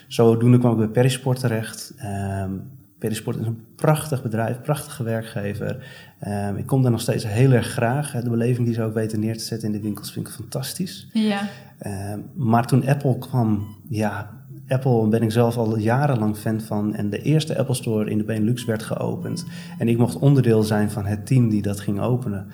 Zodoende 0.08 0.58
kwam 0.58 0.72
ik 0.72 0.78
bij 0.78 0.88
Perisport 0.88 1.40
terecht. 1.40 1.94
Ehm 1.96 2.52
Pedisport 3.04 3.36
is 3.36 3.46
een 3.46 3.64
prachtig 3.76 4.22
bedrijf, 4.22 4.60
prachtige 4.60 5.02
werkgever. 5.02 5.86
Ehm, 6.24 6.56
ik 6.56 6.66
kom 6.66 6.82
daar 6.82 6.90
nog 6.90 7.00
steeds 7.00 7.26
heel 7.26 7.52
erg 7.52 7.66
graag. 7.66 8.10
De 8.10 8.30
beleving 8.30 8.66
die 8.66 8.74
ze 8.74 8.82
ook 8.82 8.94
weten 8.94 9.20
neer 9.20 9.36
te 9.36 9.44
zetten 9.44 9.68
in 9.68 9.74
de 9.74 9.80
winkels 9.80 10.12
vind 10.12 10.26
ik 10.26 10.32
fantastisch. 10.32 11.08
Ja. 11.12 11.48
Ehm, 11.78 12.18
maar 12.34 12.66
toen 12.66 12.86
Apple 12.86 13.18
kwam, 13.18 13.66
ja, 13.88 14.30
Apple 14.68 15.08
ben 15.08 15.22
ik 15.22 15.30
zelf 15.30 15.56
al 15.56 15.78
jarenlang 15.78 16.36
fan 16.36 16.60
van. 16.60 16.94
En 16.94 17.10
de 17.10 17.22
eerste 17.22 17.58
Apple 17.58 17.74
Store 17.74 18.10
in 18.10 18.18
de 18.18 18.24
Benelux 18.24 18.64
werd 18.64 18.82
geopend. 18.82 19.46
En 19.78 19.88
ik 19.88 19.98
mocht 19.98 20.18
onderdeel 20.18 20.62
zijn 20.62 20.90
van 20.90 21.06
het 21.06 21.26
team 21.26 21.48
die 21.48 21.62
dat 21.62 21.80
ging 21.80 22.00
openen. 22.00 22.46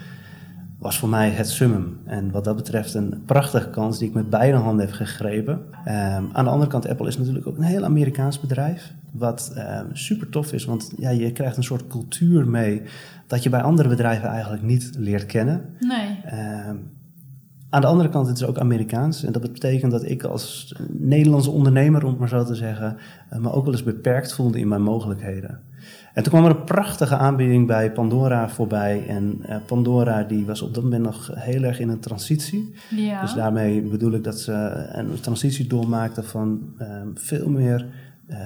Was 0.78 0.98
voor 0.98 1.08
mij 1.08 1.30
het 1.30 1.48
summum. 1.48 1.98
En 2.04 2.30
wat 2.30 2.44
dat 2.44 2.56
betreft 2.56 2.94
een 2.94 3.22
prachtige 3.26 3.70
kans 3.70 3.98
die 3.98 4.08
ik 4.08 4.14
met 4.14 4.30
beide 4.30 4.56
handen 4.56 4.86
heb 4.86 4.94
gegrepen. 4.94 5.60
Ehm, 5.84 6.24
aan 6.32 6.44
de 6.44 6.50
andere 6.50 6.70
kant, 6.70 6.88
Apple 6.88 7.08
is 7.08 7.18
natuurlijk 7.18 7.46
ook 7.46 7.56
een 7.56 7.62
heel 7.62 7.84
Amerikaans 7.84 8.40
bedrijf. 8.40 8.92
Wat 9.12 9.52
um, 9.56 9.96
super 9.96 10.28
tof 10.28 10.52
is, 10.52 10.64
want 10.64 10.92
ja, 10.96 11.10
je 11.10 11.32
krijgt 11.32 11.56
een 11.56 11.62
soort 11.62 11.86
cultuur 11.86 12.48
mee 12.48 12.82
dat 13.30 13.42
je 13.42 13.48
bij 13.48 13.62
andere 13.62 13.88
bedrijven 13.88 14.28
eigenlijk 14.28 14.62
niet 14.62 14.90
leert 14.98 15.26
kennen. 15.26 15.64
Nee. 15.78 16.38
Um, 16.68 16.90
aan 17.70 17.80
de 17.80 17.86
andere 17.86 18.08
kant, 18.08 18.26
het 18.26 18.36
is 18.36 18.44
ook 18.44 18.58
Amerikaans. 18.58 19.24
En 19.24 19.32
dat 19.32 19.52
betekent 19.52 19.92
dat 19.92 20.04
ik 20.04 20.22
als 20.22 20.74
Nederlandse 20.88 21.50
ondernemer, 21.50 22.04
om 22.04 22.10
het 22.10 22.18
maar 22.18 22.28
zo 22.28 22.44
te 22.44 22.54
zeggen, 22.54 22.96
uh, 23.32 23.38
me 23.38 23.52
ook 23.52 23.64
wel 23.64 23.72
eens 23.72 23.82
beperkt 23.82 24.34
voelde 24.34 24.58
in 24.58 24.68
mijn 24.68 24.82
mogelijkheden. 24.82 25.60
En 26.14 26.22
toen 26.22 26.32
kwam 26.32 26.44
er 26.44 26.56
een 26.56 26.64
prachtige 26.64 27.16
aanbieding 27.16 27.66
bij 27.66 27.92
Pandora 27.92 28.48
voorbij. 28.48 29.06
En 29.06 29.42
uh, 29.48 29.56
Pandora 29.66 30.22
die 30.22 30.46
was 30.46 30.62
op 30.62 30.74
dat 30.74 30.82
moment 30.82 31.02
nog 31.02 31.30
heel 31.34 31.62
erg 31.62 31.80
in 31.80 31.88
een 31.88 32.00
transitie. 32.00 32.74
Ja. 32.96 33.20
Dus 33.20 33.34
daarmee 33.34 33.82
bedoel 33.82 34.12
ik 34.12 34.24
dat 34.24 34.40
ze 34.40 34.52
een 34.92 35.20
transitie 35.20 35.66
doormaakten 35.66 36.24
van 36.24 36.60
uh, 36.78 36.86
veel 37.14 37.48
meer 37.48 37.86
uh, 38.28 38.36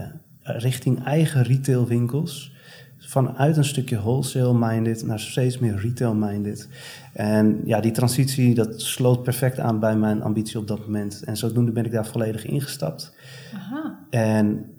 richting 0.42 1.04
eigen 1.04 1.42
retailwinkels. 1.42 2.53
Vanuit 3.06 3.56
een 3.56 3.64
stukje 3.64 3.96
wholesale-minded 3.96 5.06
naar 5.06 5.20
steeds 5.20 5.58
meer 5.58 5.76
retail-minded. 5.76 6.68
En 7.12 7.60
ja, 7.64 7.80
die 7.80 7.92
transitie 7.92 8.54
dat 8.54 8.80
sloot 8.80 9.22
perfect 9.22 9.58
aan 9.58 9.80
bij 9.80 9.96
mijn 9.96 10.22
ambitie 10.22 10.58
op 10.58 10.66
dat 10.66 10.78
moment. 10.78 11.22
En 11.24 11.36
zodoende 11.36 11.72
ben 11.72 11.84
ik 11.84 11.92
daar 11.92 12.06
volledig 12.06 12.44
ingestapt. 12.44 13.14
Aha. 13.54 13.98
En 14.10 14.70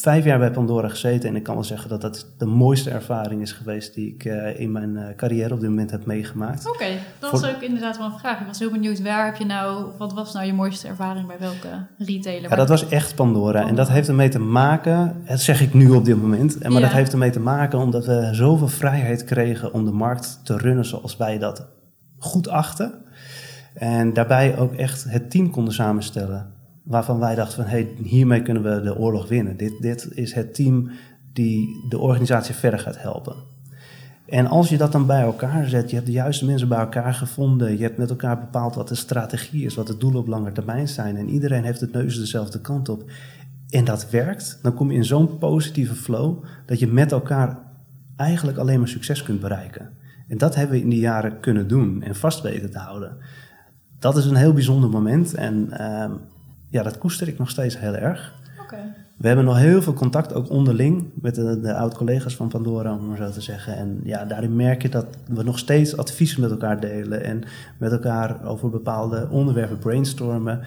vijf 0.00 0.24
jaar 0.24 0.38
bij 0.38 0.50
Pandora 0.50 0.88
gezeten 0.88 1.28
en 1.28 1.36
ik 1.36 1.42
kan 1.42 1.54
wel 1.54 1.64
zeggen 1.64 1.88
dat 1.88 2.00
dat 2.00 2.26
de 2.38 2.46
mooiste 2.46 2.90
ervaring 2.90 3.42
is 3.42 3.52
geweest 3.52 3.94
die 3.94 4.14
ik 4.14 4.24
uh, 4.24 4.60
in 4.60 4.72
mijn 4.72 4.94
uh, 4.94 5.06
carrière 5.16 5.54
op 5.54 5.60
dit 5.60 5.68
moment 5.68 5.90
heb 5.90 6.06
meegemaakt. 6.06 6.66
Oké, 6.66 6.74
okay, 6.74 6.98
dat 7.18 7.30
was 7.30 7.40
Voor... 7.40 7.48
ook 7.48 7.62
inderdaad 7.62 7.98
wel 7.98 8.06
een 8.06 8.18
vraag. 8.18 8.40
Ik 8.40 8.46
was 8.46 8.58
heel 8.58 8.70
benieuwd, 8.70 9.02
waar 9.02 9.24
heb 9.24 9.36
je 9.36 9.44
nou, 9.44 9.86
wat 9.98 10.12
was 10.12 10.32
nou 10.32 10.46
je 10.46 10.52
mooiste 10.52 10.88
ervaring 10.88 11.26
bij 11.26 11.38
welke 11.38 11.86
retailer? 11.98 12.50
Ja, 12.50 12.56
dat 12.56 12.68
was 12.68 12.88
echt 12.88 13.14
Pandora. 13.14 13.66
En 13.66 13.74
dat 13.74 13.88
heeft 13.88 14.08
ermee 14.08 14.28
te 14.28 14.38
maken, 14.38 15.22
dat 15.26 15.40
zeg 15.40 15.60
ik 15.60 15.74
nu 15.74 15.90
op 15.90 16.04
dit 16.04 16.20
moment, 16.20 16.62
maar 16.62 16.72
ja. 16.72 16.80
dat 16.80 16.90
heeft 16.90 17.12
ermee 17.12 17.30
te 17.30 17.40
maken 17.40 17.78
omdat 17.78 18.06
we 18.06 18.28
zoveel 18.32 18.68
vrijheid 18.68 19.24
kregen 19.24 19.72
om 19.72 19.84
de 19.84 19.92
markt 19.92 20.40
te 20.42 20.56
runnen 20.56 20.84
zoals 20.84 21.16
wij 21.16 21.38
dat 21.38 21.66
goed 22.18 22.48
achten. 22.48 22.92
En 23.74 24.12
daarbij 24.12 24.58
ook 24.58 24.74
echt 24.74 25.04
het 25.04 25.30
team 25.30 25.50
konden 25.50 25.74
samenstellen 25.74 26.56
waarvan 26.88 27.18
wij 27.18 27.34
dachten 27.34 27.62
van 27.62 27.70
hey, 27.70 27.88
hiermee 28.02 28.42
kunnen 28.42 28.62
we 28.62 28.80
de 28.80 28.96
oorlog 28.96 29.28
winnen. 29.28 29.56
Dit, 29.56 29.80
dit 29.80 30.08
is 30.10 30.32
het 30.32 30.54
team 30.54 30.90
die 31.32 31.86
de 31.88 31.98
organisatie 31.98 32.54
verder 32.54 32.80
gaat 32.80 33.02
helpen. 33.02 33.34
En 34.26 34.46
als 34.46 34.68
je 34.68 34.76
dat 34.76 34.92
dan 34.92 35.06
bij 35.06 35.22
elkaar 35.22 35.68
zet, 35.68 35.88
je 35.90 35.94
hebt 35.94 36.06
de 36.06 36.12
juiste 36.12 36.44
mensen 36.44 36.68
bij 36.68 36.78
elkaar 36.78 37.14
gevonden, 37.14 37.76
je 37.76 37.82
hebt 37.82 37.98
met 37.98 38.10
elkaar 38.10 38.38
bepaald 38.38 38.74
wat 38.74 38.88
de 38.88 38.94
strategie 38.94 39.64
is, 39.64 39.74
wat 39.74 39.86
de 39.86 39.96
doelen 39.96 40.20
op 40.20 40.26
lange 40.26 40.52
termijn 40.52 40.88
zijn 40.88 41.16
en 41.16 41.28
iedereen 41.28 41.64
heeft 41.64 41.80
het 41.80 41.92
neus 41.92 42.18
dezelfde 42.18 42.60
kant 42.60 42.88
op 42.88 43.10
en 43.68 43.84
dat 43.84 44.10
werkt, 44.10 44.58
dan 44.62 44.74
kom 44.74 44.90
je 44.90 44.96
in 44.96 45.04
zo'n 45.04 45.38
positieve 45.38 45.94
flow 45.94 46.44
dat 46.66 46.78
je 46.78 46.86
met 46.86 47.12
elkaar 47.12 47.58
eigenlijk 48.16 48.58
alleen 48.58 48.78
maar 48.78 48.88
succes 48.88 49.22
kunt 49.22 49.40
bereiken. 49.40 49.90
En 50.28 50.38
dat 50.38 50.54
hebben 50.54 50.76
we 50.76 50.82
in 50.82 50.88
die 50.88 51.00
jaren 51.00 51.40
kunnen 51.40 51.68
doen 51.68 52.02
en 52.02 52.16
vast 52.16 52.40
weten 52.40 52.70
te 52.70 52.78
houden. 52.78 53.16
Dat 53.98 54.16
is 54.16 54.24
een 54.24 54.36
heel 54.36 54.52
bijzonder 54.52 54.90
moment 54.90 55.34
en 55.34 55.68
uh, 55.80 56.10
ja, 56.70 56.82
dat 56.82 56.98
koester 56.98 57.28
ik 57.28 57.38
nog 57.38 57.50
steeds 57.50 57.78
heel 57.78 57.94
erg. 57.94 58.34
Okay. 58.62 58.94
We 59.16 59.26
hebben 59.26 59.44
nog 59.44 59.58
heel 59.58 59.82
veel 59.82 59.92
contact, 59.92 60.34
ook 60.34 60.50
onderling, 60.50 61.10
met 61.14 61.34
de, 61.34 61.60
de 61.60 61.74
oud-collega's 61.74 62.36
van 62.36 62.48
Pandora, 62.48 62.94
om 62.94 63.06
maar 63.06 63.16
zo 63.16 63.30
te 63.30 63.40
zeggen. 63.40 63.76
En 63.76 64.00
ja, 64.04 64.24
daarin 64.24 64.56
merk 64.56 64.82
je 64.82 64.88
dat 64.88 65.06
we 65.26 65.42
nog 65.42 65.58
steeds 65.58 65.96
adviezen 65.96 66.40
met 66.40 66.50
elkaar 66.50 66.80
delen 66.80 67.24
en 67.24 67.42
met 67.78 67.92
elkaar 67.92 68.44
over 68.44 68.70
bepaalde 68.70 69.28
onderwerpen 69.30 69.78
brainstormen. 69.78 70.60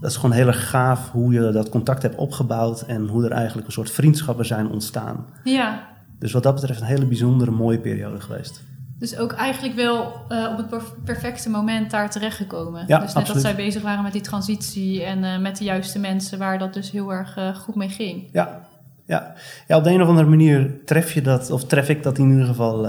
Dat 0.00 0.10
is 0.10 0.16
gewoon 0.16 0.36
heel 0.36 0.46
erg 0.46 0.68
gaaf 0.68 1.10
hoe 1.10 1.32
je 1.32 1.50
dat 1.50 1.68
contact 1.68 2.02
hebt 2.02 2.16
opgebouwd 2.16 2.80
en 2.80 3.06
hoe 3.06 3.24
er 3.24 3.32
eigenlijk 3.32 3.66
een 3.66 3.72
soort 3.72 3.90
vriendschappen 3.90 4.46
zijn 4.46 4.68
ontstaan. 4.68 5.26
Ja. 5.44 5.88
Dus 6.18 6.32
wat 6.32 6.42
dat 6.42 6.54
betreft 6.54 6.80
een 6.80 6.86
hele 6.86 7.06
bijzondere, 7.06 7.50
mooie 7.50 7.78
periode 7.78 8.20
geweest. 8.20 8.62
Dus 9.00 9.16
ook 9.16 9.32
eigenlijk 9.32 9.74
wel 9.74 10.12
uh, 10.28 10.56
op 10.58 10.70
het 10.70 11.04
perfecte 11.04 11.50
moment 11.50 11.90
daar 11.90 12.10
terechtgekomen. 12.10 12.84
Ja, 12.86 12.98
dus 12.98 13.06
net 13.06 13.16
absoluut. 13.16 13.42
dat 13.42 13.52
zij 13.52 13.64
bezig 13.64 13.82
waren 13.82 14.02
met 14.02 14.12
die 14.12 14.20
transitie 14.20 15.04
en 15.04 15.22
uh, 15.22 15.38
met 15.38 15.56
de 15.56 15.64
juiste 15.64 15.98
mensen 15.98 16.38
waar 16.38 16.58
dat 16.58 16.74
dus 16.74 16.90
heel 16.90 17.12
erg 17.12 17.38
uh, 17.38 17.54
goed 17.54 17.74
mee 17.74 17.88
ging. 17.88 18.28
Ja. 18.32 18.68
Ja. 19.06 19.34
ja, 19.68 19.76
op 19.76 19.84
de 19.84 19.90
een 19.90 20.02
of 20.02 20.08
andere 20.08 20.28
manier 20.28 20.84
tref 20.84 21.12
je 21.12 21.22
dat, 21.22 21.50
of 21.50 21.64
tref 21.64 21.88
ik 21.88 22.02
dat 22.02 22.18
in 22.18 22.30
ieder 22.30 22.46
geval 22.46 22.86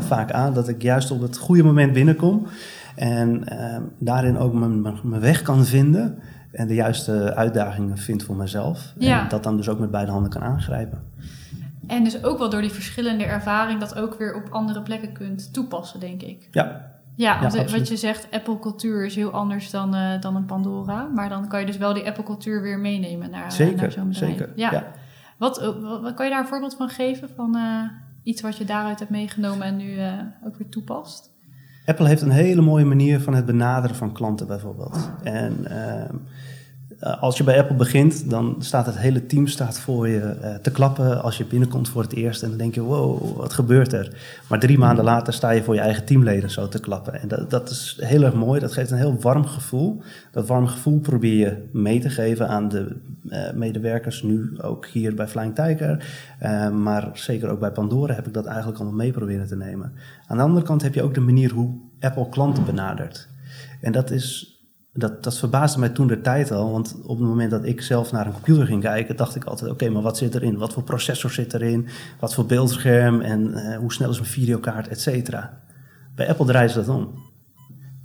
vaak 0.00 0.32
aan, 0.32 0.54
dat 0.54 0.68
ik 0.68 0.82
juist 0.82 1.10
op 1.10 1.20
het 1.20 1.36
goede 1.36 1.62
moment 1.62 1.92
binnenkom 1.92 2.46
en 2.94 3.44
daarin 3.98 4.38
ook 4.38 4.52
mijn, 4.52 4.82
mijn 4.82 5.20
weg 5.20 5.42
kan 5.42 5.64
vinden 5.64 6.18
en 6.52 6.66
de 6.66 6.74
juiste 6.74 7.34
uitdagingen 7.34 7.98
vind 7.98 8.22
voor 8.22 8.36
mezelf. 8.36 8.92
Ja. 8.98 9.22
En 9.22 9.28
dat 9.28 9.42
dan 9.42 9.56
dus 9.56 9.68
ook 9.68 9.78
met 9.78 9.90
beide 9.90 10.10
handen 10.10 10.30
kan 10.30 10.42
aangrijpen. 10.42 11.02
En 11.86 12.04
dus 12.04 12.24
ook 12.24 12.38
wel 12.38 12.50
door 12.50 12.60
die 12.60 12.70
verschillende 12.70 13.24
ervaring 13.24 13.80
dat 13.80 13.94
ook 13.94 14.14
weer 14.14 14.34
op 14.34 14.48
andere 14.50 14.82
plekken 14.82 15.12
kunt 15.12 15.52
toepassen, 15.52 16.00
denk 16.00 16.22
ik. 16.22 16.48
Ja. 16.50 16.92
Ja, 17.16 17.40
want 17.40 17.52
Ja, 17.52 17.64
wat 17.64 17.88
je 17.88 17.96
zegt, 17.96 18.28
Apple-cultuur 18.30 19.04
is 19.04 19.14
heel 19.14 19.30
anders 19.30 19.70
dan, 19.70 19.94
uh, 19.94 20.20
dan 20.20 20.36
een 20.36 20.44
Pandora. 20.44 21.08
Maar 21.14 21.28
dan 21.28 21.48
kan 21.48 21.60
je 21.60 21.66
dus 21.66 21.76
wel 21.76 21.94
die 21.94 22.06
Apple-cultuur 22.06 22.62
weer 22.62 22.78
meenemen 22.78 23.30
naar, 23.30 23.52
zeker, 23.52 23.76
naar 23.76 23.92
zo'n 23.92 24.08
bedrijf. 24.08 24.30
Zeker, 24.30 24.52
ja. 24.56 24.72
ja. 24.72 24.92
Wat, 25.38 25.60
wat, 25.60 26.00
wat, 26.00 26.14
kan 26.14 26.24
je 26.26 26.32
daar 26.32 26.40
een 26.40 26.48
voorbeeld 26.48 26.74
van 26.74 26.88
geven? 26.88 27.28
Van 27.36 27.56
uh, 27.56 27.82
iets 28.22 28.42
wat 28.42 28.56
je 28.56 28.64
daaruit 28.64 28.98
hebt 28.98 29.10
meegenomen 29.10 29.66
en 29.66 29.76
nu 29.76 29.90
uh, 29.92 30.12
ook 30.46 30.56
weer 30.56 30.68
toepast? 30.68 31.32
Apple 31.86 32.08
heeft 32.08 32.22
een 32.22 32.30
hele 32.30 32.60
mooie 32.60 32.84
manier 32.84 33.20
van 33.20 33.34
het 33.34 33.46
benaderen 33.46 33.96
van 33.96 34.12
klanten 34.12 34.46
bijvoorbeeld. 34.46 35.10
En 35.22 35.66
ehm, 37.04 37.18
als 37.18 37.36
je 37.36 37.44
bij 37.44 37.58
Apple 37.58 37.76
begint, 37.76 38.30
dan 38.30 38.56
staat 38.58 38.86
het 38.86 38.98
hele 38.98 39.26
team 39.26 39.46
staat 39.46 39.78
voor 39.78 40.08
je 40.08 40.36
uh, 40.42 40.54
te 40.54 40.70
klappen 40.70 41.22
als 41.22 41.36
je 41.36 41.44
binnenkomt 41.44 41.88
voor 41.88 42.02
het 42.02 42.12
eerst. 42.12 42.42
En 42.42 42.48
dan 42.48 42.58
denk 42.58 42.74
je, 42.74 42.80
wow, 42.80 43.36
wat 43.36 43.52
gebeurt 43.52 43.92
er? 43.92 44.16
Maar 44.48 44.58
drie 44.58 44.78
maanden 44.78 45.04
later 45.04 45.32
sta 45.32 45.50
je 45.50 45.62
voor 45.62 45.74
je 45.74 45.80
eigen 45.80 46.04
teamleden 46.04 46.50
zo 46.50 46.68
te 46.68 46.80
klappen. 46.80 47.20
En 47.20 47.28
dat, 47.28 47.50
dat 47.50 47.70
is 47.70 47.98
heel 48.00 48.22
erg 48.22 48.34
mooi, 48.34 48.60
dat 48.60 48.72
geeft 48.72 48.90
een 48.90 48.96
heel 48.96 49.18
warm 49.20 49.46
gevoel. 49.46 50.02
Dat 50.30 50.46
warm 50.46 50.66
gevoel 50.66 50.98
probeer 50.98 51.38
je 51.38 51.68
mee 51.72 52.00
te 52.00 52.10
geven 52.10 52.48
aan 52.48 52.68
de 52.68 52.96
uh, 53.24 53.52
medewerkers, 53.52 54.22
nu 54.22 54.56
ook 54.60 54.86
hier 54.86 55.14
bij 55.14 55.28
Flying 55.28 55.54
Tiger. 55.54 56.06
Maar 56.72 57.10
zeker 57.12 57.48
ook 57.48 57.60
bij 57.60 57.70
Pandora 57.70 58.14
heb 58.14 58.26
ik 58.26 58.34
dat 58.34 58.46
eigenlijk 58.46 58.78
allemaal 58.78 58.96
mee 58.96 59.12
proberen 59.12 59.46
te 59.46 59.56
nemen. 59.56 59.92
Aan 60.26 60.36
de 60.36 60.42
andere 60.42 60.66
kant 60.66 60.82
heb 60.82 60.94
je 60.94 61.02
ook 61.02 61.14
de 61.14 61.20
manier 61.20 61.52
hoe 61.52 61.74
Apple 62.00 62.28
klanten 62.28 62.64
benadert. 62.64 63.28
En 63.80 63.92
dat 63.92 64.10
is 64.10 64.53
dat, 64.96 65.22
dat 65.22 65.38
verbaasde 65.38 65.78
mij 65.78 65.88
toen 65.88 66.06
de 66.06 66.20
tijd 66.20 66.50
al, 66.50 66.72
want 66.72 66.96
op 67.02 67.18
het 67.18 67.28
moment 67.28 67.50
dat 67.50 67.64
ik 67.64 67.82
zelf 67.82 68.12
naar 68.12 68.26
een 68.26 68.32
computer 68.32 68.66
ging 68.66 68.82
kijken, 68.82 69.16
dacht 69.16 69.36
ik 69.36 69.44
altijd: 69.44 69.70
oké, 69.70 69.88
maar 69.88 70.02
wat 70.02 70.16
zit 70.16 70.34
erin? 70.34 70.58
Wat 70.58 70.72
voor 70.72 70.82
processor 70.82 71.30
zit 71.30 71.54
erin? 71.54 71.88
Wat 72.20 72.34
voor 72.34 72.46
beeldscherm? 72.46 73.20
En 73.20 73.40
uh, 73.40 73.76
hoe 73.76 73.92
snel 73.92 74.10
is 74.10 74.18
mijn 74.18 74.30
videokaart, 74.30 74.88
et 74.88 75.00
cetera. 75.00 75.62
Bij 76.14 76.28
Apple 76.28 76.46
draaien 76.46 76.70
ze 76.70 76.78
dat 76.78 76.88
om. 76.88 77.14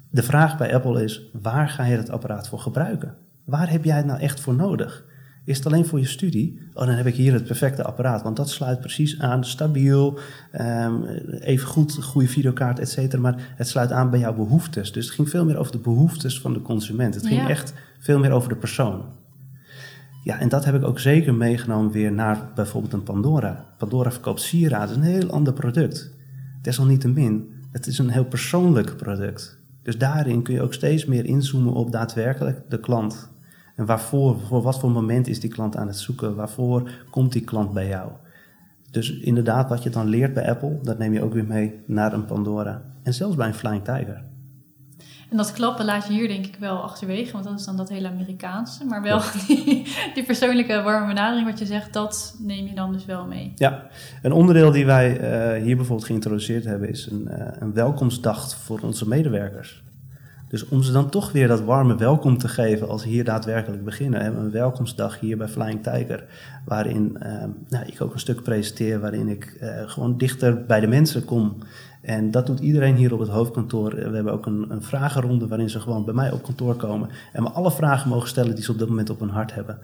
De 0.10 0.24
vraag 0.24 0.58
bij 0.58 0.76
Apple 0.76 1.04
is: 1.04 1.30
waar 1.42 1.70
ga 1.70 1.86
je 1.86 1.98
het 1.98 2.10
apparaat 2.10 2.48
voor 2.48 2.60
gebruiken? 2.60 3.16
Waar 3.46 3.70
heb 3.70 3.84
jij 3.84 3.98
het 3.98 4.06
nou 4.06 4.20
echt 4.20 4.40
voor 4.40 4.56
nodig? 4.56 5.06
Is 5.50 5.58
het 5.58 5.66
alleen 5.66 5.86
voor 5.86 6.00
je 6.00 6.06
studie? 6.06 6.60
Oh, 6.74 6.86
dan 6.86 6.96
heb 6.96 7.06
ik 7.06 7.16
hier 7.16 7.34
het 7.34 7.46
perfecte 7.46 7.84
apparaat. 7.84 8.22
Want 8.22 8.36
dat 8.36 8.50
sluit 8.50 8.80
precies 8.80 9.20
aan, 9.20 9.46
stabiel, 9.46 10.20
um, 10.62 11.04
even 11.40 11.68
goed, 11.68 12.04
goede 12.04 12.28
videokaart, 12.28 12.80
et 12.80 12.90
cetera. 12.90 13.22
Maar 13.22 13.54
het 13.56 13.68
sluit 13.68 13.92
aan 13.92 14.10
bij 14.10 14.20
jouw 14.20 14.34
behoeftes. 14.34 14.92
Dus 14.92 15.06
het 15.06 15.16
ging 15.16 15.30
veel 15.30 15.46
meer 15.46 15.58
over 15.58 15.72
de 15.72 15.78
behoeftes 15.78 16.42
van 16.42 16.54
de 16.54 16.62
consument. 16.62 17.16
Het 17.16 17.28
ging 17.28 17.42
Ja. 17.42 17.50
echt 17.50 17.74
veel 18.00 18.20
meer 18.20 18.32
over 18.32 18.50
de 18.50 18.56
persoon. 18.56 19.06
Ja, 20.24 20.40
en 20.40 20.50
dat 20.50 20.66
heb 20.66 20.76
ik 20.76 20.84
ook 20.84 21.00
zeker 21.00 21.34
meegenomen 21.34 21.92
weer 21.92 22.12
naar 22.12 22.52
bijvoorbeeld 22.56 22.94
een 22.94 23.04
Pandora. 23.04 23.66
Pandora 23.78 24.12
verkoopt 24.12 24.42
sieraden, 24.42 24.96
een 24.96 25.02
heel 25.02 25.30
ander 25.30 25.54
product. 25.54 26.12
Desalniettemin, 26.62 27.50
het 27.72 27.88
is 27.88 27.98
een 27.98 28.10
heel 28.10 28.26
persoonlijk 28.26 28.98
product. 28.98 29.58
Dus 29.84 29.98
daarin 29.98 30.42
kun 30.42 30.54
je 30.54 30.62
ook 30.62 30.74
steeds 30.74 31.06
meer 31.06 31.26
inzoomen 31.26 31.74
op 31.74 31.92
daadwerkelijk 31.92 32.62
de 32.70 32.80
klant. 32.80 33.38
En 33.80 33.86
waarvoor, 33.86 34.40
voor 34.40 34.62
wat 34.62 34.80
voor 34.80 34.92
moment 34.92 35.28
is 35.28 35.40
die 35.40 35.50
klant 35.50 35.76
aan 35.76 35.88
het 35.88 35.98
zoeken? 35.98 36.36
Waarvoor 36.36 36.90
komt 37.10 37.32
die 37.32 37.44
klant 37.44 37.74
bij 37.74 37.88
jou? 37.88 38.12
Dus 38.92 39.20
inderdaad, 39.20 39.70
wat 39.70 39.84
je 39.84 39.90
dan 39.90 40.08
leert 40.08 40.34
bij 40.34 40.50
Apple, 40.50 40.80
dat 40.84 40.98
neem 40.98 41.14
je 41.14 41.24
ook 41.24 41.34
weer 41.34 41.46
mee 41.46 41.80
naar 41.86 42.14
een 42.14 42.26
Pandora. 42.26 42.82
En 43.04 43.14
zelfs 43.14 43.36
bij 43.36 43.48
een 43.48 43.54
Flying 43.54 43.84
Tiger. 43.84 44.24
En 45.30 45.38
dat 45.38 45.54
klappen 45.54 45.86
laat 45.86 46.08
je 46.08 46.14
hier 46.14 46.28
denk 46.28 46.46
ik 46.46 46.56
wel 46.60 46.78
achterwege, 46.78 47.32
want 47.32 47.44
dat 47.44 47.60
is 47.60 47.66
dan 47.66 47.78
dat 47.78 47.90
hele 47.90 48.08
Amerikaanse. 48.08 48.86
Maar 48.86 49.02
wel 49.02 49.22
die, 49.48 49.88
die 50.14 50.24
persoonlijke 50.24 50.82
warme 50.82 51.08
benadering, 51.08 51.50
wat 51.50 51.60
je 51.60 51.66
zegt, 51.66 51.94
dat 51.94 52.36
neem 52.40 52.68
je 52.68 52.76
dan 52.76 52.94
dus 52.94 53.06
wel 53.06 53.26
mee. 53.26 53.52
Ja, 53.56 53.88
een 54.22 54.32
onderdeel 54.32 54.72
die 54.72 54.86
wij 54.86 55.20
eh, 55.20 55.64
hier 55.64 55.76
bijvoorbeeld 55.76 56.08
geïntroduceerd 56.08 56.66
hebben 56.66 56.90
is 56.90 57.08
een, 57.12 57.28
uh, 57.32 57.48
een 57.60 57.74
welkomstdag 57.74 58.56
voor 58.56 58.80
onze 58.80 59.08
medewerkers. 59.08 59.84
Dus 60.50 60.68
om 60.68 60.84
ze 60.84 60.92
dan 60.92 61.10
toch 61.10 61.32
weer 61.32 61.48
dat 61.48 61.62
warme 61.62 61.96
welkom 61.96 62.38
te 62.38 62.48
geven 62.48 62.88
als 62.90 63.02
ze 63.02 63.08
hier 63.08 63.24
daadwerkelijk 63.24 63.84
beginnen, 63.84 64.22
hebben 64.22 64.40
we 64.40 64.46
een 64.46 64.52
welkomstdag 64.52 65.20
hier 65.20 65.38
bij 65.38 65.48
Flying 65.48 65.84
Tiger, 65.84 66.26
waarin 66.66 67.18
uh, 67.24 67.44
nou, 67.70 67.86
ik 67.86 68.02
ook 68.02 68.14
een 68.14 68.20
stuk 68.20 68.44
presenteer, 68.44 69.00
waarin 69.00 69.28
ik 69.28 69.58
gewoon 69.86 70.18
dichter 70.18 70.66
bij 70.66 70.80
de 70.80 70.88
mensen 70.88 71.26
kom. 71.26 71.58
En 72.02 72.32
dat 72.32 72.46
doet 72.46 72.60
iedereen 72.60 72.96
hier 72.96 73.14
op 73.14 73.20
het 73.20 73.30
hoofdkantoor. 73.30 73.96
We 73.96 74.16
hebben 74.16 74.34
ook 74.34 74.46
een, 74.46 74.66
een 74.70 74.84
vragenronde 74.84 75.48
waarin 75.48 75.70
ze 75.70 75.80
gewoon 75.80 76.06
bij 76.06 76.14
mij 76.14 76.32
op 76.32 76.44
kantoor 76.44 76.76
komen 76.76 77.10
en 77.34 77.44
me 77.44 77.50
alle 77.50 77.72
vragen 77.72 78.10
mogen 78.10 78.28
stellen 78.28 78.56
die 78.56 78.64
ze 78.64 78.72
op 78.72 78.80
dat 78.80 78.88
moment 78.88 79.10
op 79.10 79.20
hun 79.20 79.30
hart 79.30 79.54
hebben. 79.54 79.80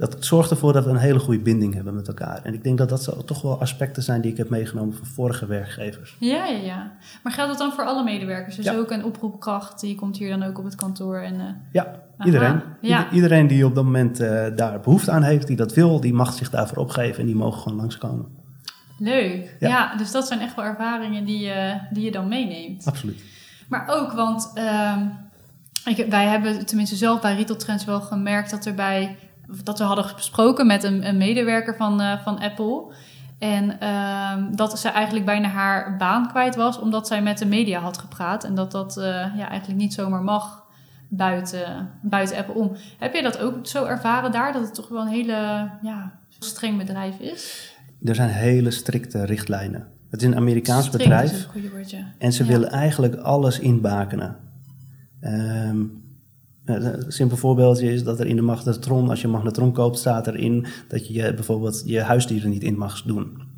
Dat 0.00 0.16
zorgt 0.18 0.50
ervoor 0.50 0.72
dat 0.72 0.84
we 0.84 0.90
een 0.90 0.96
hele 0.96 1.18
goede 1.18 1.40
binding 1.40 1.74
hebben 1.74 1.94
met 1.94 2.08
elkaar. 2.08 2.40
En 2.42 2.54
ik 2.54 2.62
denk 2.64 2.78
dat 2.78 2.88
dat 2.88 3.22
toch 3.26 3.42
wel 3.42 3.60
aspecten 3.60 4.02
zijn 4.02 4.20
die 4.20 4.30
ik 4.30 4.36
heb 4.36 4.48
meegenomen 4.48 4.94
van 4.94 5.06
vorige 5.06 5.46
werkgevers. 5.46 6.16
Ja, 6.20 6.46
ja, 6.46 6.58
ja. 6.58 6.92
Maar 7.22 7.32
geldt 7.32 7.50
dat 7.50 7.58
dan 7.58 7.72
voor 7.72 7.84
alle 7.84 8.04
medewerkers? 8.04 8.56
Dus 8.56 8.70
ook 8.70 8.90
een 8.90 9.04
oproepkracht, 9.04 9.80
die 9.80 9.94
komt 9.94 10.16
hier 10.16 10.28
dan 10.30 10.42
ook 10.42 10.58
op 10.58 10.64
het 10.64 10.74
kantoor? 10.74 11.18
En, 11.18 11.34
uh... 11.34 11.42
Ja, 11.72 12.02
iedereen. 12.24 12.62
Ja. 12.80 13.10
iedereen 13.10 13.46
die 13.46 13.66
op 13.66 13.74
dat 13.74 13.84
moment 13.84 14.20
uh, 14.20 14.46
daar 14.56 14.80
behoefte 14.80 15.10
aan 15.10 15.22
heeft, 15.22 15.46
die 15.46 15.56
dat 15.56 15.74
wil, 15.74 16.00
die 16.00 16.14
mag 16.14 16.32
zich 16.32 16.50
daarvoor 16.50 16.78
opgeven 16.78 17.20
en 17.20 17.26
die 17.26 17.36
mogen 17.36 17.60
gewoon 17.60 17.78
langskomen. 17.78 18.26
Leuk. 18.98 19.56
Ja. 19.60 19.96
dus 19.96 20.10
dat 20.10 20.26
zijn 20.26 20.40
echt 20.40 20.56
wel 20.56 20.64
ervaringen 20.64 21.24
die 21.24 21.38
je, 21.38 21.78
die 21.90 22.04
je 22.04 22.10
dan 22.10 22.28
meeneemt. 22.28 22.86
Absoluut. 22.86 23.22
Maar 23.68 23.88
ook, 23.88 24.12
want 24.12 24.50
uh, 24.54 24.96
ik, 25.84 26.06
wij 26.10 26.26
hebben 26.26 26.66
tenminste 26.66 26.96
zelf 26.96 27.20
bij 27.20 27.34
Retail 27.34 27.58
Trends 27.58 27.84
wel 27.84 28.00
gemerkt 28.00 28.50
dat, 28.50 28.66
er 28.66 28.74
bij, 28.74 29.16
dat 29.64 29.78
we 29.78 29.84
hadden 29.84 30.04
gesproken 30.04 30.66
met 30.66 30.84
een, 30.84 31.06
een 31.06 31.16
medewerker 31.16 31.76
van, 31.76 32.00
uh, 32.00 32.18
van 32.22 32.38
Apple. 32.38 32.92
En 33.38 33.76
uh, 33.82 34.56
dat 34.56 34.78
ze 34.78 34.88
eigenlijk 34.88 35.26
bijna 35.26 35.48
haar 35.48 35.96
baan 35.96 36.28
kwijt 36.28 36.54
was, 36.54 36.78
omdat 36.78 37.06
zij 37.06 37.22
met 37.22 37.38
de 37.38 37.46
media 37.46 37.80
had 37.80 37.98
gepraat. 37.98 38.44
En 38.44 38.54
dat 38.54 38.70
dat 38.70 38.96
uh, 38.96 39.04
ja, 39.36 39.48
eigenlijk 39.48 39.80
niet 39.80 39.94
zomaar 39.94 40.22
mag 40.22 40.64
buiten, 41.08 41.90
buiten 42.02 42.36
Apple 42.36 42.54
om. 42.54 42.76
Heb 42.98 43.14
je 43.14 43.22
dat 43.22 43.38
ook 43.38 43.66
zo 43.66 43.84
ervaren 43.84 44.32
daar, 44.32 44.52
dat 44.52 44.62
het 44.62 44.74
toch 44.74 44.88
wel 44.88 45.00
een 45.00 45.08
hele 45.08 45.70
ja, 45.82 46.18
streng 46.38 46.78
bedrijf 46.78 47.18
is? 47.18 47.70
er 48.04 48.14
zijn 48.14 48.28
hele 48.28 48.70
strikte 48.70 49.24
richtlijnen. 49.24 49.86
Het 50.10 50.20
is 50.20 50.26
een 50.26 50.36
Amerikaans 50.36 50.90
bedrijf. 50.90 51.32
Is 51.32 51.48
een 51.54 51.70
woord, 51.70 51.90
ja. 51.90 52.12
En 52.18 52.32
ze 52.32 52.44
willen 52.44 52.70
eigenlijk 52.70 53.14
alles 53.14 53.58
inbakenen. 53.58 54.36
Um, 55.20 56.02
een 56.70 57.12
simpel 57.12 57.36
voorbeeldje 57.36 57.92
is 57.92 58.04
dat 58.04 58.20
er 58.20 58.26
in 58.26 58.36
de 58.36 58.42
magnetron, 58.42 59.08
als 59.08 59.20
je 59.20 59.26
een 59.26 59.32
magnetron 59.32 59.72
koopt, 59.72 59.98
staat 59.98 60.26
erin 60.26 60.66
dat 60.88 61.08
je 61.08 61.34
bijvoorbeeld 61.34 61.82
je 61.84 62.00
huisdieren 62.00 62.50
niet 62.50 62.62
in 62.62 62.78
mag 62.78 63.02
doen. 63.02 63.48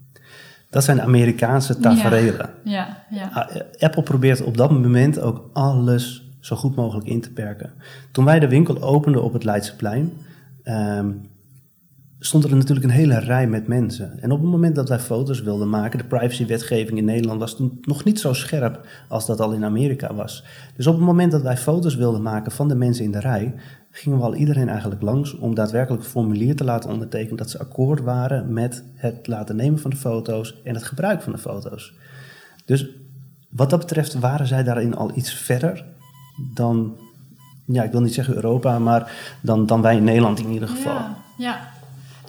Dat 0.71 0.85
zijn 0.85 1.03
Amerikaanse 1.03 1.79
tafereelen. 1.79 2.51
Ja, 2.65 3.05
ja, 3.11 3.31
ah, 3.33 3.61
Apple 3.79 4.03
probeert 4.03 4.43
op 4.43 4.57
dat 4.57 4.71
moment 4.71 5.21
ook 5.21 5.51
alles 5.53 6.31
zo 6.41 6.57
goed 6.57 6.75
mogelijk 6.75 7.07
in 7.07 7.21
te 7.21 7.33
perken. 7.33 7.73
Toen 8.13 8.25
wij 8.25 8.41
de 8.41 8.49
winkel 8.49 8.83
openden 8.83 9.23
op 9.23 9.33
het 9.33 9.45
Leidseplein, 9.45 10.13
um, 10.65 11.31
stond 12.25 12.45
er 12.45 12.57
natuurlijk 12.57 12.87
een 12.87 12.93
hele 12.93 13.19
rij 13.19 13.47
met 13.47 13.67
mensen. 13.67 14.21
En 14.21 14.33
op 14.33 14.41
het 14.41 14.51
moment 14.51 14.75
dat 14.75 14.89
wij 14.89 14.99
foto's 14.99 15.43
wilden 15.43 15.69
maken, 15.69 15.99
de 15.99 16.05
privacywetgeving 16.05 16.99
in 16.99 17.05
Nederland 17.05 17.41
was 17.41 17.57
toen 17.57 17.79
nog 17.83 18.05
niet 18.05 18.21
zo 18.21 18.33
scherp 18.33 18.87
als 19.09 19.27
dat 19.27 19.41
al 19.41 19.53
in 19.53 19.65
Amerika 19.65 20.15
was. 20.15 20.45
Dus 20.77 20.87
op 20.87 20.95
het 20.95 21.05
moment 21.05 21.33
dat 21.33 21.43
wij 21.43 21.57
foto's 21.57 21.95
wilden 21.95 22.23
maken 22.23 22.53
van 22.53 22.69
de 22.69 22.75
mensen 22.75 23.05
in 23.05 23.11
de 23.11 23.21
rij, 23.21 23.55
gingen 23.91 24.19
we 24.19 24.25
al 24.25 24.35
iedereen 24.35 24.69
eigenlijk 24.69 25.03
langs 25.03 25.39
om 25.39 25.55
daadwerkelijk 25.55 26.03
een 26.03 26.09
formulier 26.09 26.57
te 26.57 26.65
laten 26.65 26.91
ondertekenen 26.91 27.37
dat 27.37 27.51
ze 27.51 27.59
akkoord 27.59 28.01
waren 28.01 28.53
met 28.53 28.85
het 28.95 29.27
laten 29.27 29.57
nemen 29.57 29.79
van 29.79 29.91
de 29.91 29.97
foto's 29.97 30.61
en 30.65 30.75
het 30.75 30.85
gebruik 30.85 31.23
van 31.23 31.33
de 31.33 31.39
foto's. 31.39 31.95
Dus 32.65 32.89
wat 33.49 33.71
dat 33.71 33.79
betreft 33.79 34.19
waren 34.19 34.47
zij 34.47 34.63
daarin 34.63 34.95
al 34.95 35.11
iets 35.15 35.35
verder 35.35 35.85
dan, 36.55 36.97
ja, 37.67 37.83
ik 37.83 37.93
wil 37.93 38.01
niet 38.01 38.15
zeggen 38.15 38.35
Europa, 38.35 38.79
maar 38.79 39.13
dan, 39.41 39.67
dan 39.67 39.83
wij 39.83 39.97
in 39.97 40.05
Nederland 40.05 40.39
in 40.39 40.51
ieder 40.51 40.69
geval. 40.69 40.93
Ja, 40.93 41.17
ja. 41.39 41.72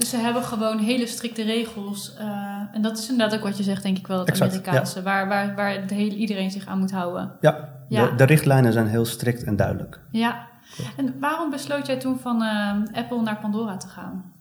Dus 0.04 0.12
ze 0.12 0.18
hebben 0.18 0.44
gewoon 0.44 0.78
hele 0.78 1.08
strikte 1.08 1.44
regels. 1.44 2.14
Uh, 2.20 2.62
en 2.74 2.82
dat 2.82 2.98
is 2.98 3.10
inderdaad 3.10 3.38
ook 3.38 3.44
wat 3.44 3.58
je 3.58 3.64
zegt, 3.64 3.84
denk 3.84 3.98
ik 3.98 4.08
wel, 4.08 4.20
het 4.20 4.28
exact, 4.28 4.52
Amerikaanse. 4.52 4.98
Ja. 4.98 5.04
Waar, 5.04 5.28
waar, 5.28 5.56
waar 5.56 5.84
hele, 5.88 6.16
iedereen 6.16 6.52
zich 6.52 6.66
aan 6.66 6.80
moet 6.80 6.92
houden. 6.92 7.32
Ja, 7.42 7.70
ja. 7.90 8.10
De, 8.10 8.16
de, 8.16 8.24
richtlijnen 8.24 8.74
zijn 8.74 8.88
heel 8.88 9.06
strikt 9.06 9.44
en 9.44 9.56
duidelijk. 9.56 10.00
Ja. 10.12 10.48
En 10.98 11.16
waarom 11.20 11.50
besloot 11.50 11.88
jij 11.88 11.98
toen 11.98 12.20
van 12.20 12.42
uh, 12.42 12.74
Apple 12.94 13.22
naar 13.22 13.38
Pandora 13.38 13.78
te 13.78 13.88
gaan? 13.88 14.34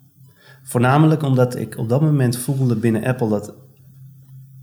Voornamelijk 0.62 1.22
omdat 1.22 1.56
ik 1.56 1.78
op 1.78 1.88
dat 1.88 2.00
moment 2.00 2.36
voelde 2.36 2.76
binnen 2.76 3.04
Apple 3.04 3.28
dat 3.28 3.54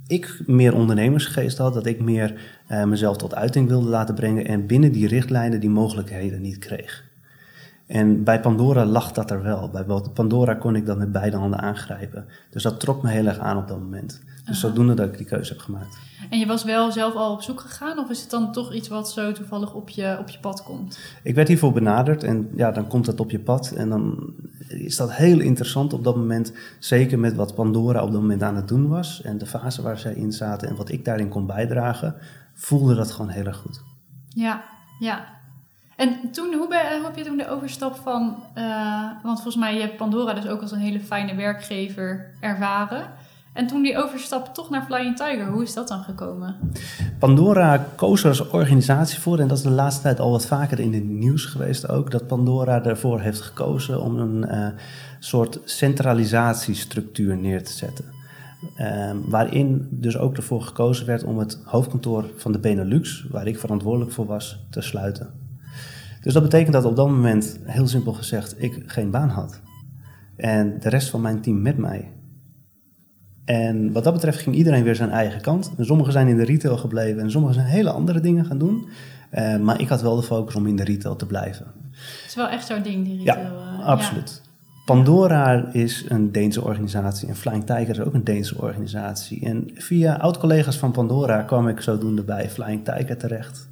ik 0.08 0.44
meer 0.46 0.76
ondernemersgeest 0.76 1.58
had. 1.58 1.74
Dat 1.74 1.86
ik 1.86 2.02
meer 2.02 2.42
uh, 2.70 2.84
mezelf 2.84 3.18
tot 3.18 3.36
uiting 3.36 3.68
wilde 3.68 3.90
laten 3.90 4.16
brengen. 4.16 4.46
En 4.46 4.68
binnen 4.68 4.92
die 4.92 5.08
richtlijnen 5.08 5.60
die 5.60 5.70
mogelijkheden 5.70 6.42
niet 6.42 6.58
kreeg. 6.58 7.09
En 7.90 8.24
bij 8.24 8.40
Pandora 8.40 8.86
lag 8.86 9.12
dat 9.12 9.32
er 9.32 9.44
wel. 9.44 9.70
Bij 9.70 9.84
Pandora 10.14 10.54
kon 10.54 10.76
ik 10.76 10.86
dat 10.86 10.98
met 10.98 11.12
beide 11.12 11.38
handen 11.38 11.60
aangrijpen. 11.60 12.26
Dus 12.50 12.64
dat 12.64 12.80
trok 12.80 13.04
me 13.04 13.10
heel 13.10 13.26
erg 13.26 13.40
aan 13.40 13.58
op 13.58 13.68
dat 13.68 13.80
moment. 13.80 14.22
Dus 14.46 14.60
zodoende 14.60 14.94
dat 14.94 15.08
ik 15.08 15.18
die 15.18 15.26
keuze 15.26 15.54
heb 15.54 15.62
gemaakt. 15.62 15.98
En 16.30 16.40
je 16.40 16.46
was 16.46 16.64
wel 16.64 16.92
zelf 16.92 17.16
al 17.16 17.34
op 17.34 17.42
zoek 17.42 17.60
gegaan? 17.60 18.00
Of 18.00 18.10
is 18.10 18.22
het 18.22 18.30
dan 18.30 18.52
toch 18.52 18.74
iets 18.74 18.88
wat 18.88 19.12
zo 19.12 19.32
toevallig 19.32 19.74
op 19.74 19.90
je, 19.90 20.18
op 20.20 20.30
je 20.30 20.40
pad 20.40 20.64
komt? 20.64 21.00
Ik 21.24 21.36
werd 21.36 21.48
hiervoor 21.48 21.72
benaderd 21.72 22.24
en 22.24 22.50
ja, 22.56 22.72
dan 22.72 22.88
komt 22.88 23.06
dat 23.06 23.20
op 23.20 23.32
je 23.32 23.40
pad. 23.40 23.72
En 23.72 23.90
dan 23.90 24.34
is 24.68 24.96
dat 24.96 25.14
heel 25.14 25.40
interessant 25.40 25.94
op 25.94 26.04
dat 26.04 26.16
moment. 26.16 26.54
Zeker 26.80 27.20
met 27.20 27.36
wat 27.36 27.56
Pandora 27.56 28.04
op 28.04 28.12
dat 28.12 28.22
moment 28.22 28.44
aan 28.44 28.56
het 28.56 28.68
doen 28.68 28.88
was. 28.88 29.22
En 29.22 29.38
de 29.38 29.46
fase 29.46 29.82
waar 29.82 29.98
zij 29.98 30.14
in 30.14 30.32
zaten 30.32 30.70
en 30.70 30.76
wat 30.76 30.90
ik 30.90 31.06
daarin 31.06 31.30
kon 31.30 31.46
bijdragen. 31.46 32.16
Voelde 32.54 32.96
dat 32.96 33.12
gewoon 33.12 33.32
heel 33.32 33.46
erg 33.46 33.58
goed. 33.58 33.82
Ja, 34.28 34.64
ja. 35.00 35.39
En 36.00 36.32
toen, 36.32 36.54
hoe, 36.54 36.76
heb 37.04 37.16
je 37.16 37.24
toen 37.24 37.38
de 37.38 37.50
overstap 37.50 37.96
van, 37.96 38.36
uh, 38.58 39.12
want 39.24 39.42
volgens 39.42 39.56
mij 39.56 39.74
je 39.74 39.82
hebt 39.82 39.98
Pandora 39.98 40.34
dus 40.34 40.48
ook 40.48 40.62
als 40.62 40.72
een 40.72 40.80
hele 40.80 41.00
fijne 41.00 41.36
werkgever 41.36 42.34
ervaren. 42.40 43.04
En 43.54 43.68
toen 43.68 43.82
die 43.82 43.98
overstap 43.98 44.54
toch 44.54 44.70
naar 44.70 44.86
Flying 44.86 45.16
Tiger, 45.16 45.48
hoe 45.48 45.64
is 45.64 45.74
dat 45.74 45.88
dan 45.88 46.04
gekomen? 46.04 46.56
Pandora 47.20 47.86
koos 47.96 48.24
er 48.24 48.30
als 48.30 48.50
organisatie 48.50 49.20
voor, 49.20 49.40
en 49.40 49.48
dat 49.48 49.58
is 49.58 49.64
de 49.64 49.70
laatste 49.70 50.02
tijd 50.02 50.20
al 50.20 50.32
wat 50.32 50.46
vaker 50.46 50.80
in 50.80 50.94
het 50.94 51.04
nieuws 51.04 51.46
geweest 51.46 51.90
ook, 51.90 52.12
dat 52.12 52.28
Pandora 52.28 52.84
ervoor 52.84 53.20
heeft 53.20 53.42
gekozen 53.42 54.02
om 54.02 54.20
een 54.20 54.46
uh, 54.52 54.68
soort 55.20 55.60
centralisatiestructuur 55.64 57.38
neer 57.38 57.64
te 57.64 57.72
zetten. 57.72 58.06
Uh, 58.78 59.12
waarin 59.26 59.88
dus 59.92 60.18
ook 60.18 60.38
ervoor 60.38 60.62
gekozen 60.62 61.06
werd 61.06 61.24
om 61.24 61.38
het 61.38 61.62
hoofdkantoor 61.64 62.26
van 62.36 62.52
de 62.52 62.60
Benelux, 62.60 63.26
waar 63.32 63.48
ik 63.48 63.60
verantwoordelijk 63.60 64.12
voor 64.12 64.26
was, 64.26 64.60
te 64.70 64.82
sluiten. 64.82 65.39
Dus 66.22 66.34
dat 66.34 66.44
betekent 66.44 66.74
dat 66.74 66.86
op 66.86 66.96
dat 66.96 67.08
moment, 67.08 67.60
heel 67.64 67.88
simpel 67.88 68.14
gezegd, 68.14 68.64
ik 68.64 68.84
geen 68.86 69.12
baan 69.12 69.30
had. 69.30 69.62
En 70.36 70.80
de 70.80 70.90
rest 70.90 71.10
van 71.10 71.22
mijn 71.22 71.42
team 71.42 71.62
met 71.62 71.78
mij. 71.78 72.12
En 73.46 73.92
wat 73.92 74.04
dat 74.04 74.14
betreft 74.14 74.40
ging 74.40 74.56
iedereen 74.56 74.84
weer 74.84 74.96
zijn 74.96 75.10
eigen 75.10 75.42
kant. 75.42 75.72
En 75.78 75.86
sommigen 75.86 76.14
zijn 76.14 76.28
in 76.28 76.38
de 76.38 76.46
retail 76.46 76.78
gebleven 76.78 77.22
en 77.22 77.32
sommigen 77.32 77.56
zijn 77.56 77.68
hele 77.68 77.92
andere 77.92 78.20
dingen 78.20 78.46
gaan 78.46 78.58
doen. 78.58 78.88
Uh, 79.34 79.58
maar 79.58 79.82
ik 79.82 79.88
had 79.88 80.02
wel 80.02 80.16
de 80.16 80.24
focus 80.24 80.56
om 80.56 80.68
in 80.68 80.76
de 80.76 80.84
retail 80.84 81.16
te 81.16 81.26
blijven. 81.26 81.66
Het 81.92 82.24
is 82.28 82.36
wel 82.36 82.48
echt 82.48 82.68
zo'n 82.68 82.82
ding, 82.82 83.06
die 83.06 83.18
retail. 83.18 83.44
Ja, 83.44 83.80
uh, 83.80 83.86
absoluut. 83.86 84.42
Ja. 84.44 84.50
Pandora 84.86 85.70
is 85.74 86.06
een 86.08 86.32
Deense 86.32 86.64
organisatie 86.64 87.28
en 87.28 87.36
Flying 87.36 87.66
Tiger 87.66 87.90
is 87.90 88.00
ook 88.00 88.14
een 88.14 88.24
Deense 88.24 88.62
organisatie. 88.62 89.46
En 89.46 89.70
via 89.74 90.16
oud-collega's 90.16 90.78
van 90.78 90.92
Pandora 90.92 91.42
kwam 91.42 91.68
ik 91.68 91.82
zodoende 91.82 92.24
bij 92.24 92.50
Flying 92.50 92.86
Tiger 92.86 93.18
terecht. 93.18 93.68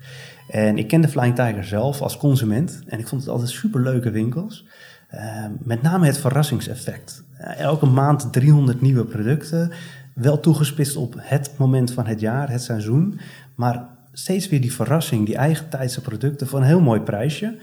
En 0.48 0.78
ik 0.78 0.88
kende 0.88 1.08
Flying 1.08 1.36
Tiger 1.36 1.64
zelf 1.64 2.02
als 2.02 2.18
consument 2.18 2.82
en 2.88 3.00
ik 3.00 3.08
vond 3.08 3.22
het 3.22 3.32
altijd 3.32 3.50
superleuke 3.50 4.12
winkels. 4.12 4.66
Uh, 5.14 5.46
met 5.60 5.82
name 5.82 6.06
het 6.06 6.18
verrassingseffect. 6.18 7.24
Uh, 7.42 7.60
elke 7.60 7.86
maand 7.86 8.34
300 8.34 8.82
nieuwe 8.82 9.06
producten, 9.06 9.72
wel 10.14 10.40
toegespitst 10.40 10.96
op 10.96 11.16
het 11.18 11.52
moment 11.58 11.94
van 11.94 12.06
het 12.06 12.20
jaar, 12.20 12.50
het 12.50 12.62
seizoen. 12.62 13.20
Maar 13.56 13.88
steeds 14.12 14.50
weer 14.50 14.62
die 14.62 14.74
verrassing, 14.74 15.26
die 15.26 15.36
eigen 15.36 15.70
tijdse 15.70 16.02
producten 16.02 16.48
voor 16.48 16.60
een 16.60 16.66
heel 16.66 16.82
mooi 16.82 17.00
prijsje. 17.00 17.58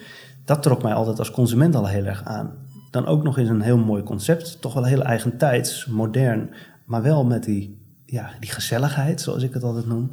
Dat 0.44 0.62
trok 0.62 0.82
mij 0.82 0.94
altijd 0.94 1.18
als 1.18 1.30
consument 1.30 1.74
al 1.74 1.86
heel 1.86 2.04
erg 2.04 2.24
aan. 2.24 2.52
Dan 2.90 3.06
ook 3.06 3.22
nog 3.22 3.38
eens 3.38 3.48
een 3.48 3.60
heel 3.60 3.78
mooi 3.78 4.02
concept, 4.02 4.60
toch 4.60 4.74
wel 4.74 4.84
heel 4.84 5.02
eigentijds, 5.02 5.86
modern, 5.86 6.50
maar 6.84 7.02
wel 7.02 7.24
met 7.24 7.44
die, 7.44 7.78
ja, 8.06 8.30
die 8.40 8.50
gezelligheid, 8.50 9.20
zoals 9.20 9.42
ik 9.42 9.54
het 9.54 9.62
altijd 9.62 9.86
noem. 9.86 10.10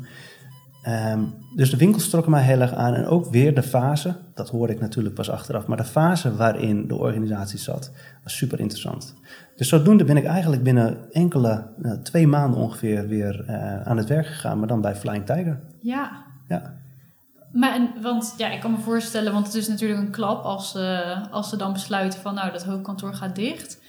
Um, 0.88 1.34
dus 1.56 1.70
de 1.70 1.78
winkels 1.78 2.10
trokken 2.10 2.32
mij 2.32 2.44
heel 2.44 2.60
erg 2.60 2.74
aan. 2.74 2.94
En 2.94 3.06
ook 3.06 3.26
weer 3.26 3.56
de 3.56 3.64
fase, 3.64 4.16
dat 4.34 4.50
hoorde 4.50 4.74
ik 4.74 4.80
natuurlijk 4.80 5.16
pas 5.16 5.30
achteraf, 5.30 5.68
maar 5.68 5.78
de 5.78 5.84
fase 5.84 6.36
waarin 6.36 6.88
de 6.88 6.96
organisatie 6.96 7.60
zat, 7.60 7.92
was 8.24 8.38
super 8.38 8.60
interessant. 8.60 9.16
Dus 9.56 9.70
zodoende 9.70 10.04
ben 10.04 10.18
ik 10.18 10.26
eigenlijk 10.26 10.64
binnen 10.64 10.98
enkele, 11.12 11.68
uh, 11.82 11.92
twee 11.92 12.28
maanden 12.28 12.60
ongeveer 12.60 13.08
weer 13.08 13.46
uh, 13.50 13.82
aan 13.82 13.98
het 13.98 14.08
werk 14.08 14.26
gegaan, 14.26 14.60
maar 14.60 14.68
dan 14.68 14.82
bij 14.82 14.96
Flying 14.96 15.26
Tiger. 15.26 15.60
Ja. 15.82 16.26
ja. 16.48 16.80
Maar 17.52 17.74
en, 17.74 17.90
want 18.02 18.34
ja, 18.38 18.52
ik 18.52 18.60
kan 18.60 18.72
me 18.72 18.78
voorstellen, 18.78 19.34
want 19.34 19.46
het 19.46 19.56
is 19.56 19.68
natuurlijk 19.68 20.00
een 20.00 20.12
klap 20.12 20.44
als, 20.44 20.76
uh, 20.76 21.32
als 21.32 21.50
ze 21.50 21.58
dan 21.58 21.74
besluiten 21.74 22.20
van 22.20 22.34
nou, 22.34 22.52
dat 22.52 22.64
hoofdkantoor 22.64 23.14
gaat 23.14 23.36
dicht. 23.36 23.81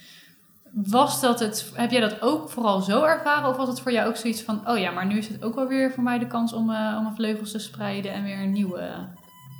Was 0.73 1.21
dat 1.21 1.39
het, 1.39 1.71
heb 1.73 1.91
jij 1.91 2.01
dat 2.01 2.21
ook 2.21 2.49
vooral 2.49 2.81
zo 2.81 3.03
ervaren? 3.03 3.49
Of 3.49 3.57
was 3.57 3.67
het 3.67 3.79
voor 3.79 3.91
jou 3.91 4.09
ook 4.09 4.15
zoiets 4.15 4.41
van, 4.41 4.67
oh 4.67 4.77
ja, 4.77 4.91
maar 4.91 5.05
nu 5.05 5.17
is 5.17 5.27
het 5.27 5.43
ook 5.43 5.55
wel 5.55 5.67
weer 5.67 5.91
voor 5.91 6.03
mij 6.03 6.19
de 6.19 6.27
kans 6.27 6.53
om, 6.53 6.69
uh, 6.69 6.93
om 6.97 7.03
mijn 7.03 7.15
vleugels 7.15 7.51
te 7.51 7.59
spreiden 7.59 8.13
en 8.13 8.23
weer 8.23 8.39
een 8.39 8.51
nieuwe 8.51 8.89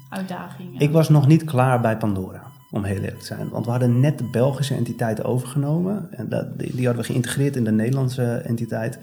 uitdaging? 0.09 0.80
Ik 0.80 0.91
was 0.91 1.09
nog 1.09 1.28
niet 1.28 1.43
klaar 1.43 1.82
bij 1.82 1.97
Pandora, 1.97 2.41
om 2.72 2.84
heel 2.84 2.95
eerlijk 2.95 3.20
te 3.20 3.26
zijn. 3.26 3.49
Want 3.49 3.66
we 3.66 3.72
hadden 3.72 3.99
net 3.99 4.18
de 4.18 4.30
Belgische 4.30 4.76
entiteit 4.76 5.24
overgenomen. 5.24 6.07
En 6.11 6.30
dat, 6.30 6.59
die, 6.59 6.86
hadden 6.86 7.05
we 7.05 7.11
geïntegreerd 7.11 7.55
in 7.55 7.64
de 7.64 7.72
Nederlandse 7.72 8.24
entiteit. 8.24 8.99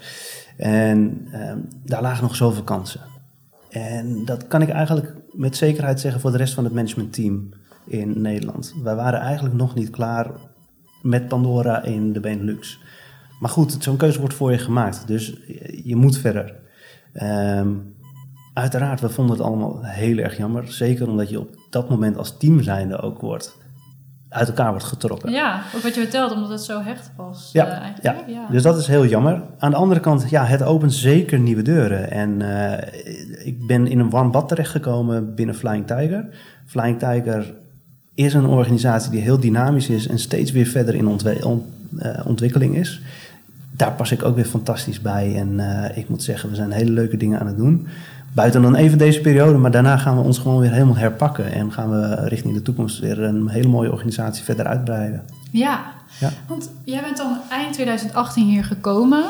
En 0.57 1.29
uh, 1.33 1.53
daar 1.85 2.03
lagen 2.03 2.23
nog 2.23 2.37
zoveel 2.37 2.65
kansen. 2.65 3.01
En 3.69 4.25
dat 4.25 4.47
kan 4.47 4.63
ik 4.63 4.69
eigenlijk 4.69 5.15
met 5.33 5.57
zekerheid 5.57 6.01
zeggen 6.01 6.21
voor 6.21 6.31
de 6.31 6.37
rest 6.37 6.55
van 6.55 6.65
het 6.65 6.73
managementteam 6.73 7.49
in 7.87 8.21
Nederland. 8.21 8.75
Wij 8.83 8.95
waren 8.95 9.21
eigenlijk 9.21 9.55
nog 9.55 9.75
niet 9.75 9.91
klaar 9.91 10.31
met 11.03 11.29
Pandora 11.29 11.83
in 11.83 12.13
de 12.13 12.21
Benelux. 12.21 12.81
Maar 13.41 13.51
goed, 13.51 13.77
zo'n 13.81 13.97
keuze 13.97 14.19
wordt 14.19 14.35
voor 14.35 14.51
je 14.51 14.59
gemaakt, 14.59 15.07
dus 15.07 15.37
je 15.85 15.97
moet 15.97 16.19
verder. 16.19 16.55
Um, 17.23 17.95
uiteraard, 18.55 19.01
we 19.01 19.09
vonden 19.09 19.37
het 19.37 19.47
allemaal 19.47 19.85
heel 19.85 20.19
erg 20.19 20.37
jammer. 20.37 20.73
Zeker 20.73 21.09
omdat 21.09 21.31
je 21.31 21.41
op 21.41 21.57
dat 21.71 21.89
moment 21.89 22.17
als 22.17 22.37
team 22.37 22.63
zijnde 22.63 23.01
ook 23.01 23.21
wordt 23.21 23.59
uit 24.31 24.49
elkaar 24.49 24.71
wordt 24.71 24.85
getrokken. 24.85 25.33
Ja, 25.33 25.63
ook 25.75 25.83
wat 25.83 25.95
je 25.95 26.01
vertelt, 26.01 26.33
omdat 26.33 26.51
het 26.51 26.63
zo 26.63 26.83
hecht 26.83 27.11
was. 27.17 27.51
Ja, 27.53 27.67
uh, 27.67 27.87
ja. 28.03 28.17
ja. 28.27 28.47
dus 28.51 28.63
dat 28.63 28.79
is 28.79 28.87
heel 28.87 29.07
jammer. 29.07 29.43
Aan 29.59 29.71
de 29.71 29.77
andere 29.77 30.01
kant, 30.01 30.31
ja, 30.31 30.45
het 30.45 30.63
opent 30.63 30.93
zeker 30.93 31.39
nieuwe 31.39 31.63
deuren. 31.63 32.11
En 32.11 32.41
uh, 32.41 33.47
ik 33.47 33.67
ben 33.67 33.87
in 33.87 33.99
een 33.99 34.11
warm 34.11 34.31
bad 34.31 34.49
terechtgekomen 34.49 35.35
binnen 35.35 35.55
Flying 35.55 35.87
Tiger. 35.87 36.29
Flying 36.67 36.99
Tiger 36.99 37.55
is 38.25 38.35
een 38.35 38.47
organisatie 38.47 39.11
die 39.11 39.21
heel 39.21 39.41
dynamisch 39.41 39.89
is 39.89 40.07
en 40.07 40.19
steeds 40.19 40.51
weer 40.51 40.67
verder 40.67 40.95
in 40.95 41.07
uh, 41.07 42.21
ontwikkeling 42.25 42.77
is. 42.77 43.01
Daar 43.71 43.93
pas 43.93 44.13
ik 44.13 44.23
ook 44.23 44.35
weer 44.35 44.45
fantastisch 44.45 45.01
bij. 45.01 45.37
En 45.37 45.61
ik 45.95 46.09
moet 46.09 46.23
zeggen, 46.23 46.51
we 46.51 46.55
zijn 46.55 46.71
hele 46.71 46.91
leuke 46.91 47.17
dingen 47.17 47.41
aan 47.41 47.47
het 47.47 47.57
doen. 47.57 47.87
Buiten 48.33 48.63
dan 48.63 48.75
even 48.75 48.99
deze 48.99 49.21
periode, 49.21 49.59
maar 49.59 49.71
daarna 49.71 49.97
gaan 49.97 50.17
we 50.17 50.23
ons 50.23 50.39
gewoon 50.39 50.61
weer 50.61 50.73
helemaal 50.73 50.97
herpakken. 50.97 51.53
En 51.53 51.73
gaan 51.73 51.91
we 51.91 52.29
richting 52.29 52.55
de 52.55 52.63
toekomst 52.63 52.99
weer 52.99 53.23
een 53.23 53.49
hele 53.49 53.69
mooie 53.69 53.93
organisatie 53.93 54.45
verder 54.45 54.67
uitbreiden. 54.67 55.23
Ja, 55.51 55.85
ja. 56.21 56.31
want 56.47 56.71
jij 56.85 57.01
bent 57.01 57.17
dan 57.17 57.37
eind 57.51 57.73
2018 57.73 58.47
hier 58.47 58.65
gekomen. 58.65 59.25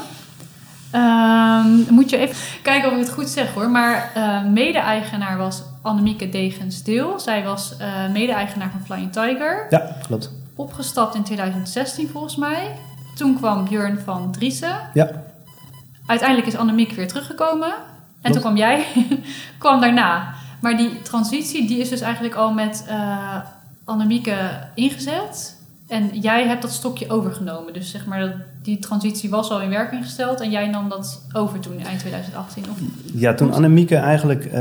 Um, 0.94 1.94
moet 1.94 2.10
je 2.10 2.16
even 2.16 2.36
kijken 2.62 2.88
of 2.88 2.94
ik 2.94 3.00
het 3.04 3.12
goed 3.12 3.28
zeg 3.28 3.54
hoor. 3.54 3.70
Maar 3.70 4.12
uh, 4.16 4.44
mede-eigenaar 4.44 5.38
was 5.38 5.62
Annemieke 5.82 6.28
Degens-Deel. 6.28 7.20
Zij 7.20 7.44
was 7.44 7.74
uh, 7.80 8.08
mede-eigenaar 8.12 8.70
van 8.70 8.84
Flying 8.84 9.12
Tiger. 9.12 9.66
Ja, 9.70 9.96
klopt. 10.06 10.30
Opgestapt 10.54 11.14
in 11.14 11.22
2016 11.22 12.08
volgens 12.08 12.36
mij. 12.36 12.76
Toen 13.14 13.36
kwam 13.36 13.64
Björn 13.64 13.98
van 14.04 14.32
Driessen. 14.32 14.78
Ja. 14.94 15.10
Uiteindelijk 16.06 16.48
is 16.48 16.56
Annemiek 16.56 16.92
weer 16.92 17.08
teruggekomen. 17.08 17.74
En 18.22 18.32
toen 18.32 18.40
kwam 18.40 18.56
jij, 18.56 18.86
kwam 19.58 19.80
daarna. 19.80 20.34
Maar 20.60 20.76
die 20.76 21.02
transitie, 21.02 21.66
die 21.66 21.78
is 21.78 21.88
dus 21.88 22.00
eigenlijk 22.00 22.34
al 22.34 22.52
met 22.52 22.84
uh, 22.88 23.36
Annemieke 23.84 24.68
ingezet. 24.74 25.59
En 25.90 26.20
jij 26.20 26.46
hebt 26.46 26.62
dat 26.62 26.70
stokje 26.70 27.10
overgenomen. 27.10 27.72
Dus 27.72 27.90
zeg 27.90 28.06
maar, 28.06 28.46
die 28.62 28.78
transitie 28.78 29.30
was 29.30 29.50
al 29.50 29.60
in 29.60 29.70
werking 29.70 30.02
gesteld. 30.02 30.40
En 30.40 30.50
jij 30.50 30.68
nam 30.68 30.88
dat 30.88 31.26
over 31.32 31.60
toen, 31.60 31.78
eind 31.78 31.98
2018? 31.98 32.64
Of? 32.70 32.78
Ja, 33.14 33.34
toen 33.34 33.52
Annemieke 33.52 33.96
eigenlijk 33.96 34.44
uh, 34.44 34.52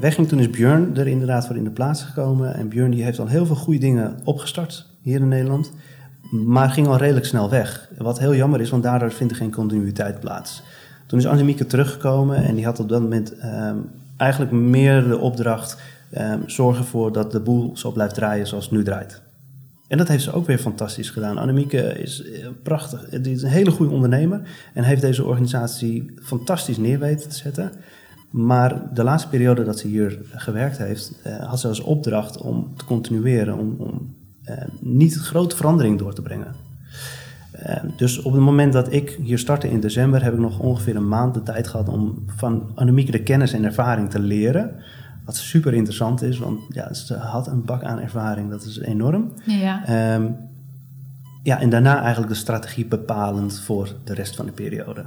wegging, 0.00 0.28
toen 0.28 0.38
is 0.38 0.50
Björn 0.50 0.96
er 0.96 1.06
inderdaad 1.06 1.46
voor 1.46 1.56
in 1.56 1.64
de 1.64 1.70
plaats 1.70 2.02
gekomen. 2.02 2.54
En 2.54 2.68
Björn 2.68 2.90
die 2.90 3.04
heeft 3.04 3.18
al 3.18 3.26
heel 3.26 3.46
veel 3.46 3.56
goede 3.56 3.78
dingen 3.78 4.16
opgestart 4.24 4.86
hier 5.02 5.20
in 5.20 5.28
Nederland. 5.28 5.72
Maar 6.30 6.70
ging 6.70 6.86
al 6.86 6.96
redelijk 6.96 7.26
snel 7.26 7.50
weg. 7.50 7.88
Wat 7.98 8.18
heel 8.18 8.34
jammer 8.34 8.60
is, 8.60 8.70
want 8.70 8.82
daardoor 8.82 9.12
vindt 9.12 9.32
er 9.32 9.38
geen 9.38 9.52
continuïteit 9.52 10.20
plaats. 10.20 10.62
Toen 11.06 11.18
is 11.18 11.26
Annemieke 11.26 11.66
teruggekomen 11.66 12.44
en 12.44 12.54
die 12.54 12.64
had 12.64 12.80
op 12.80 12.88
dat 12.88 13.02
moment 13.02 13.34
um, 13.44 13.90
eigenlijk 14.16 14.52
meer 14.52 15.08
de 15.08 15.18
opdracht 15.18 15.76
um, 16.18 16.42
zorgen 16.46 16.82
ervoor 16.82 17.12
dat 17.12 17.32
de 17.32 17.40
boel 17.40 17.76
zo 17.76 17.92
blijft 17.92 18.14
draaien 18.14 18.46
zoals 18.46 18.64
het 18.64 18.72
nu 18.72 18.84
draait. 18.84 19.22
En 19.94 20.00
dat 20.00 20.08
heeft 20.08 20.24
ze 20.24 20.32
ook 20.32 20.46
weer 20.46 20.58
fantastisch 20.58 21.10
gedaan. 21.10 21.38
Annemieke 21.38 21.78
is 21.78 22.22
eh, 22.22 22.46
prachtig. 22.62 23.08
Die 23.08 23.34
is 23.34 23.42
een 23.42 23.48
hele 23.48 23.70
goede 23.70 23.92
ondernemer 23.92 24.40
en 24.72 24.84
heeft 24.84 25.00
deze 25.00 25.24
organisatie 25.24 26.14
fantastisch 26.22 26.76
neer 26.76 26.98
weten 26.98 27.28
te 27.28 27.36
zetten. 27.36 27.72
Maar 28.30 28.94
de 28.94 29.04
laatste 29.04 29.28
periode 29.28 29.64
dat 29.64 29.78
ze 29.78 29.88
hier 29.88 30.18
gewerkt 30.32 30.78
heeft, 30.78 31.12
uh, 31.26 31.36
had 31.36 31.60
ze 31.60 31.68
als 31.68 31.80
opdracht 31.80 32.38
om 32.38 32.72
te 32.76 32.84
continueren, 32.84 33.58
om, 33.58 33.74
om 33.78 34.14
uh, 34.48 34.54
niet 34.80 35.16
grote 35.16 35.56
verandering 35.56 35.98
door 35.98 36.14
te 36.14 36.22
brengen. 36.22 36.54
Dus 37.96 38.22
op 38.22 38.32
het 38.32 38.42
moment 38.42 38.72
dat 38.72 38.92
ik 38.92 39.18
hier 39.22 39.38
startte 39.38 39.70
in 39.70 39.80
december, 39.80 40.22
heb 40.22 40.32
ik 40.32 40.38
nog 40.38 40.58
ongeveer 40.58 40.96
een 40.96 41.08
maand 41.08 41.34
de 41.34 41.42
tijd 41.42 41.68
gehad 41.68 41.88
om 41.88 42.24
van 42.26 42.70
Annemieke 42.74 43.12
de 43.12 43.22
kennis 43.22 43.52
en 43.52 43.64
ervaring 43.64 44.10
te 44.10 44.18
leren. 44.18 44.70
Wat 45.24 45.36
super 45.36 45.74
interessant 45.74 46.22
is, 46.22 46.38
want 46.38 46.60
ja, 46.68 46.94
ze 46.94 47.14
had 47.14 47.46
een 47.46 47.64
bak 47.64 47.82
aan 47.82 48.00
ervaring, 48.00 48.50
dat 48.50 48.64
is 48.64 48.78
enorm. 48.78 49.32
Ja. 49.46 50.14
Um, 50.14 50.36
ja, 51.42 51.60
en 51.60 51.70
daarna 51.70 52.00
eigenlijk 52.00 52.32
de 52.32 52.38
strategie 52.38 52.86
bepalend 52.86 53.60
voor 53.60 53.94
de 54.04 54.14
rest 54.14 54.36
van 54.36 54.46
de 54.46 54.52
periode. 54.52 55.04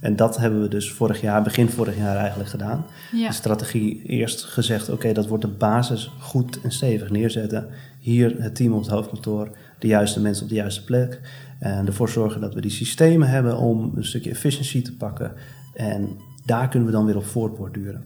En 0.00 0.16
dat 0.16 0.36
hebben 0.36 0.60
we 0.60 0.68
dus 0.68 0.92
vorig 0.92 1.20
jaar, 1.20 1.42
begin 1.42 1.68
vorig 1.68 1.96
jaar 1.96 2.16
eigenlijk 2.16 2.50
gedaan. 2.50 2.84
Ja. 3.12 3.28
De 3.28 3.34
strategie 3.34 4.02
eerst 4.02 4.44
gezegd, 4.44 4.82
oké, 4.82 4.92
okay, 4.92 5.12
dat 5.12 5.26
wordt 5.26 5.44
de 5.44 5.50
basis 5.50 6.10
goed 6.18 6.60
en 6.60 6.72
stevig 6.72 7.10
neerzetten. 7.10 7.68
Hier 8.00 8.42
het 8.42 8.54
team 8.54 8.72
op 8.72 8.80
het 8.80 8.90
hoofdkantoor, 8.90 9.50
de 9.78 9.86
juiste 9.86 10.20
mensen 10.20 10.42
op 10.42 10.48
de 10.48 10.54
juiste 10.54 10.84
plek. 10.84 11.20
En 11.58 11.86
ervoor 11.86 12.08
zorgen 12.08 12.40
dat 12.40 12.54
we 12.54 12.60
die 12.60 12.70
systemen 12.70 13.28
hebben 13.28 13.58
om 13.58 13.92
een 13.94 14.04
stukje 14.04 14.30
efficiëntie 14.30 14.82
te 14.82 14.96
pakken. 14.96 15.32
En 15.74 16.08
daar 16.44 16.68
kunnen 16.68 16.88
we 16.88 16.94
dan 16.94 17.06
weer 17.06 17.16
op 17.16 17.24
voortborduren. 17.24 18.04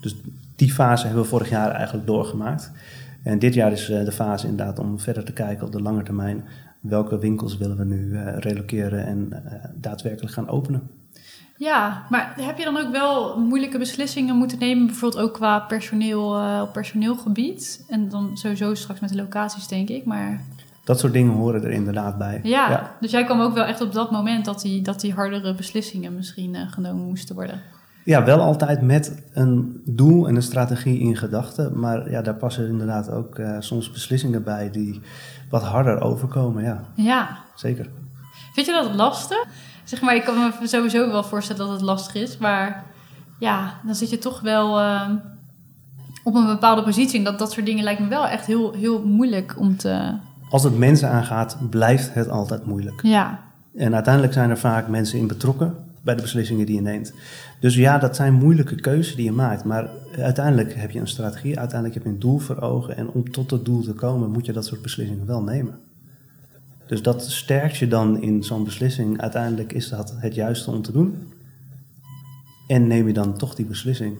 Dus 0.00 0.16
die 0.56 0.72
fase 0.72 1.04
hebben 1.06 1.22
we 1.22 1.28
vorig 1.28 1.48
jaar 1.48 1.70
eigenlijk 1.70 2.06
doorgemaakt. 2.06 2.72
En 3.22 3.38
dit 3.38 3.54
jaar 3.54 3.72
is 3.72 3.86
de 3.86 4.12
fase 4.12 4.46
inderdaad 4.46 4.78
om 4.78 5.00
verder 5.00 5.24
te 5.24 5.32
kijken 5.32 5.66
op 5.66 5.72
de 5.72 5.82
lange 5.82 6.02
termijn. 6.02 6.44
Welke 6.80 7.18
winkels 7.18 7.56
willen 7.56 7.76
we 7.76 7.84
nu 7.84 7.96
uh, 7.96 8.36
reloceren 8.38 9.06
en 9.06 9.28
uh, 9.32 9.38
daadwerkelijk 9.74 10.34
gaan 10.34 10.48
openen? 10.48 10.90
Ja, 11.56 12.06
maar 12.10 12.34
heb 12.40 12.58
je 12.58 12.64
dan 12.64 12.76
ook 12.76 12.92
wel 12.92 13.40
moeilijke 13.40 13.78
beslissingen 13.78 14.36
moeten 14.36 14.58
nemen, 14.58 14.86
bijvoorbeeld 14.86 15.22
ook 15.22 15.34
qua 15.34 15.58
personeel 15.58 16.40
uh, 16.40 16.60
op 16.62 16.72
personeelgebied? 16.72 17.84
En 17.88 18.08
dan 18.08 18.36
sowieso 18.36 18.74
straks 18.74 19.00
met 19.00 19.10
de 19.10 19.16
locaties, 19.16 19.68
denk 19.68 19.88
ik. 19.88 20.04
Maar 20.04 20.40
dat 20.84 20.98
soort 20.98 21.12
dingen 21.12 21.32
horen 21.32 21.64
er 21.64 21.70
inderdaad 21.70 22.18
bij. 22.18 22.40
Ja, 22.42 22.70
ja, 22.70 22.96
dus 23.00 23.10
jij 23.10 23.24
kwam 23.24 23.40
ook 23.40 23.54
wel 23.54 23.64
echt 23.64 23.80
op 23.80 23.92
dat 23.92 24.10
moment 24.10 24.44
dat 24.44 24.60
die, 24.60 24.82
dat 24.82 25.00
die 25.00 25.12
hardere 25.12 25.54
beslissingen 25.54 26.14
misschien 26.14 26.54
uh, 26.54 26.72
genomen 26.72 27.04
moesten 27.04 27.34
worden. 27.34 27.60
Ja, 28.04 28.24
wel 28.24 28.40
altijd 28.40 28.82
met 28.82 29.22
een 29.32 29.82
doel 29.84 30.28
en 30.28 30.36
een 30.36 30.42
strategie 30.42 30.98
in 30.98 31.16
gedachten. 31.16 31.78
Maar 31.78 32.10
ja, 32.10 32.22
daar 32.22 32.34
passen 32.34 32.68
inderdaad 32.68 33.10
ook 33.10 33.38
uh, 33.38 33.56
soms 33.58 33.90
beslissingen 33.90 34.42
bij 34.42 34.70
die 34.70 35.00
wat 35.50 35.62
harder 35.62 36.00
overkomen. 36.00 36.62
Ja, 36.62 36.80
ja. 36.94 37.38
zeker. 37.54 37.88
Vind 38.52 38.66
je 38.66 38.72
dat 38.72 38.94
lastig? 38.94 39.44
Zeg 39.84 40.00
maar, 40.00 40.14
ik 40.14 40.24
kan 40.24 40.52
me 40.60 40.66
sowieso 40.66 41.10
wel 41.10 41.22
voorstellen 41.22 41.62
dat 41.62 41.72
het 41.72 41.80
lastig 41.80 42.14
is. 42.14 42.38
Maar 42.38 42.84
ja, 43.38 43.74
dan 43.84 43.94
zit 43.94 44.10
je 44.10 44.18
toch 44.18 44.40
wel 44.40 44.80
uh, 44.80 45.10
op 46.24 46.34
een 46.34 46.46
bepaalde 46.46 46.82
positie. 46.82 47.18
En 47.18 47.24
dat, 47.24 47.38
dat 47.38 47.52
soort 47.52 47.66
dingen 47.66 47.84
lijkt 47.84 48.00
me 48.00 48.08
wel 48.08 48.26
echt 48.26 48.46
heel, 48.46 48.72
heel 48.72 49.04
moeilijk 49.04 49.54
om 49.58 49.76
te, 49.76 50.18
als 50.54 50.62
het 50.62 50.78
mensen 50.78 51.10
aangaat, 51.10 51.56
blijft 51.70 52.14
het 52.14 52.28
altijd 52.28 52.66
moeilijk. 52.66 53.02
Ja. 53.02 53.40
En 53.74 53.94
uiteindelijk 53.94 54.32
zijn 54.32 54.50
er 54.50 54.58
vaak 54.58 54.88
mensen 54.88 55.18
in 55.18 55.26
betrokken 55.26 55.83
bij 56.04 56.14
de 56.14 56.22
beslissingen 56.22 56.66
die 56.66 56.74
je 56.74 56.80
neemt. 56.80 57.12
Dus 57.60 57.74
ja, 57.74 57.98
dat 57.98 58.16
zijn 58.16 58.34
moeilijke 58.34 58.74
keuzes 58.74 59.16
die 59.16 59.24
je 59.24 59.32
maakt. 59.32 59.64
Maar 59.64 59.90
uiteindelijk 60.18 60.74
heb 60.74 60.90
je 60.90 61.00
een 61.00 61.08
strategie, 61.08 61.58
uiteindelijk 61.58 61.94
heb 61.94 62.04
je 62.04 62.14
een 62.14 62.20
doel 62.20 62.38
voor 62.38 62.60
ogen. 62.60 62.96
En 62.96 63.08
om 63.08 63.30
tot 63.30 63.48
dat 63.48 63.64
doel 63.64 63.82
te 63.82 63.92
komen, 63.92 64.30
moet 64.30 64.46
je 64.46 64.52
dat 64.52 64.66
soort 64.66 64.82
beslissingen 64.82 65.26
wel 65.26 65.42
nemen. 65.42 65.78
Dus 66.86 67.02
dat 67.02 67.22
sterkt 67.22 67.76
je 67.76 67.88
dan 67.88 68.22
in 68.22 68.42
zo'n 68.42 68.64
beslissing. 68.64 69.20
Uiteindelijk 69.20 69.72
is 69.72 69.88
dat 69.88 70.14
het 70.16 70.34
juiste 70.34 70.70
om 70.70 70.82
te 70.82 70.92
doen. 70.92 71.32
En 72.66 72.86
neem 72.86 73.06
je 73.06 73.12
dan 73.12 73.38
toch 73.38 73.54
die 73.54 73.66
beslissing. 73.66 74.16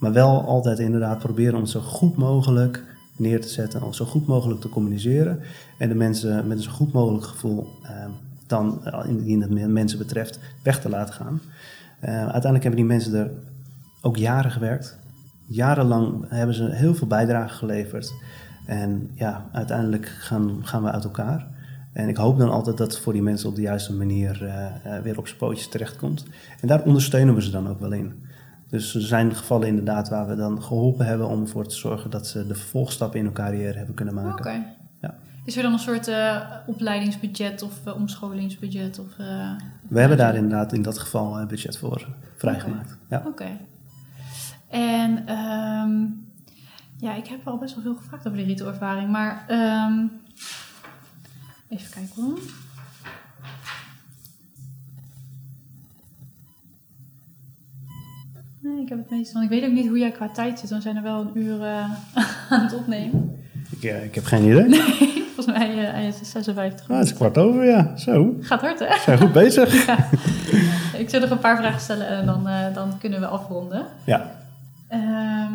Maar 0.00 0.12
wel 0.12 0.44
altijd 0.44 0.78
inderdaad 0.78 1.18
proberen 1.18 1.58
om 1.58 1.66
zo 1.66 1.80
goed 1.80 2.16
mogelijk 2.16 2.84
neer 3.16 3.40
te 3.40 3.48
zetten, 3.48 3.82
om 3.82 3.92
zo 3.92 4.04
goed 4.04 4.26
mogelijk 4.26 4.60
te 4.60 4.68
communiceren 4.68 5.40
en 5.78 5.88
de 5.88 5.94
mensen 5.94 6.46
met 6.46 6.56
een 6.56 6.62
zo 6.62 6.70
goed 6.70 6.92
mogelijk 6.92 7.24
gevoel 7.24 7.68
uh, 7.82 7.90
dan, 8.46 8.82
indien 9.06 9.40
het 9.40 9.68
mensen 9.68 9.98
betreft, 9.98 10.38
weg 10.62 10.80
te 10.80 10.88
laten 10.88 11.14
gaan. 11.14 11.40
Uh, 12.04 12.10
uiteindelijk 12.10 12.62
hebben 12.62 12.80
die 12.80 12.90
mensen 12.90 13.14
er 13.14 13.30
ook 14.00 14.16
jaren 14.16 14.50
gewerkt. 14.50 14.98
Jarenlang 15.46 16.24
hebben 16.28 16.54
ze 16.54 16.70
heel 16.70 16.94
veel 16.94 17.06
bijdrage 17.06 17.54
geleverd. 17.54 18.12
En 18.66 19.10
ja, 19.14 19.48
uiteindelijk 19.52 20.06
gaan, 20.06 20.58
gaan 20.62 20.82
we 20.82 20.90
uit 20.90 21.04
elkaar. 21.04 21.46
En 21.92 22.08
ik 22.08 22.16
hoop 22.16 22.38
dan 22.38 22.50
altijd 22.50 22.76
dat 22.76 22.92
het 22.92 23.02
voor 23.02 23.12
die 23.12 23.22
mensen 23.22 23.48
op 23.48 23.54
de 23.54 23.62
juiste 23.62 23.94
manier 23.94 24.42
uh, 24.42 24.98
weer 25.02 25.18
op 25.18 25.26
zijn 25.26 25.38
pootjes 25.38 25.68
terechtkomt. 25.68 26.24
En 26.60 26.68
daar 26.68 26.82
ondersteunen 26.82 27.34
we 27.34 27.42
ze 27.42 27.50
dan 27.50 27.68
ook 27.68 27.80
wel 27.80 27.92
in. 27.92 28.12
Dus 28.68 28.94
er 28.94 29.02
zijn 29.02 29.34
gevallen 29.34 29.68
inderdaad 29.68 30.08
waar 30.08 30.28
we 30.28 30.34
dan 30.34 30.62
geholpen 30.62 31.06
hebben 31.06 31.28
om 31.28 31.40
ervoor 31.40 31.66
te 31.66 31.74
zorgen 31.74 32.10
dat 32.10 32.26
ze 32.26 32.46
de 32.46 32.54
vervolgstappen 32.54 33.18
in 33.18 33.24
hun 33.24 33.34
carrière 33.34 33.76
hebben 33.76 33.94
kunnen 33.94 34.14
maken. 34.14 34.66
Is 35.44 35.56
er 35.56 35.62
dan 35.62 35.72
een 35.72 35.78
soort 35.78 36.08
eh, 36.08 36.40
opleidingsbudget 36.66 37.62
of 37.62 37.86
eh, 37.86 37.94
omscholingsbudget? 37.94 38.98
Of, 38.98 39.18
eh, 39.18 39.50
We 39.88 40.00
hebben 40.00 40.18
daar 40.18 40.34
inderdaad 40.34 40.72
in 40.72 40.82
dat 40.82 40.98
geval 40.98 41.40
een 41.40 41.46
budget 41.46 41.78
voor 41.78 42.08
vrijgemaakt. 42.36 42.96
Ja. 43.08 43.22
Oké. 43.26 43.48
En 44.68 45.26
ehm, 45.26 46.02
ja, 46.98 47.14
ik 47.14 47.26
heb 47.26 47.48
al 47.48 47.58
best 47.58 47.74
wel 47.74 47.84
veel 47.84 47.94
gevraagd 47.94 48.26
over 48.26 48.38
de 48.38 48.44
retail-ervaring, 48.44 49.10
maar 49.10 49.44
ehm, 49.48 50.06
even 51.68 51.90
kijken 51.90 52.22
hoor. 52.22 52.38
Nee, 58.60 58.82
ik 58.82 58.88
heb 58.88 58.98
het 58.98 59.10
meestal. 59.10 59.42
Ik 59.42 59.48
weet 59.48 59.64
ook 59.64 59.72
niet 59.72 59.88
hoe 59.88 59.98
jij 59.98 60.10
qua 60.10 60.28
tijd 60.28 60.58
zit. 60.58 60.68
Dan 60.68 60.82
zijn 60.82 60.96
er 60.96 61.02
wel 61.02 61.20
een 61.20 61.38
uur 61.38 61.64
aan 62.50 62.62
het 62.62 62.74
opnemen. 62.74 63.38
Ik, 63.70 63.82
ik 63.82 64.14
heb 64.14 64.24
geen 64.24 64.44
idee. 64.44 65.13
Volgens 65.34 65.56
mij 65.58 65.86
eh, 65.86 65.92
hij 65.92 66.06
is 66.06 66.30
56. 66.30 66.90
Ah, 66.90 66.96
het 66.98 67.06
is 67.06 67.14
kwart 67.14 67.38
over, 67.38 67.64
ja. 67.64 67.96
Zo, 67.96 68.34
Gaat 68.40 68.60
hard, 68.60 68.78
hè? 68.78 68.98
zijn 68.98 69.18
goed 69.18 69.32
bezig. 69.32 69.72
Ja. 69.86 70.08
Ik 70.98 71.10
zal 71.10 71.20
nog 71.20 71.30
een 71.30 71.38
paar 71.38 71.56
vragen 71.56 71.80
stellen 71.80 72.06
en 72.08 72.26
dan, 72.26 72.48
eh, 72.48 72.74
dan 72.74 72.98
kunnen 72.98 73.20
we 73.20 73.26
afronden. 73.26 73.86
Ja, 74.04 74.42
Ehm, 74.88 75.52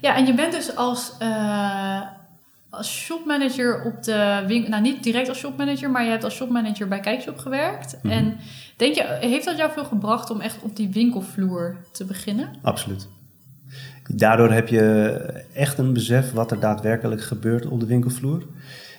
ja, 0.00 0.16
en 0.16 0.26
je 0.26 0.34
bent 0.34 0.52
dus 0.52 0.76
als, 0.76 1.12
eh, 1.18 2.00
als 2.70 2.92
shopmanager 2.96 3.82
op 3.84 4.02
de 4.02 4.44
winkel... 4.46 4.70
Nou, 4.70 4.82
niet 4.82 5.02
direct 5.02 5.28
als 5.28 5.38
shopmanager, 5.38 5.90
maar 5.90 6.04
je 6.04 6.10
hebt 6.10 6.24
als 6.24 6.34
shopmanager 6.34 6.88
bij 6.88 7.00
Kijkshop 7.00 7.38
gewerkt. 7.38 7.98
Mhm. 8.02 8.12
En 8.12 8.36
denk 8.76 8.94
je, 8.94 9.16
heeft 9.20 9.44
dat 9.44 9.56
jou 9.56 9.70
veel 9.72 9.84
gebracht 9.84 10.30
om 10.30 10.40
echt 10.40 10.62
op 10.62 10.76
die 10.76 10.88
winkelvloer 10.88 11.76
te 11.92 12.04
beginnen? 12.04 12.48
absoluut. 12.62 13.08
Daardoor 14.14 14.52
heb 14.52 14.68
je 14.68 14.84
echt 15.52 15.78
een 15.78 15.92
besef 15.92 16.32
wat 16.32 16.50
er 16.50 16.60
daadwerkelijk 16.60 17.22
gebeurt 17.22 17.66
op 17.66 17.80
de 17.80 17.86
winkelvloer. 17.86 18.42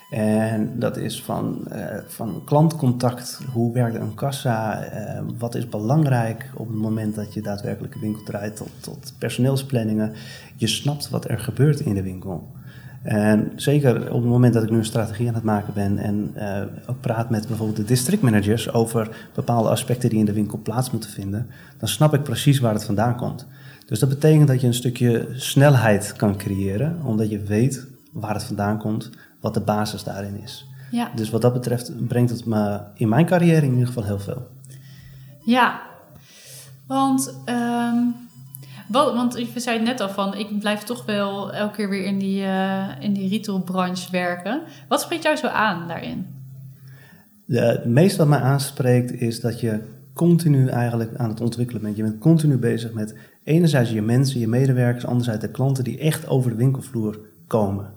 En 0.10 0.80
dat 0.80 0.98
is 0.98 1.24
van, 1.24 1.68
eh, 1.68 1.98
van 2.08 2.42
klantcontact, 2.46 3.40
hoe 3.54 3.74
werkt 3.74 3.96
een 3.96 4.14
kassa, 4.14 4.84
eh, 4.84 5.22
wat 5.38 5.56
is 5.56 5.70
belangrijk 5.70 6.50
op 6.56 6.68
het 6.68 6.78
moment 6.78 7.16
dat 7.16 7.34
je 7.34 7.42
daadwerkelijk 7.42 7.96
een 7.96 8.02
winkel 8.02 8.24
draait, 8.24 8.56
tot, 8.56 8.70
tot 8.80 9.14
personeelsplanningen. 9.18 10.14
Je 10.56 10.68
snapt 10.68 11.10
wat 11.10 11.30
er 11.30 11.40
gebeurt 11.40 11.80
in 11.80 11.94
de 11.94 12.04
winkel. 12.04 12.52
En 13.04 13.52
zeker 13.56 14.14
op 14.14 14.22
het 14.22 14.32
moment 14.32 14.54
dat 14.54 14.64
ik 14.64 14.70
nu 14.70 14.78
een 14.78 14.86
strategie 14.86 15.28
aan 15.28 15.34
het 15.34 15.44
maken 15.44 15.74
ben 15.74 15.98
en 15.98 16.32
eh, 16.34 16.62
ook 16.88 17.02
praat 17.02 17.30
met 17.30 17.48
bijvoorbeeld 17.48 17.78
de 17.78 17.84
districtmanagers 17.84 18.74
over 18.74 19.30
bepaalde 19.34 19.70
aspecten 19.70 20.10
die 20.10 20.20
in 20.20 20.26
de 20.26 20.34
winkel 20.34 20.60
plaats 20.64 20.92
moeten 20.92 21.10
vinden, 21.10 21.48
dan 21.78 21.88
snap 21.88 22.14
ik 22.14 22.24
precies 22.24 22.60
waar 22.60 22.74
het 22.74 22.86
vandaan 22.86 23.16
komt. 23.16 23.48
Dus 23.92 24.00
dat 24.00 24.10
betekent 24.10 24.48
dat 24.48 24.62
je 24.62 24.68
een 24.68 24.74
stukje 24.74 25.28
snelheid 25.34 26.14
kan 26.18 26.38
creëren, 26.38 27.00
omdat 27.04 27.30
je 27.30 27.40
weet 27.40 27.88
waar 28.12 28.34
het 28.34 28.44
vandaan 28.44 28.78
komt, 28.78 29.10
wat 29.40 29.54
de 29.54 29.60
basis 29.60 30.04
daarin 30.04 30.42
is. 30.42 30.66
Ja, 30.92 31.12
Dus 31.16 31.30
wat 31.30 31.42
dat 31.42 31.54
betreft 31.54 32.08
brengt 32.08 32.32
het 32.32 32.46
me 32.46 32.80
in 32.96 33.10
mijn 33.10 33.26
carrière 33.26 33.66
in 33.66 33.72
ieder 33.72 33.88
geval 33.88 34.04
heel 34.04 34.20
veel. 34.20 34.48
ja. 35.46 35.82
Want, 36.88 37.34
ehm, 37.46 37.98
wat, 38.88 39.14
want 39.14 39.38
je 39.54 39.60
zei 39.60 39.78
het 39.78 39.88
net 39.88 40.00
al 40.00 40.10
van, 40.10 40.36
ik 40.36 40.60
blijf 40.60 40.84
toch 40.84 41.06
wel 41.06 41.54
elke 41.54 41.76
keer 41.76 41.90
weer 41.90 42.06
in 42.06 42.20
die, 42.20 42.44
eh, 42.44 42.88
in 43.00 43.14
die 43.14 43.30
retailbranche 43.30 44.12
werken. 44.12 44.62
Wat 44.88 45.02
spreekt 45.02 45.24
jou 45.24 45.36
zo 45.36 45.48
aan 45.48 45.88
daarin? 45.88 46.26
De, 47.46 47.60
het 47.60 47.86
meeste 47.86 48.18
wat 48.18 48.28
mij 48.28 48.40
aanspreekt 48.40 49.12
is 49.12 49.40
dat 49.40 49.60
je 49.60 49.80
continu 50.14 50.68
eigenlijk 50.68 51.16
aan 51.16 51.30
het 51.30 51.42
ontwikkelen 51.42 51.82
bent. 51.82 51.98
Je 51.98 52.04
bent 52.04 52.20
continu 52.20 52.58
bezig 52.58 52.94
met 52.94 53.16
enerzijds 53.44 53.92
je 53.92 54.02
mensen, 54.02 54.40
je 54.40 54.48
medewerkers, 54.48 55.06
anderzijds 55.06 55.42
de 55.42 55.52
klanten 55.52 55.84
die 55.84 56.00
echt 56.00 56.28
over 56.28 56.50
de 56.50 56.58
winkelvloer 56.58 57.20
komen. 57.48 57.94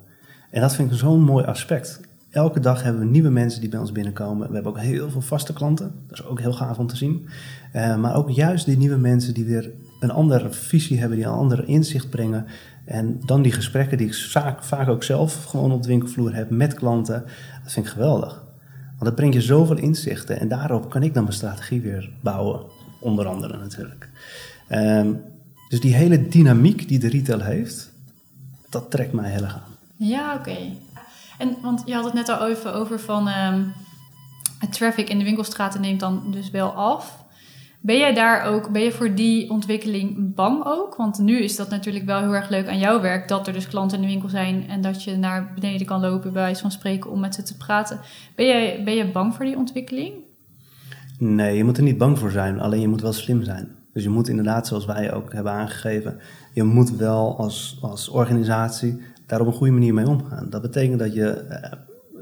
En 0.51 0.61
dat 0.61 0.74
vind 0.74 0.90
ik 0.90 0.99
zo'n 0.99 1.22
mooi 1.22 1.45
aspect. 1.45 2.01
Elke 2.30 2.61
dag 2.61 2.82
hebben 2.82 3.03
we 3.03 3.09
nieuwe 3.09 3.28
mensen 3.28 3.61
die 3.61 3.70
bij 3.70 3.80
ons 3.80 3.92
binnenkomen. 3.92 4.49
We 4.49 4.55
hebben 4.55 4.72
ook 4.72 4.80
heel 4.80 5.11
veel 5.11 5.20
vaste 5.20 5.53
klanten. 5.53 5.95
Dat 6.07 6.18
is 6.18 6.24
ook 6.24 6.40
heel 6.40 6.53
gaaf 6.53 6.78
om 6.78 6.86
te 6.86 6.97
zien. 6.97 7.28
Eh, 7.72 7.97
maar 7.97 8.16
ook 8.16 8.30
juist 8.30 8.66
die 8.66 8.76
nieuwe 8.76 8.97
mensen 8.97 9.34
die 9.34 9.45
weer 9.45 9.70
een 10.01 10.11
andere 10.11 10.53
visie 10.53 10.99
hebben, 10.99 11.16
die 11.16 11.26
een 11.26 11.32
ander 11.32 11.68
inzicht 11.68 12.11
brengen. 12.11 12.47
En 12.84 13.20
dan 13.24 13.42
die 13.42 13.53
gesprekken 13.53 13.99
die 13.99 14.07
ik 14.07 14.14
vaak, 14.14 14.62
vaak 14.62 14.88
ook 14.88 15.03
zelf 15.03 15.45
gewoon 15.45 15.72
op 15.72 15.82
de 15.82 15.88
winkelvloer 15.88 16.34
heb 16.34 16.51
met 16.51 16.74
klanten. 16.74 17.24
Dat 17.62 17.72
vind 17.72 17.86
ik 17.86 17.92
geweldig. 17.92 18.45
Want 18.88 19.05
dat 19.05 19.14
brengt 19.14 19.34
je 19.34 19.40
zoveel 19.40 19.76
inzichten 19.76 20.40
en 20.40 20.49
daarop 20.49 20.90
kan 20.90 21.03
ik 21.03 21.14
dan 21.14 21.22
mijn 21.22 21.34
strategie 21.34 21.80
weer 21.80 22.11
bouwen. 22.22 22.61
Onder 23.01 23.26
andere 23.26 23.57
natuurlijk. 23.57 24.09
Ehm, 24.68 25.12
dus 25.68 25.80
die 25.80 25.94
hele 25.94 26.28
dynamiek 26.28 26.88
die 26.88 26.98
de 26.98 27.08
retail 27.08 27.40
heeft, 27.40 27.90
dat 28.68 28.90
trekt 28.90 29.12
mij 29.12 29.30
heel 29.30 29.42
erg 29.42 29.54
aan. 29.54 29.76
Ja, 29.96 30.34
oké. 30.34 30.56
En 31.38 31.56
want 31.62 31.82
je 31.86 31.94
had 31.94 32.04
het 32.04 32.14
net 32.14 32.28
al 32.28 32.48
even 32.48 32.74
over 32.74 33.00
van 33.00 33.28
ehm, 33.28 33.62
het 34.58 34.72
traffic 34.72 35.08
in 35.08 35.18
de 35.18 35.24
winkelstraten 35.24 35.80
neemt 35.80 36.00
dan 36.00 36.22
dus 36.30 36.50
wel 36.50 36.70
af. 36.70 37.22
Ben 37.80 37.98
jij 37.98 38.14
daar 38.14 38.44
ook, 38.44 38.70
ben 38.70 38.82
je 38.82 38.92
voor 38.92 39.14
die 39.14 39.50
ontwikkeling 39.50 40.34
bang 40.34 40.64
ook? 40.64 40.96
Want 40.96 41.18
nu 41.18 41.38
is 41.38 41.56
dat 41.56 41.70
natuurlijk 41.70 42.04
wel 42.04 42.20
heel 42.20 42.34
erg 42.34 42.48
leuk 42.48 42.68
aan 42.68 42.78
jouw 42.78 43.00
werk, 43.00 43.28
dat 43.28 43.46
er 43.46 43.52
dus 43.52 43.68
klanten 43.68 43.96
in 43.96 44.02
de 44.02 44.10
winkel 44.10 44.28
zijn 44.28 44.68
en 44.68 44.80
dat 44.80 45.04
je 45.04 45.16
naar 45.16 45.52
beneden 45.54 45.86
kan 45.86 46.00
lopen, 46.00 46.32
bij 46.32 46.42
wijze 46.42 46.60
van 46.60 46.70
spreken, 46.70 47.10
om 47.10 47.20
met 47.20 47.34
ze 47.34 47.42
te 47.42 47.56
praten. 47.56 48.00
Ben 48.34 48.46
jij, 48.46 48.82
ben 48.84 48.94
je 48.94 49.10
bang 49.10 49.34
voor 49.34 49.44
die 49.44 49.56
ontwikkeling? 49.56 50.14
Nee, 51.18 51.56
je 51.56 51.64
moet 51.64 51.76
er 51.76 51.82
niet 51.82 51.98
bang 51.98 52.18
voor 52.18 52.30
zijn, 52.30 52.60
alleen 52.60 52.80
je 52.80 52.88
moet 52.88 53.00
wel 53.00 53.12
slim 53.12 53.42
zijn. 53.42 53.68
Dus 53.95 54.03
je 54.03 54.09
moet 54.09 54.28
inderdaad, 54.28 54.66
zoals 54.66 54.84
wij 54.84 55.12
ook 55.12 55.32
hebben 55.32 55.53
aangegeven, 55.53 56.18
je 56.53 56.62
moet 56.62 56.97
wel 56.97 57.38
als, 57.38 57.78
als 57.80 58.09
organisatie 58.09 59.01
daar 59.26 59.40
op 59.40 59.47
een 59.47 59.53
goede 59.53 59.72
manier 59.72 59.95
mee 59.95 60.09
omgaan. 60.09 60.51
Dat 60.51 60.62
betekent 60.62 60.99
dat 60.99 61.14
je 61.14 61.30
eh, 61.30 61.72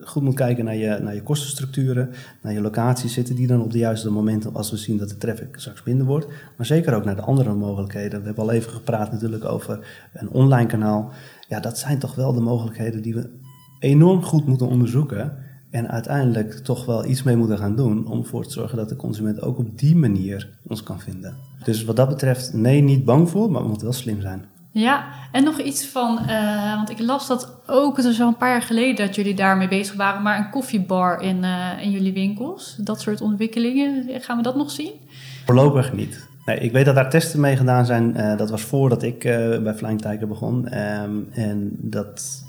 goed 0.04 0.22
moet 0.22 0.34
kijken 0.34 0.64
naar 0.64 0.76
je, 0.76 0.98
naar 1.02 1.14
je 1.14 1.22
kostenstructuren, 1.22 2.10
naar 2.42 2.52
je 2.52 2.60
locaties 2.60 3.12
zitten 3.12 3.34
die 3.34 3.46
dan 3.46 3.62
op 3.62 3.72
de 3.72 3.78
juiste 3.78 4.10
momenten, 4.10 4.54
als 4.54 4.70
we 4.70 4.76
zien 4.76 4.98
dat 4.98 5.08
de 5.08 5.16
traffic 5.16 5.54
straks 5.56 5.82
minder 5.82 6.06
wordt. 6.06 6.26
Maar 6.56 6.66
zeker 6.66 6.94
ook 6.94 7.04
naar 7.04 7.16
de 7.16 7.22
andere 7.22 7.54
mogelijkheden. 7.54 8.20
We 8.20 8.26
hebben 8.26 8.44
al 8.44 8.50
even 8.50 8.72
gepraat 8.72 9.12
natuurlijk 9.12 9.44
over 9.44 10.08
een 10.12 10.30
online 10.30 10.68
kanaal. 10.68 11.12
Ja, 11.48 11.60
dat 11.60 11.78
zijn 11.78 11.98
toch 11.98 12.14
wel 12.14 12.32
de 12.32 12.40
mogelijkheden 12.40 13.02
die 13.02 13.14
we 13.14 13.30
enorm 13.78 14.22
goed 14.22 14.46
moeten 14.46 14.68
onderzoeken. 14.68 15.32
En 15.72 15.90
uiteindelijk 15.90 16.54
toch 16.54 16.84
wel 16.84 17.04
iets 17.04 17.22
mee 17.22 17.36
moeten 17.36 17.58
gaan 17.58 17.76
doen 17.76 18.06
om 18.06 18.18
ervoor 18.18 18.44
te 18.44 18.52
zorgen 18.52 18.76
dat 18.76 18.88
de 18.88 18.96
consument 18.96 19.42
ook 19.42 19.58
op 19.58 19.78
die 19.78 19.96
manier 19.96 20.48
ons 20.66 20.82
kan 20.82 21.00
vinden. 21.00 21.36
Dus 21.64 21.84
wat 21.84 21.96
dat 21.96 22.08
betreft, 22.08 22.52
nee, 22.52 22.80
niet 22.80 23.04
bang 23.04 23.30
voor, 23.30 23.50
maar 23.50 23.62
we 23.62 23.68
moeten 23.68 23.86
wel 23.86 23.96
slim 23.96 24.20
zijn. 24.20 24.44
Ja, 24.70 25.04
en 25.32 25.44
nog 25.44 25.58
iets 25.60 25.86
van, 25.86 26.18
eh, 26.18 26.74
want 26.74 26.90
ik 26.90 26.98
las 26.98 27.26
dat 27.26 27.52
ook, 27.66 27.96
het 27.96 28.06
is 28.06 28.20
al 28.20 28.28
een 28.28 28.36
paar 28.36 28.50
jaar 28.50 28.62
geleden 28.62 29.06
dat 29.06 29.14
jullie 29.14 29.34
daarmee 29.34 29.68
bezig 29.68 29.94
waren, 29.94 30.22
maar 30.22 30.38
een 30.38 30.50
koffiebar 30.50 31.20
in, 31.20 31.44
eh, 31.44 31.68
in 31.80 31.90
jullie 31.90 32.12
winkels. 32.12 32.76
Dat 32.80 33.00
soort 33.00 33.20
ontwikkelingen, 33.20 34.20
gaan 34.20 34.36
we 34.36 34.42
dat 34.42 34.56
nog 34.56 34.70
zien? 34.70 34.92
Voorlopig 35.44 35.92
niet. 35.92 36.28
Nee, 36.44 36.58
ik 36.58 36.72
weet 36.72 36.84
dat 36.84 36.94
daar 36.94 37.10
testen 37.10 37.40
mee 37.40 37.56
gedaan 37.56 37.86
zijn. 37.86 38.16
Eh, 38.16 38.36
dat 38.36 38.50
was 38.50 38.62
voordat 38.62 39.02
ik 39.02 39.18
bij 39.62 39.74
Flying 39.74 40.00
Tiger 40.00 40.28
begon. 40.28 40.68
Ehm, 40.68 41.10
en 41.32 41.70
dat 41.78 42.42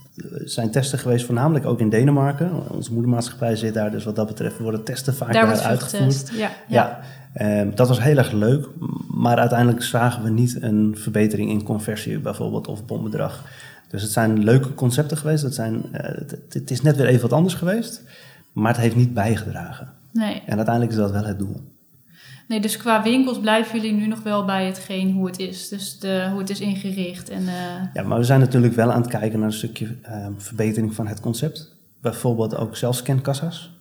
zijn 0.46 0.72
testen 0.72 1.00
geweest 1.00 1.26
voornamelijk 1.26 1.66
ook 1.66 1.80
in 1.80 1.90
Denemarken. 1.90 2.70
Onze 2.70 2.94
moedermaatschappij 2.94 3.56
zit 3.56 3.74
daar, 3.74 3.92
dus 3.92 4.04
wat 4.04 4.16
dat 4.16 4.28
betreft 4.28 4.58
worden 4.58 4.84
testen 4.84 5.16
vaak 5.16 5.34
Daar 5.34 5.48
uitgevoerd. 5.62 5.84
getest. 5.84 6.30
Ja, 6.30 6.38
ja. 6.38 6.50
Ja, 6.68 7.00
ehm, 7.34 7.76
dat 7.76 7.88
was 7.88 8.02
heel 8.02 8.18
erg 8.18 8.32
leuk. 8.32 8.68
Maar 9.08 9.38
uiteindelijk 9.38 9.84
zagen 9.84 10.24
we 10.24 10.30
niet 10.30 10.62
een 10.62 10.96
verbetering 10.98 11.50
in 11.50 11.64
conversie 11.64 12.20
bijvoorbeeld 12.20 12.68
of 12.68 12.86
bombedrag. 12.86 13.44
Dus 13.88 14.02
het 14.02 14.12
zijn 14.12 14.44
leuke 14.44 14.74
concepten 14.74 15.18
geweest. 15.18 15.44
Het, 15.44 15.56
zijn, 15.56 15.84
eh, 15.92 16.16
het, 16.16 16.38
het 16.50 16.72
is 16.72 16.82
net 16.82 16.96
weer 16.96 17.06
even 17.06 17.22
wat 17.22 17.34
anders 17.34 17.54
geweest. 17.54 18.02
Maar 18.54 18.72
het 18.72 18.82
heeft 18.82 18.96
niet 18.96 19.14
bijgedragen. 19.14 19.92
Nee. 20.12 20.42
En 20.46 20.56
uiteindelijk 20.56 20.92
is 20.92 21.02
dat 21.02 21.12
wel 21.12 21.26
het 21.26 21.40
doel. 21.40 21.62
Nee, 22.48 22.60
dus 22.62 22.78
qua 22.78 23.04
winkels 23.04 23.40
blijven 23.40 23.76
jullie 23.82 23.98
nu 23.98 24.08
nog 24.08 24.24
wel 24.24 24.46
bij 24.46 24.66
hetgeen 24.66 25.12
hoe 25.12 25.26
het 25.26 25.40
is. 25.40 25.68
Dus 25.70 26.00
de, 26.00 26.28
hoe 26.32 26.40
het 26.40 26.50
is 26.50 26.60
ingericht. 26.60 27.30
En, 27.30 27.48
eh, 27.48 27.54
Ja, 27.94 28.04
maar 28.04 28.18
we 28.18 28.24
zijn 28.24 28.40
natuurlijk 28.40 28.74
wel 28.74 28.92
aan 28.92 29.02
het 29.02 29.10
kijken 29.10 29.40
naar 29.40 29.48
een 29.48 29.54
stukje 29.54 29.88
ehm, 30.02 30.32
verbetering 30.38 30.96
van 30.96 31.08
het 31.08 31.20
concept. 31.20 31.76
Bijvoorbeeld 32.02 32.56
ook 32.58 32.76
zelfscankassa's. 32.78 33.72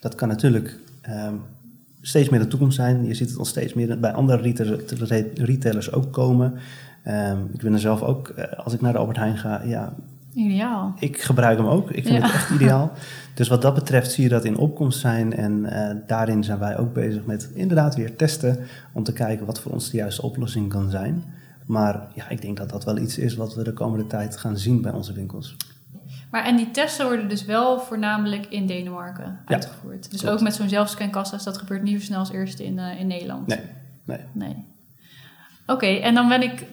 Dat 0.00 0.14
kan 0.14 0.28
natuurlijk 0.28 0.78
ehm, 1.02 1.34
steeds 2.00 2.28
meer 2.28 2.40
de 2.40 2.48
toekomst 2.48 2.76
zijn. 2.76 3.06
Je 3.06 3.14
ziet 3.14 3.28
het 3.30 3.38
al 3.38 3.44
steeds 3.44 3.74
meer 3.74 3.98
bij 4.00 4.12
andere 4.12 4.42
retailers, 4.42 5.10
retailers 5.34 5.92
ook 5.92 6.12
komen. 6.12 6.54
Ehm, 7.04 7.38
ik 7.52 7.62
ben 7.62 7.72
er 7.72 7.78
zelf 7.80 8.02
ook, 8.02 8.28
eh, 8.28 8.58
als 8.64 8.72
ik 8.72 8.80
naar 8.80 8.92
de 8.92 8.98
Albert 8.98 9.16
Heijn 9.16 9.36
ga, 9.38 9.62
ja, 9.64 9.94
ideaal. 10.34 10.94
ik 10.98 11.20
gebruik 11.22 11.58
hem 11.58 11.66
ook. 11.66 11.90
Ik 11.90 12.06
vind 12.06 12.16
Ja. 12.18 12.22
het 12.26 12.34
echt 12.34 12.50
ideaal. 12.50 12.92
Dus 13.38 13.48
wat 13.48 13.62
dat 13.62 13.74
betreft 13.74 14.12
zie 14.12 14.22
je 14.22 14.28
dat 14.28 14.44
in 14.44 14.56
opkomst 14.56 14.98
zijn. 15.00 15.32
En 15.32 15.64
eh, 15.64 15.96
daarin 16.06 16.44
zijn 16.44 16.58
wij 16.58 16.78
ook 16.78 16.92
bezig 16.92 17.24
met 17.24 17.50
inderdaad 17.54 17.94
weer 17.94 18.16
testen. 18.16 18.58
Om 18.92 19.02
te 19.02 19.12
kijken 19.12 19.46
wat 19.46 19.60
voor 19.60 19.72
ons 19.72 19.90
de 19.90 19.96
juiste 19.96 20.22
oplossing 20.22 20.68
kan 20.68 20.90
zijn. 20.90 21.24
Maar 21.66 22.08
ja, 22.14 22.28
ik 22.28 22.42
denk 22.42 22.56
dat 22.56 22.70
dat 22.70 22.84
wel 22.84 22.98
iets 22.98 23.18
is 23.18 23.34
wat 23.34 23.54
we 23.54 23.64
de 23.64 23.72
komende 23.72 24.06
tijd 24.06 24.36
gaan 24.36 24.58
zien 24.58 24.80
bij 24.82 24.92
onze 24.92 25.12
winkels. 25.12 25.56
Maar 26.30 26.44
en 26.44 26.56
die 26.56 26.70
testen 26.70 27.06
worden 27.06 27.28
dus 27.28 27.44
wel 27.44 27.80
voornamelijk 27.80 28.46
in 28.46 28.66
Denemarken 28.66 29.38
uitgevoerd. 29.44 30.10
Dus 30.10 30.20
klopt. 30.20 30.34
ook 30.34 30.42
met 30.42 30.54
zo'n 30.54 30.68
zelfscankassa's, 30.68 31.44
dat 31.44 31.58
gebeurt 31.58 31.82
niet 31.82 31.98
zo 32.00 32.04
snel 32.04 32.18
als 32.18 32.32
eerste 32.32 32.64
in, 32.64 32.78
eh, 32.78 33.00
in 33.00 33.06
Nederland. 33.06 33.46
Nee, 33.46 33.60
Nee. 34.04 34.18
Nee. 34.32 34.64
Oké, 35.66 35.86
en 35.86 36.14
dan 36.14 36.28
ben 36.28 36.42
ik 36.42 36.64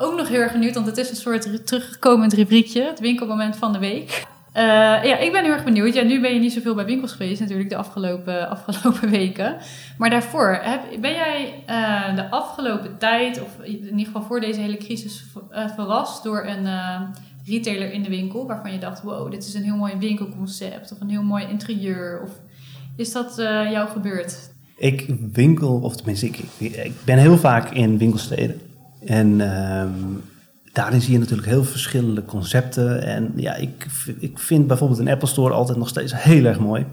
ook 0.00 0.16
nog 0.16 0.28
heel 0.28 0.40
erg 0.40 0.52
benieuwd, 0.52 0.74
want 0.74 0.86
het 0.86 0.96
is 0.96 1.10
een 1.10 1.16
soort 1.16 1.44
ru- 1.46 1.62
terugkomend 1.62 2.32
rubriekje, 2.32 2.82
het 2.82 3.00
winkelmoment 3.00 3.56
van 3.56 3.72
de 3.72 3.78
week. 3.78 4.30
Eh, 4.52 4.62
ja, 5.04 5.18
ik 5.18 5.32
ben 5.32 5.44
heel 5.44 5.52
erg 5.52 5.64
benieuwd. 5.64 5.94
Ja, 5.94 6.02
nu 6.02 6.20
ben 6.20 6.34
je 6.34 6.40
niet 6.40 6.52
zoveel 6.52 6.74
bij 6.74 6.84
winkels 6.84 7.12
geweest 7.12 7.40
natuurlijk 7.40 7.68
de 7.68 7.76
afgelopen, 7.76 8.48
afgelopen 8.66 9.10
weken. 9.10 9.56
Maar 9.98 10.10
daarvoor, 10.10 10.62
ben 11.00 11.12
jij 11.12 11.62
eh, 11.66 12.14
de 12.14 12.30
afgelopen 12.30 12.98
tijd, 12.98 13.42
of 13.42 13.64
in 13.64 13.82
ieder 13.82 14.06
geval 14.06 14.22
voor 14.22 14.40
deze 14.40 14.60
hele 14.60 14.76
crisis, 14.76 15.24
eh, 15.50 15.68
verrast 15.68 16.22
door 16.22 16.46
een 16.46 16.66
retailer 17.44 17.92
in 17.92 18.02
de 18.02 18.08
winkel 18.08 18.46
waarvan 18.46 18.72
je 18.72 18.78
dacht, 18.78 19.02
wow, 19.02 19.30
dit 19.30 19.46
is 19.46 19.54
een 19.54 19.62
heel 19.62 19.76
mooi 19.76 19.92
winkelconcept 19.98 20.92
of 20.92 21.00
een 21.00 21.10
heel 21.10 21.22
mooi 21.22 21.46
interieur? 21.48 22.22
Of 22.22 22.30
is 22.96 23.12
dat 23.12 23.32
jou 23.70 23.88
gebeurd? 23.88 24.50
Ik 24.76 25.06
winkel, 25.32 25.80
of 25.80 25.96
tenminste, 25.96 26.26
ik, 26.26 26.38
ik, 26.58 26.76
ik 26.76 26.94
ben 27.04 27.18
heel 27.18 27.38
vaak 27.38 27.70
in 27.70 27.98
winkelsteden. 27.98 28.60
En 29.04 29.40
ehm, 29.40 29.90
daarin 30.72 31.00
zie 31.00 31.12
je 31.12 31.18
natuurlijk 31.18 31.48
heel 31.48 31.64
verschillende 31.64 32.24
concepten. 32.24 33.02
En 33.02 33.32
ja, 33.36 33.54
ik, 33.54 33.86
ik 34.18 34.38
vind 34.38 34.66
bijvoorbeeld 34.66 34.98
een 34.98 35.08
Apple 35.08 35.28
Store 35.28 35.54
altijd 35.54 35.78
nog 35.78 35.88
steeds 35.88 36.22
heel 36.22 36.44
erg 36.44 36.58
mooi. 36.58 36.86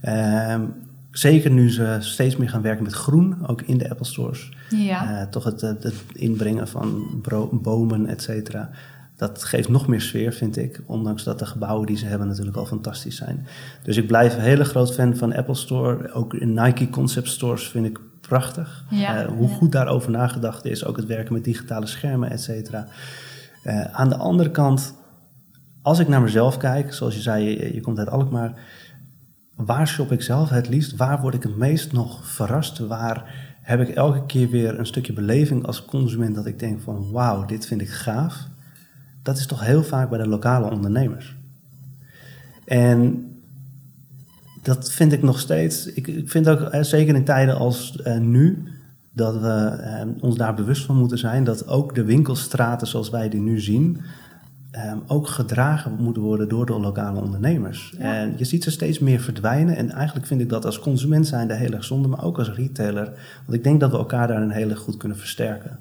Ehm, 0.00 0.62
zeker 1.10 1.50
nu 1.50 1.70
ze 1.70 1.96
steeds 2.00 2.36
meer 2.36 2.48
gaan 2.48 2.62
werken 2.62 2.82
met 2.82 2.92
groen, 2.92 3.46
ook 3.46 3.62
in 3.62 3.78
de 3.78 3.90
Apple 3.90 4.06
Stores. 4.06 4.52
Ja. 4.68 5.20
Eh, 5.20 5.26
toch 5.26 5.44
het, 5.44 5.60
het, 5.60 5.94
inbrengen 6.12 6.68
van 6.68 7.20
bomen, 7.62 8.06
et 8.06 8.22
cetera. 8.22 8.70
Dat 9.16 9.44
geeft 9.44 9.68
nog 9.68 9.86
meer 9.86 10.00
sfeer, 10.00 10.32
vind 10.32 10.56
ik. 10.56 10.82
Ondanks 10.86 11.24
dat 11.24 11.38
de 11.38 11.46
gebouwen 11.46 11.86
die 11.86 11.96
ze 11.96 12.06
hebben 12.06 12.28
natuurlijk 12.28 12.56
al 12.56 12.66
fantastisch 12.66 13.16
zijn. 13.16 13.46
Dus 13.82 13.96
ik 13.96 14.06
blijf 14.06 14.34
een 14.34 14.40
hele 14.40 14.64
groot 14.64 14.94
fan 14.94 15.16
van 15.16 15.34
Apple 15.34 15.54
Store. 15.54 16.12
Ook 16.12 16.34
in 16.34 16.52
Nike 16.52 16.90
Concept 16.90 17.28
Stores 17.28 17.68
vind 17.68 17.86
ik 17.86 18.00
prachtig. 18.30 18.84
Ja, 18.90 19.16
Eh, 19.22 19.28
hoe 19.28 19.48
ja. 19.48 19.54
goed 19.54 19.72
daarover 19.72 20.10
nagedacht 20.10 20.64
is. 20.64 20.84
Ook 20.84 20.96
het 20.96 21.06
werken 21.06 21.32
met 21.32 21.44
digitale 21.44 21.86
schermen, 21.86 22.30
et 22.30 22.40
cetera. 22.40 22.86
Eh, 23.62 23.84
aan 23.84 24.08
de 24.08 24.16
andere 24.16 24.50
kant, 24.50 24.94
als 25.82 25.98
ik 25.98 26.08
naar 26.08 26.22
mezelf 26.22 26.56
kijk, 26.56 26.92
zoals 26.92 27.14
je 27.14 27.20
zei, 27.20 27.44
je, 27.44 27.74
je 27.74 27.80
komt 27.80 27.98
uit 27.98 28.10
Alkmaar. 28.10 28.52
Waar 29.56 29.88
shop 29.88 30.12
ik 30.12 30.22
zelf 30.22 30.48
het 30.48 30.68
liefst? 30.68 30.96
Waar 30.96 31.20
word 31.20 31.34
ik 31.34 31.42
het 31.42 31.56
meest 31.56 31.92
nog 31.92 32.26
verrast? 32.28 32.78
Waar 32.78 33.34
heb 33.62 33.80
ik 33.80 33.88
elke 33.88 34.26
keer 34.26 34.48
weer 34.48 34.78
een 34.78 34.86
stukje 34.86 35.12
beleving 35.12 35.66
als 35.66 35.84
consument 35.84 36.34
dat 36.34 36.46
ik 36.46 36.58
denk 36.58 36.80
van 36.80 37.10
wauw, 37.10 37.44
dit 37.44 37.66
vind 37.66 37.80
ik 37.80 37.90
gaaf? 37.90 38.46
Dat 39.22 39.38
is 39.38 39.46
toch 39.46 39.64
heel 39.64 39.82
vaak 39.82 40.08
bij 40.10 40.18
de 40.18 40.28
lokale 40.28 40.70
ondernemers. 40.70 41.36
En 42.64 43.29
dat 44.62 44.90
vind 44.90 45.12
ik 45.12 45.22
nog 45.22 45.38
steeds. 45.38 45.86
Ik, 45.86 46.06
ik 46.06 46.30
vind 46.30 46.48
ook, 46.48 46.60
eh, 46.60 46.82
zeker 46.82 47.14
in 47.14 47.24
tijden 47.24 47.56
als 47.56 48.02
eh, 48.02 48.18
nu, 48.18 48.68
dat 49.12 49.40
we 49.40 49.48
eh, 49.48 50.06
ons 50.20 50.36
daar 50.36 50.54
bewust 50.54 50.84
van 50.84 50.96
moeten 50.96 51.18
zijn 51.18 51.44
dat 51.44 51.68
ook 51.68 51.94
de 51.94 52.04
winkelstraten 52.04 52.86
zoals 52.86 53.10
wij 53.10 53.28
die 53.28 53.40
nu 53.40 53.60
zien, 53.60 54.00
eh, 54.70 54.92
ook 55.06 55.28
gedragen 55.28 55.96
moeten 55.98 56.22
worden 56.22 56.48
door 56.48 56.66
de 56.66 56.80
lokale 56.80 57.20
ondernemers. 57.20 57.94
Ja. 57.98 58.14
En 58.14 58.34
je 58.36 58.44
ziet 58.44 58.64
ze 58.64 58.70
steeds 58.70 58.98
meer 58.98 59.20
verdwijnen. 59.20 59.76
En 59.76 59.90
eigenlijk 59.90 60.26
vind 60.26 60.40
ik 60.40 60.48
dat 60.48 60.64
als 60.64 60.78
consument 60.78 61.26
zijn 61.26 61.50
heel 61.50 61.72
erg 61.72 61.84
zonde, 61.84 62.08
maar 62.08 62.24
ook 62.24 62.38
als 62.38 62.50
retailer. 62.50 63.04
Want 63.44 63.58
ik 63.58 63.64
denk 63.64 63.80
dat 63.80 63.90
we 63.90 63.96
elkaar 63.96 64.28
daarin 64.28 64.50
heel 64.50 64.70
erg 64.70 64.78
goed 64.78 64.96
kunnen 64.96 65.18
versterken. 65.18 65.78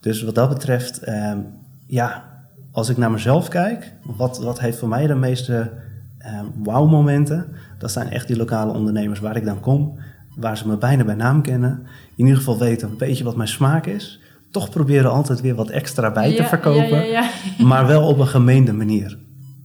Dus 0.00 0.22
wat 0.22 0.34
dat 0.34 0.48
betreft, 0.48 0.98
ehm, 0.98 1.38
ja, 1.86 2.24
als 2.70 2.88
ik 2.88 2.96
naar 2.96 3.10
mezelf 3.10 3.48
kijk, 3.48 3.92
wat, 4.02 4.38
wat 4.38 4.60
heeft 4.60 4.78
voor 4.78 4.88
mij 4.88 5.06
de 5.06 5.14
meeste 5.14 5.70
ehm 6.24 6.44
wauw-momenten? 6.62 7.46
Dat 7.78 7.90
zijn 7.92 8.10
echt 8.10 8.26
die 8.26 8.36
lokale 8.36 8.72
ondernemers 8.72 9.20
waar 9.20 9.36
ik 9.36 9.44
dan 9.44 9.60
kom, 9.60 9.98
waar 10.36 10.56
ze 10.56 10.68
me 10.68 10.76
bijna 10.76 11.04
bij 11.04 11.14
naam 11.14 11.42
kennen. 11.42 11.86
In 12.16 12.24
ieder 12.24 12.36
geval 12.36 12.58
weten 12.58 12.88
een 12.90 12.96
beetje 12.98 13.24
wat 13.24 13.36
mijn 13.36 13.48
smaak 13.48 13.86
is. 13.86 14.20
Toch 14.50 14.70
proberen 14.70 15.10
altijd 15.12 15.40
weer 15.40 15.54
wat 15.54 15.70
extra 15.70 16.10
bij 16.12 16.36
te 16.36 16.44
verkopen, 16.44 16.88
Ja, 16.88 17.00
ja, 17.02 17.28
ja. 17.58 17.64
maar 17.66 17.86
wel 17.86 18.06
op 18.06 18.18
een 18.18 18.26
gemeende 18.26 18.72
manier. 18.72 19.18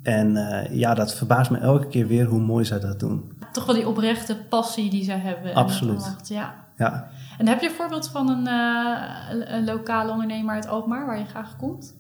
En 0.04 0.36
eh, 0.38 0.76
ja, 0.76 0.94
dat 0.94 1.16
verbaast 1.16 1.52
me 1.52 1.58
elke 1.58 1.88
keer 1.88 2.08
weer 2.08 2.26
hoe 2.26 2.40
mooi 2.40 2.66
zij 2.66 2.80
dat 2.80 3.00
doen. 3.00 3.32
Toch 3.52 3.66
wel 3.66 3.76
die 3.76 3.88
oprechte 3.88 4.38
passie 4.50 4.90
die 4.90 5.04
zij 5.04 5.18
hebben. 5.20 5.50
En 5.52 5.56
Absoluut. 5.56 6.16
Ja. 6.24 6.56
Ja, 6.78 7.10
En 7.38 7.48
heb 7.48 7.62
je 7.62 7.68
een 7.68 7.74
voorbeeld 7.76 8.10
van 8.10 8.30
een, 8.30 8.48
eh, 8.48 8.98
een- 9.32 9.54
een 9.54 9.66
lokale 9.66 10.12
ondernemer 10.12 10.56
uit 10.56 10.68
Alkmaar 10.68 11.06
waar 11.06 11.18
je 11.20 11.26
graag 11.26 11.56
komt? 11.58 11.96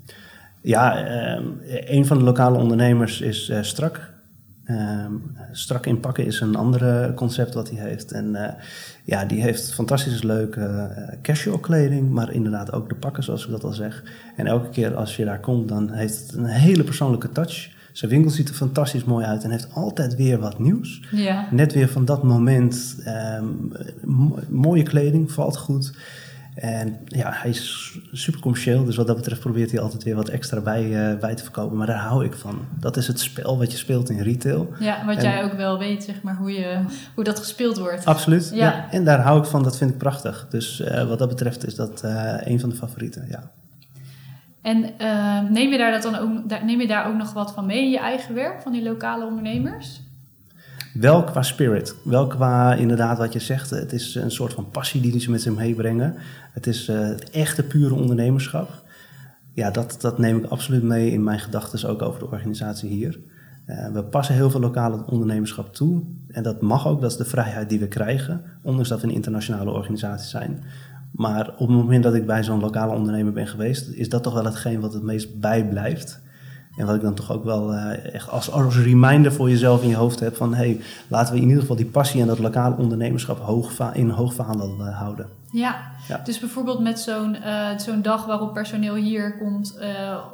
Ja, 0.62 0.98
ehm, 1.06 1.44
een 1.68 2.06
van 2.06 2.18
de 2.18 2.24
lokale 2.24 2.58
ondernemers 2.58 3.22
is 3.22 3.50
eh, 3.50 3.62
Strak. 3.62 4.09
Ehm, 4.70 5.14
strak 5.52 5.86
inpakken 5.86 6.26
is 6.26 6.40
een 6.40 6.56
andere 6.56 7.14
concept 7.16 7.54
wat 7.54 7.70
hij 7.70 7.80
heeft. 7.80 8.12
En 8.12 8.36
eh, 8.36 8.54
ja, 9.04 9.26
die 9.26 9.42
heeft 9.42 9.74
fantastisch 9.74 10.24
leuke 10.24 10.62
eh, 10.62 11.18
casual 11.22 11.58
kleding, 11.58 12.10
maar 12.12 12.32
inderdaad 12.34 12.72
ook 12.74 12.90
de 12.90 12.96
pakken, 12.96 13.24
zoals 13.24 13.46
ik 13.46 13.52
dat 13.52 13.64
al 13.64 13.74
zeg. 13.74 14.04
En 14.36 14.48
elke 14.48 14.70
keer 14.70 14.96
als 14.96 15.16
je 15.16 15.26
daar 15.26 15.40
komt, 15.40 15.68
dan 15.68 15.92
heeft 15.92 16.18
het 16.20 16.34
een 16.34 16.46
hele 16.46 16.84
persoonlijke 16.84 17.30
touch. 17.32 17.70
Zijn 17.92 18.12
winkel 18.12 18.32
ziet 18.32 18.50
er 18.50 18.56
fantastisch 18.56 19.04
mooi 19.04 19.26
uit 19.26 19.44
en 19.44 19.52
heeft 19.52 19.74
altijd 19.74 20.16
weer 20.16 20.40
wat 20.40 20.60
nieuws. 20.60 21.02
Ja. 21.12 21.48
Net 21.52 21.74
weer 21.74 21.88
van 21.90 22.06
dat 22.06 22.24
moment, 22.24 22.96
ehm, 23.04 23.46
mo- 24.04 24.40
mooie 24.50 24.84
kleding, 24.84 25.32
valt 25.32 25.58
goed. 25.58 25.94
En 26.56 27.00
ja, 27.06 27.30
hij 27.34 27.50
is 27.50 27.98
super 28.12 28.40
commercieel, 28.40 28.86
dus 28.86 28.96
wat 28.96 29.08
dat 29.08 29.16
betreft 29.16 29.42
probeert 29.42 29.72
hij 29.72 29.80
altijd 29.80 30.04
weer 30.04 30.16
wat 30.16 30.30
extra 30.30 30.62
bij, 30.62 31.12
eh, 31.12 31.20
bij 31.20 31.36
te 31.36 31.44
verkopen. 31.44 31.78
Maar 31.78 31.88
daar 31.88 32.00
hou 32.00 32.26
ik 32.26 32.34
van. 32.34 32.60
Dat 32.80 32.98
is 32.98 33.08
het 33.08 33.20
spel 33.20 33.58
wat 33.58 33.72
je 33.72 33.78
speelt 33.78 34.10
in 34.10 34.20
retail. 34.22 34.70
Ja, 34.80 35.06
wat 35.06 35.16
En- 35.16 35.24
jij 35.24 35.44
ook 35.44 35.54
wel 35.54 35.78
weet, 35.80 36.04
zeg 36.04 36.22
maar, 36.22 36.36
hoe, 36.36 36.52
je, 36.52 36.80
hoe 37.16 37.24
dat 37.24 37.40
gespeeld 37.40 37.78
wordt. 37.78 38.06
Absoluut, 38.06 38.50
ja. 38.54 38.66
Ja. 38.66 38.92
En 38.92 39.04
daar 39.04 39.20
hou 39.20 39.40
ik 39.40 39.46
van, 39.46 39.64
dat 39.64 39.78
vind 39.78 39.92
ik 39.92 39.98
prachtig. 39.98 40.48
Dus 40.50 40.80
eh, 40.80 41.08
wat 41.08 41.20
dat 41.20 41.30
betreft 41.30 41.66
is 41.68 41.76
dat 41.76 42.04
eh, 42.04 42.36
een 42.40 42.60
van 42.60 42.70
de 42.70 42.76
favorieten, 42.76 43.28
ja. 43.30 43.52
En 44.62 44.80
neem, 45.52 45.72
je 45.72 45.78
daar 45.78 45.92
dat 45.92 46.02
dan 46.02 46.16
ook, 46.16 46.62
neem 46.64 46.82
je 46.82 46.88
daar 46.88 47.08
ook 47.08 47.16
nog 47.16 47.34
wat 47.34 47.54
van 47.54 47.66
mee 47.66 47.84
in 47.84 47.90
je 47.90 48.00
eigen 48.00 48.36
werk, 48.36 48.62
van 48.62 48.72
die 48.72 48.84
lokale 48.84 49.26
ondernemers? 49.26 50.02
Wel 50.94 51.24
qua 51.24 51.42
spirit, 51.42 51.96
wel 52.04 52.28
qua 52.28 52.74
inderdaad 52.74 53.18
wat 53.18 53.34
je 53.34 53.40
zegt. 53.40 53.70
Het 53.70 53.94
is 53.94 54.16
een 54.16 54.32
soort 54.32 54.54
van 54.54 54.70
passie 54.70 55.02
die 55.02 55.20
ze 55.20 55.32
met 55.32 55.42
zich 55.42 55.56
meebrengen. 55.56 56.16
Het 56.52 56.68
is 56.68 56.88
eh, 56.88 57.00
het 57.00 57.30
echte 57.30 57.64
pure 57.64 57.94
ondernemerschap. 57.94 58.84
Ja, 59.54 59.72
dat, 59.72 59.98
dat 60.02 60.18
neem 60.18 60.38
ik 60.38 60.46
absoluut 60.46 60.84
mee 60.84 61.12
in 61.12 61.24
mijn 61.24 61.40
gedachten 61.40 61.90
ook 61.90 62.02
over 62.02 62.20
de 62.20 62.26
organisatie 62.26 62.90
hier. 62.90 63.20
Eh, 63.66 63.92
we 63.94 64.04
passen 64.04 64.36
heel 64.36 64.50
veel 64.50 64.60
lokale 64.60 65.06
ondernemerschap 65.06 65.74
toe. 65.74 66.02
En 66.28 66.44
dat 66.44 66.62
mag 66.62 66.88
ook, 66.88 67.02
dat 67.02 67.12
is 67.12 67.18
de 67.18 67.26
vrijheid 67.26 67.70
die 67.70 67.80
we 67.80 67.88
krijgen. 67.88 68.42
Ondanks 68.62 68.90
dat 68.90 69.02
we 69.02 69.08
een 69.08 69.14
internationale 69.14 69.72
organisatie 69.72 70.30
zijn. 70.30 70.64
Maar 71.12 71.50
op 71.50 71.68
het 71.68 71.78
moment 71.78 72.04
dat 72.04 72.14
ik 72.14 72.26
bij 72.26 72.44
zo'n 72.44 72.60
lokale 72.60 72.96
ondernemer 72.96 73.34
ben 73.34 73.48
geweest, 73.48 73.90
is 73.90 74.10
dat 74.10 74.24
toch 74.24 74.34
wel 74.34 74.46
hetgeen 74.46 74.80
wat 74.80 74.94
het 74.94 75.04
meest 75.04 75.40
bijblijft. 75.40 76.22
En 76.80 76.86
wat 76.86 76.96
ik 76.96 77.02
dan 77.02 77.14
toch 77.14 77.32
ook 77.32 77.44
wel 77.44 77.74
eh, 77.74 78.14
echt 78.14 78.30
als, 78.30 78.52
als 78.52 78.78
reminder 78.78 79.34
voor 79.34 79.50
jezelf 79.50 79.82
in 79.84 79.90
je 79.90 79.96
hoofd 79.96 80.20
heb 80.20 80.36
van... 80.36 80.54
hey, 80.54 80.80
laten 81.08 81.34
we 81.34 81.40
in 81.40 81.48
ieder 81.48 81.62
geval 81.62 81.76
die 81.76 81.86
passie 81.86 82.22
en 82.22 82.28
dat 82.28 82.40
lokale 82.40 82.76
ondernemerschap 82.76 83.40
hoog 83.40 83.94
in 83.94 84.10
hoog 84.10 84.34
vaandel 84.34 84.78
eh, 84.80 84.98
houden. 84.98 85.30
Ja, 85.52 85.92
Ja. 86.08 86.22
dus 86.24 86.40
bijvoorbeeld 86.40 86.80
met 86.80 87.00
zo'n 87.00 87.36
eh, 87.36 87.78
zo'n 87.78 88.02
dag 88.02 88.26
waarop 88.26 88.54
personeel 88.54 88.96
hier 88.96 89.38
komt 89.38 89.80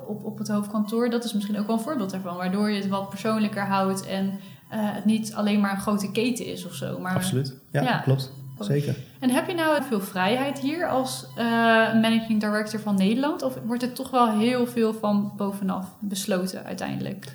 op, 0.07 0.25
op 0.25 0.37
het 0.37 0.47
hoofdkantoor, 0.47 1.09
dat 1.09 1.23
is 1.23 1.33
misschien 1.33 1.59
ook 1.59 1.67
wel 1.67 1.75
een 1.75 1.81
voorbeeld 1.81 2.11
daarvan, 2.11 2.37
waardoor 2.37 2.69
je 2.71 2.81
het 2.81 2.89
wat 2.89 3.09
persoonlijker 3.09 3.67
houdt 3.67 4.05
en 4.05 4.31
het 4.67 5.05
niet 5.05 5.33
alleen 5.33 5.59
maar 5.59 5.71
een 5.71 5.81
grote 5.81 6.11
keten 6.11 6.45
is 6.45 6.65
of 6.65 6.73
zo. 6.73 6.99
Maar, 6.99 7.15
Absoluut, 7.15 7.55
ja, 7.71 7.81
Ja. 7.81 7.97
klopt. 7.97 8.31
Zeker. 8.60 8.95
En 9.20 9.30
heb 9.30 9.47
je 9.47 9.56
nou 9.56 9.84
veel 9.84 10.01
vrijheid 10.01 10.60
hier 10.60 10.88
als 10.88 11.28
eh, 11.36 11.45
managing 11.93 12.39
director 12.39 12.80
van 12.80 12.95
Nederland, 12.95 13.41
of 13.41 13.58
wordt 13.66 13.82
het 13.82 13.95
toch 13.95 14.10
wel 14.10 14.38
heel 14.39 14.68
veel 14.68 14.93
van 14.93 15.34
bovenaf 15.38 15.86
besloten 15.99 16.64
uiteindelijk? 16.64 17.26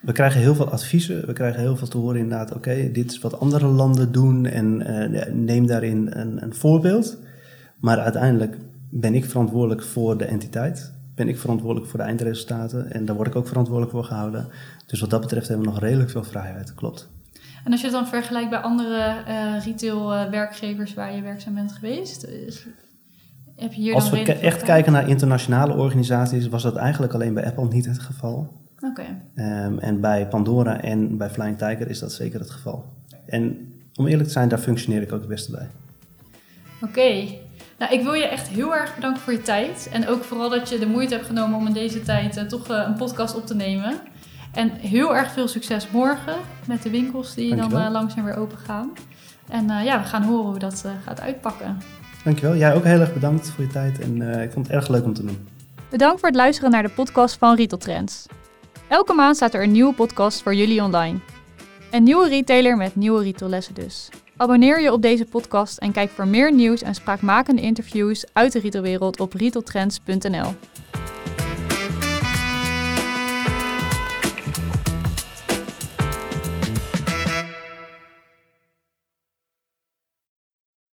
We 0.00 0.12
krijgen 0.12 0.40
heel 0.40 0.54
veel 0.54 0.70
adviezen. 0.70 1.26
We 1.26 1.32
krijgen 1.32 1.60
heel 1.60 1.76
veel 1.76 1.88
te 1.88 1.98
horen 1.98 2.20
inderdaad. 2.20 2.54
Oké, 2.54 2.90
dit 2.92 3.10
is 3.10 3.18
wat 3.18 3.40
andere 3.40 3.66
landen 3.66 4.12
doen 4.12 4.46
en 4.46 4.82
eh, 4.82 5.32
neem 5.32 5.66
daarin 5.66 6.10
een, 6.10 6.42
een 6.42 6.54
voorbeeld. 6.54 7.18
Maar 7.80 7.98
uiteindelijk 7.98 8.56
ben 8.90 9.14
ik 9.14 9.24
verantwoordelijk 9.24 9.82
voor 9.82 10.18
de 10.18 10.24
entiteit. 10.24 10.92
Ben 11.14 11.28
ik 11.28 11.38
verantwoordelijk 11.38 11.90
voor 11.90 11.98
de 11.98 12.04
eindresultaten. 12.04 12.92
En 12.92 13.04
daar 13.04 13.16
word 13.16 13.28
ik 13.28 13.36
ook 13.36 13.48
verantwoordelijk 13.48 13.92
voor 13.92 14.04
gehouden. 14.04 14.48
Dus 14.86 15.00
wat 15.00 15.10
dat 15.10 15.20
betreft 15.20 15.48
hebben 15.48 15.66
we 15.66 15.72
nog 15.72 15.80
redelijk 15.80 16.10
veel 16.10 16.24
vrijheid. 16.24 16.74
Klopt. 16.74 17.08
En 17.68 17.74
als 17.74 17.82
je 17.82 17.86
het 17.88 17.96
dan 17.96 18.06
vergelijkt 18.08 18.50
bij 18.50 18.58
andere 18.58 19.14
eh 19.26 19.64
retail 19.64 20.14
eh, 20.14 20.30
werkgevers 20.30 20.94
waar 20.94 21.14
je 21.14 21.22
werkzaam 21.22 21.54
bent 21.54 21.72
geweest, 21.72 22.24
is- 22.24 22.66
heb 23.56 23.72
je 23.72 23.80
hier 23.80 23.94
Als 23.94 24.10
dan 24.10 24.24
we 24.24 24.32
echt 24.32 24.62
kijken 24.62 24.92
naar 24.92 25.08
internationale 25.08 25.74
organisaties, 25.74 26.48
was 26.48 26.62
dat 26.62 26.76
eigenlijk 26.76 27.14
alleen 27.14 27.34
bij 27.34 27.46
Apple 27.46 27.68
niet 27.68 27.86
het 27.86 27.98
geval. 27.98 28.52
Oké. 28.80 29.02
Ehm, 29.34 29.78
en 29.78 30.00
bij 30.00 30.26
Pandora 30.28 30.80
en 30.80 31.16
bij 31.16 31.30
Flying 31.30 31.58
Tiger 31.58 31.88
is 31.88 31.98
dat 31.98 32.12
zeker 32.12 32.40
het 32.40 32.50
geval. 32.50 32.84
En 33.26 33.72
om 33.94 34.06
eerlijk 34.06 34.26
te 34.26 34.32
zijn, 34.32 34.48
daar 34.48 34.58
functioneer 34.58 35.02
ik 35.02 35.12
ook 35.12 35.20
het 35.20 35.28
beste 35.28 35.50
bij. 35.50 35.68
Oké. 36.82 37.24
Nou, 37.78 37.92
ik 37.92 38.02
wil 38.02 38.12
je 38.14 38.24
echt 38.26 38.48
heel 38.48 38.74
erg 38.74 38.94
bedanken 38.94 39.22
voor 39.22 39.32
je 39.32 39.42
tijd. 39.42 39.88
En 39.92 40.08
ook 40.08 40.24
vooral 40.24 40.50
dat 40.50 40.68
je 40.68 40.78
de 40.78 40.86
moeite 40.86 41.14
hebt 41.14 41.26
genomen 41.26 41.58
om 41.58 41.66
in 41.66 41.72
deze 41.72 42.02
tijd 42.02 42.36
eh, 42.36 42.44
toch 42.44 42.68
een 42.68 42.94
podcast 42.94 43.36
op 43.36 43.46
te 43.46 43.54
nemen. 43.54 43.94
En 44.58 44.70
heel 44.70 45.16
erg 45.16 45.32
veel 45.32 45.48
succes 45.48 45.90
morgen 45.90 46.36
met 46.66 46.82
de 46.82 46.90
winkels 46.90 47.34
die 47.34 47.48
dan 47.48 47.58
Dankjewel. 47.58 47.86
eh, 47.86 47.92
langzaam 47.92 48.24
weer 48.24 48.36
open 48.36 48.58
gaan. 48.58 48.90
En 49.48 49.70
eh, 49.70 49.84
ja, 49.84 50.00
we 50.00 50.06
gaan 50.06 50.22
horen 50.22 50.50
hoe 50.50 50.58
dat 50.58 50.82
eh, 50.84 50.90
gaat 51.04 51.20
uitpakken. 51.20 51.78
Dankjewel. 52.24 52.56
Jij 52.56 52.74
ook 52.74 52.84
heel 52.84 53.00
erg 53.00 53.12
bedankt 53.12 53.50
voor 53.50 53.64
je 53.64 53.70
tijd 53.70 53.98
en 53.98 54.34
eh, 54.34 54.42
ik 54.42 54.52
vond 54.52 54.66
het 54.66 54.76
erg 54.76 54.88
leuk 54.88 55.04
om 55.04 55.14
te 55.14 55.22
doen. 55.22 55.48
Bedankt 55.90 56.20
voor 56.20 56.28
het 56.28 56.36
luisteren 56.38 56.70
naar 56.70 56.82
de 56.82 56.88
podcast 56.88 57.36
van 57.36 57.56
Retail 57.56 57.80
Trends. 57.80 58.26
Elke 58.88 59.12
maand 59.12 59.36
staat 59.36 59.54
er 59.54 59.62
een 59.62 59.72
nieuwe 59.72 59.92
podcast 59.94 60.42
voor 60.42 60.54
jullie 60.54 60.82
online. 60.82 61.18
Een 61.90 62.02
nieuwe 62.02 62.28
retailer 62.28 62.76
met 62.76 62.96
nieuwe 62.96 63.22
retaillessen 63.22 63.74
dus. 63.74 64.08
Abonneer 64.36 64.80
je 64.80 64.92
op 64.92 65.02
deze 65.02 65.24
podcast 65.24 65.78
en 65.78 65.92
kijk 65.92 66.10
voor 66.10 66.26
meer 66.26 66.52
nieuws 66.52 66.82
en 66.82 66.94
spraakmakende 66.94 67.62
interviews 67.62 68.24
uit 68.32 68.52
de 68.52 68.60
retailwereld 68.60 69.20
op 69.20 69.32
retailtrends.nl. 69.32 70.54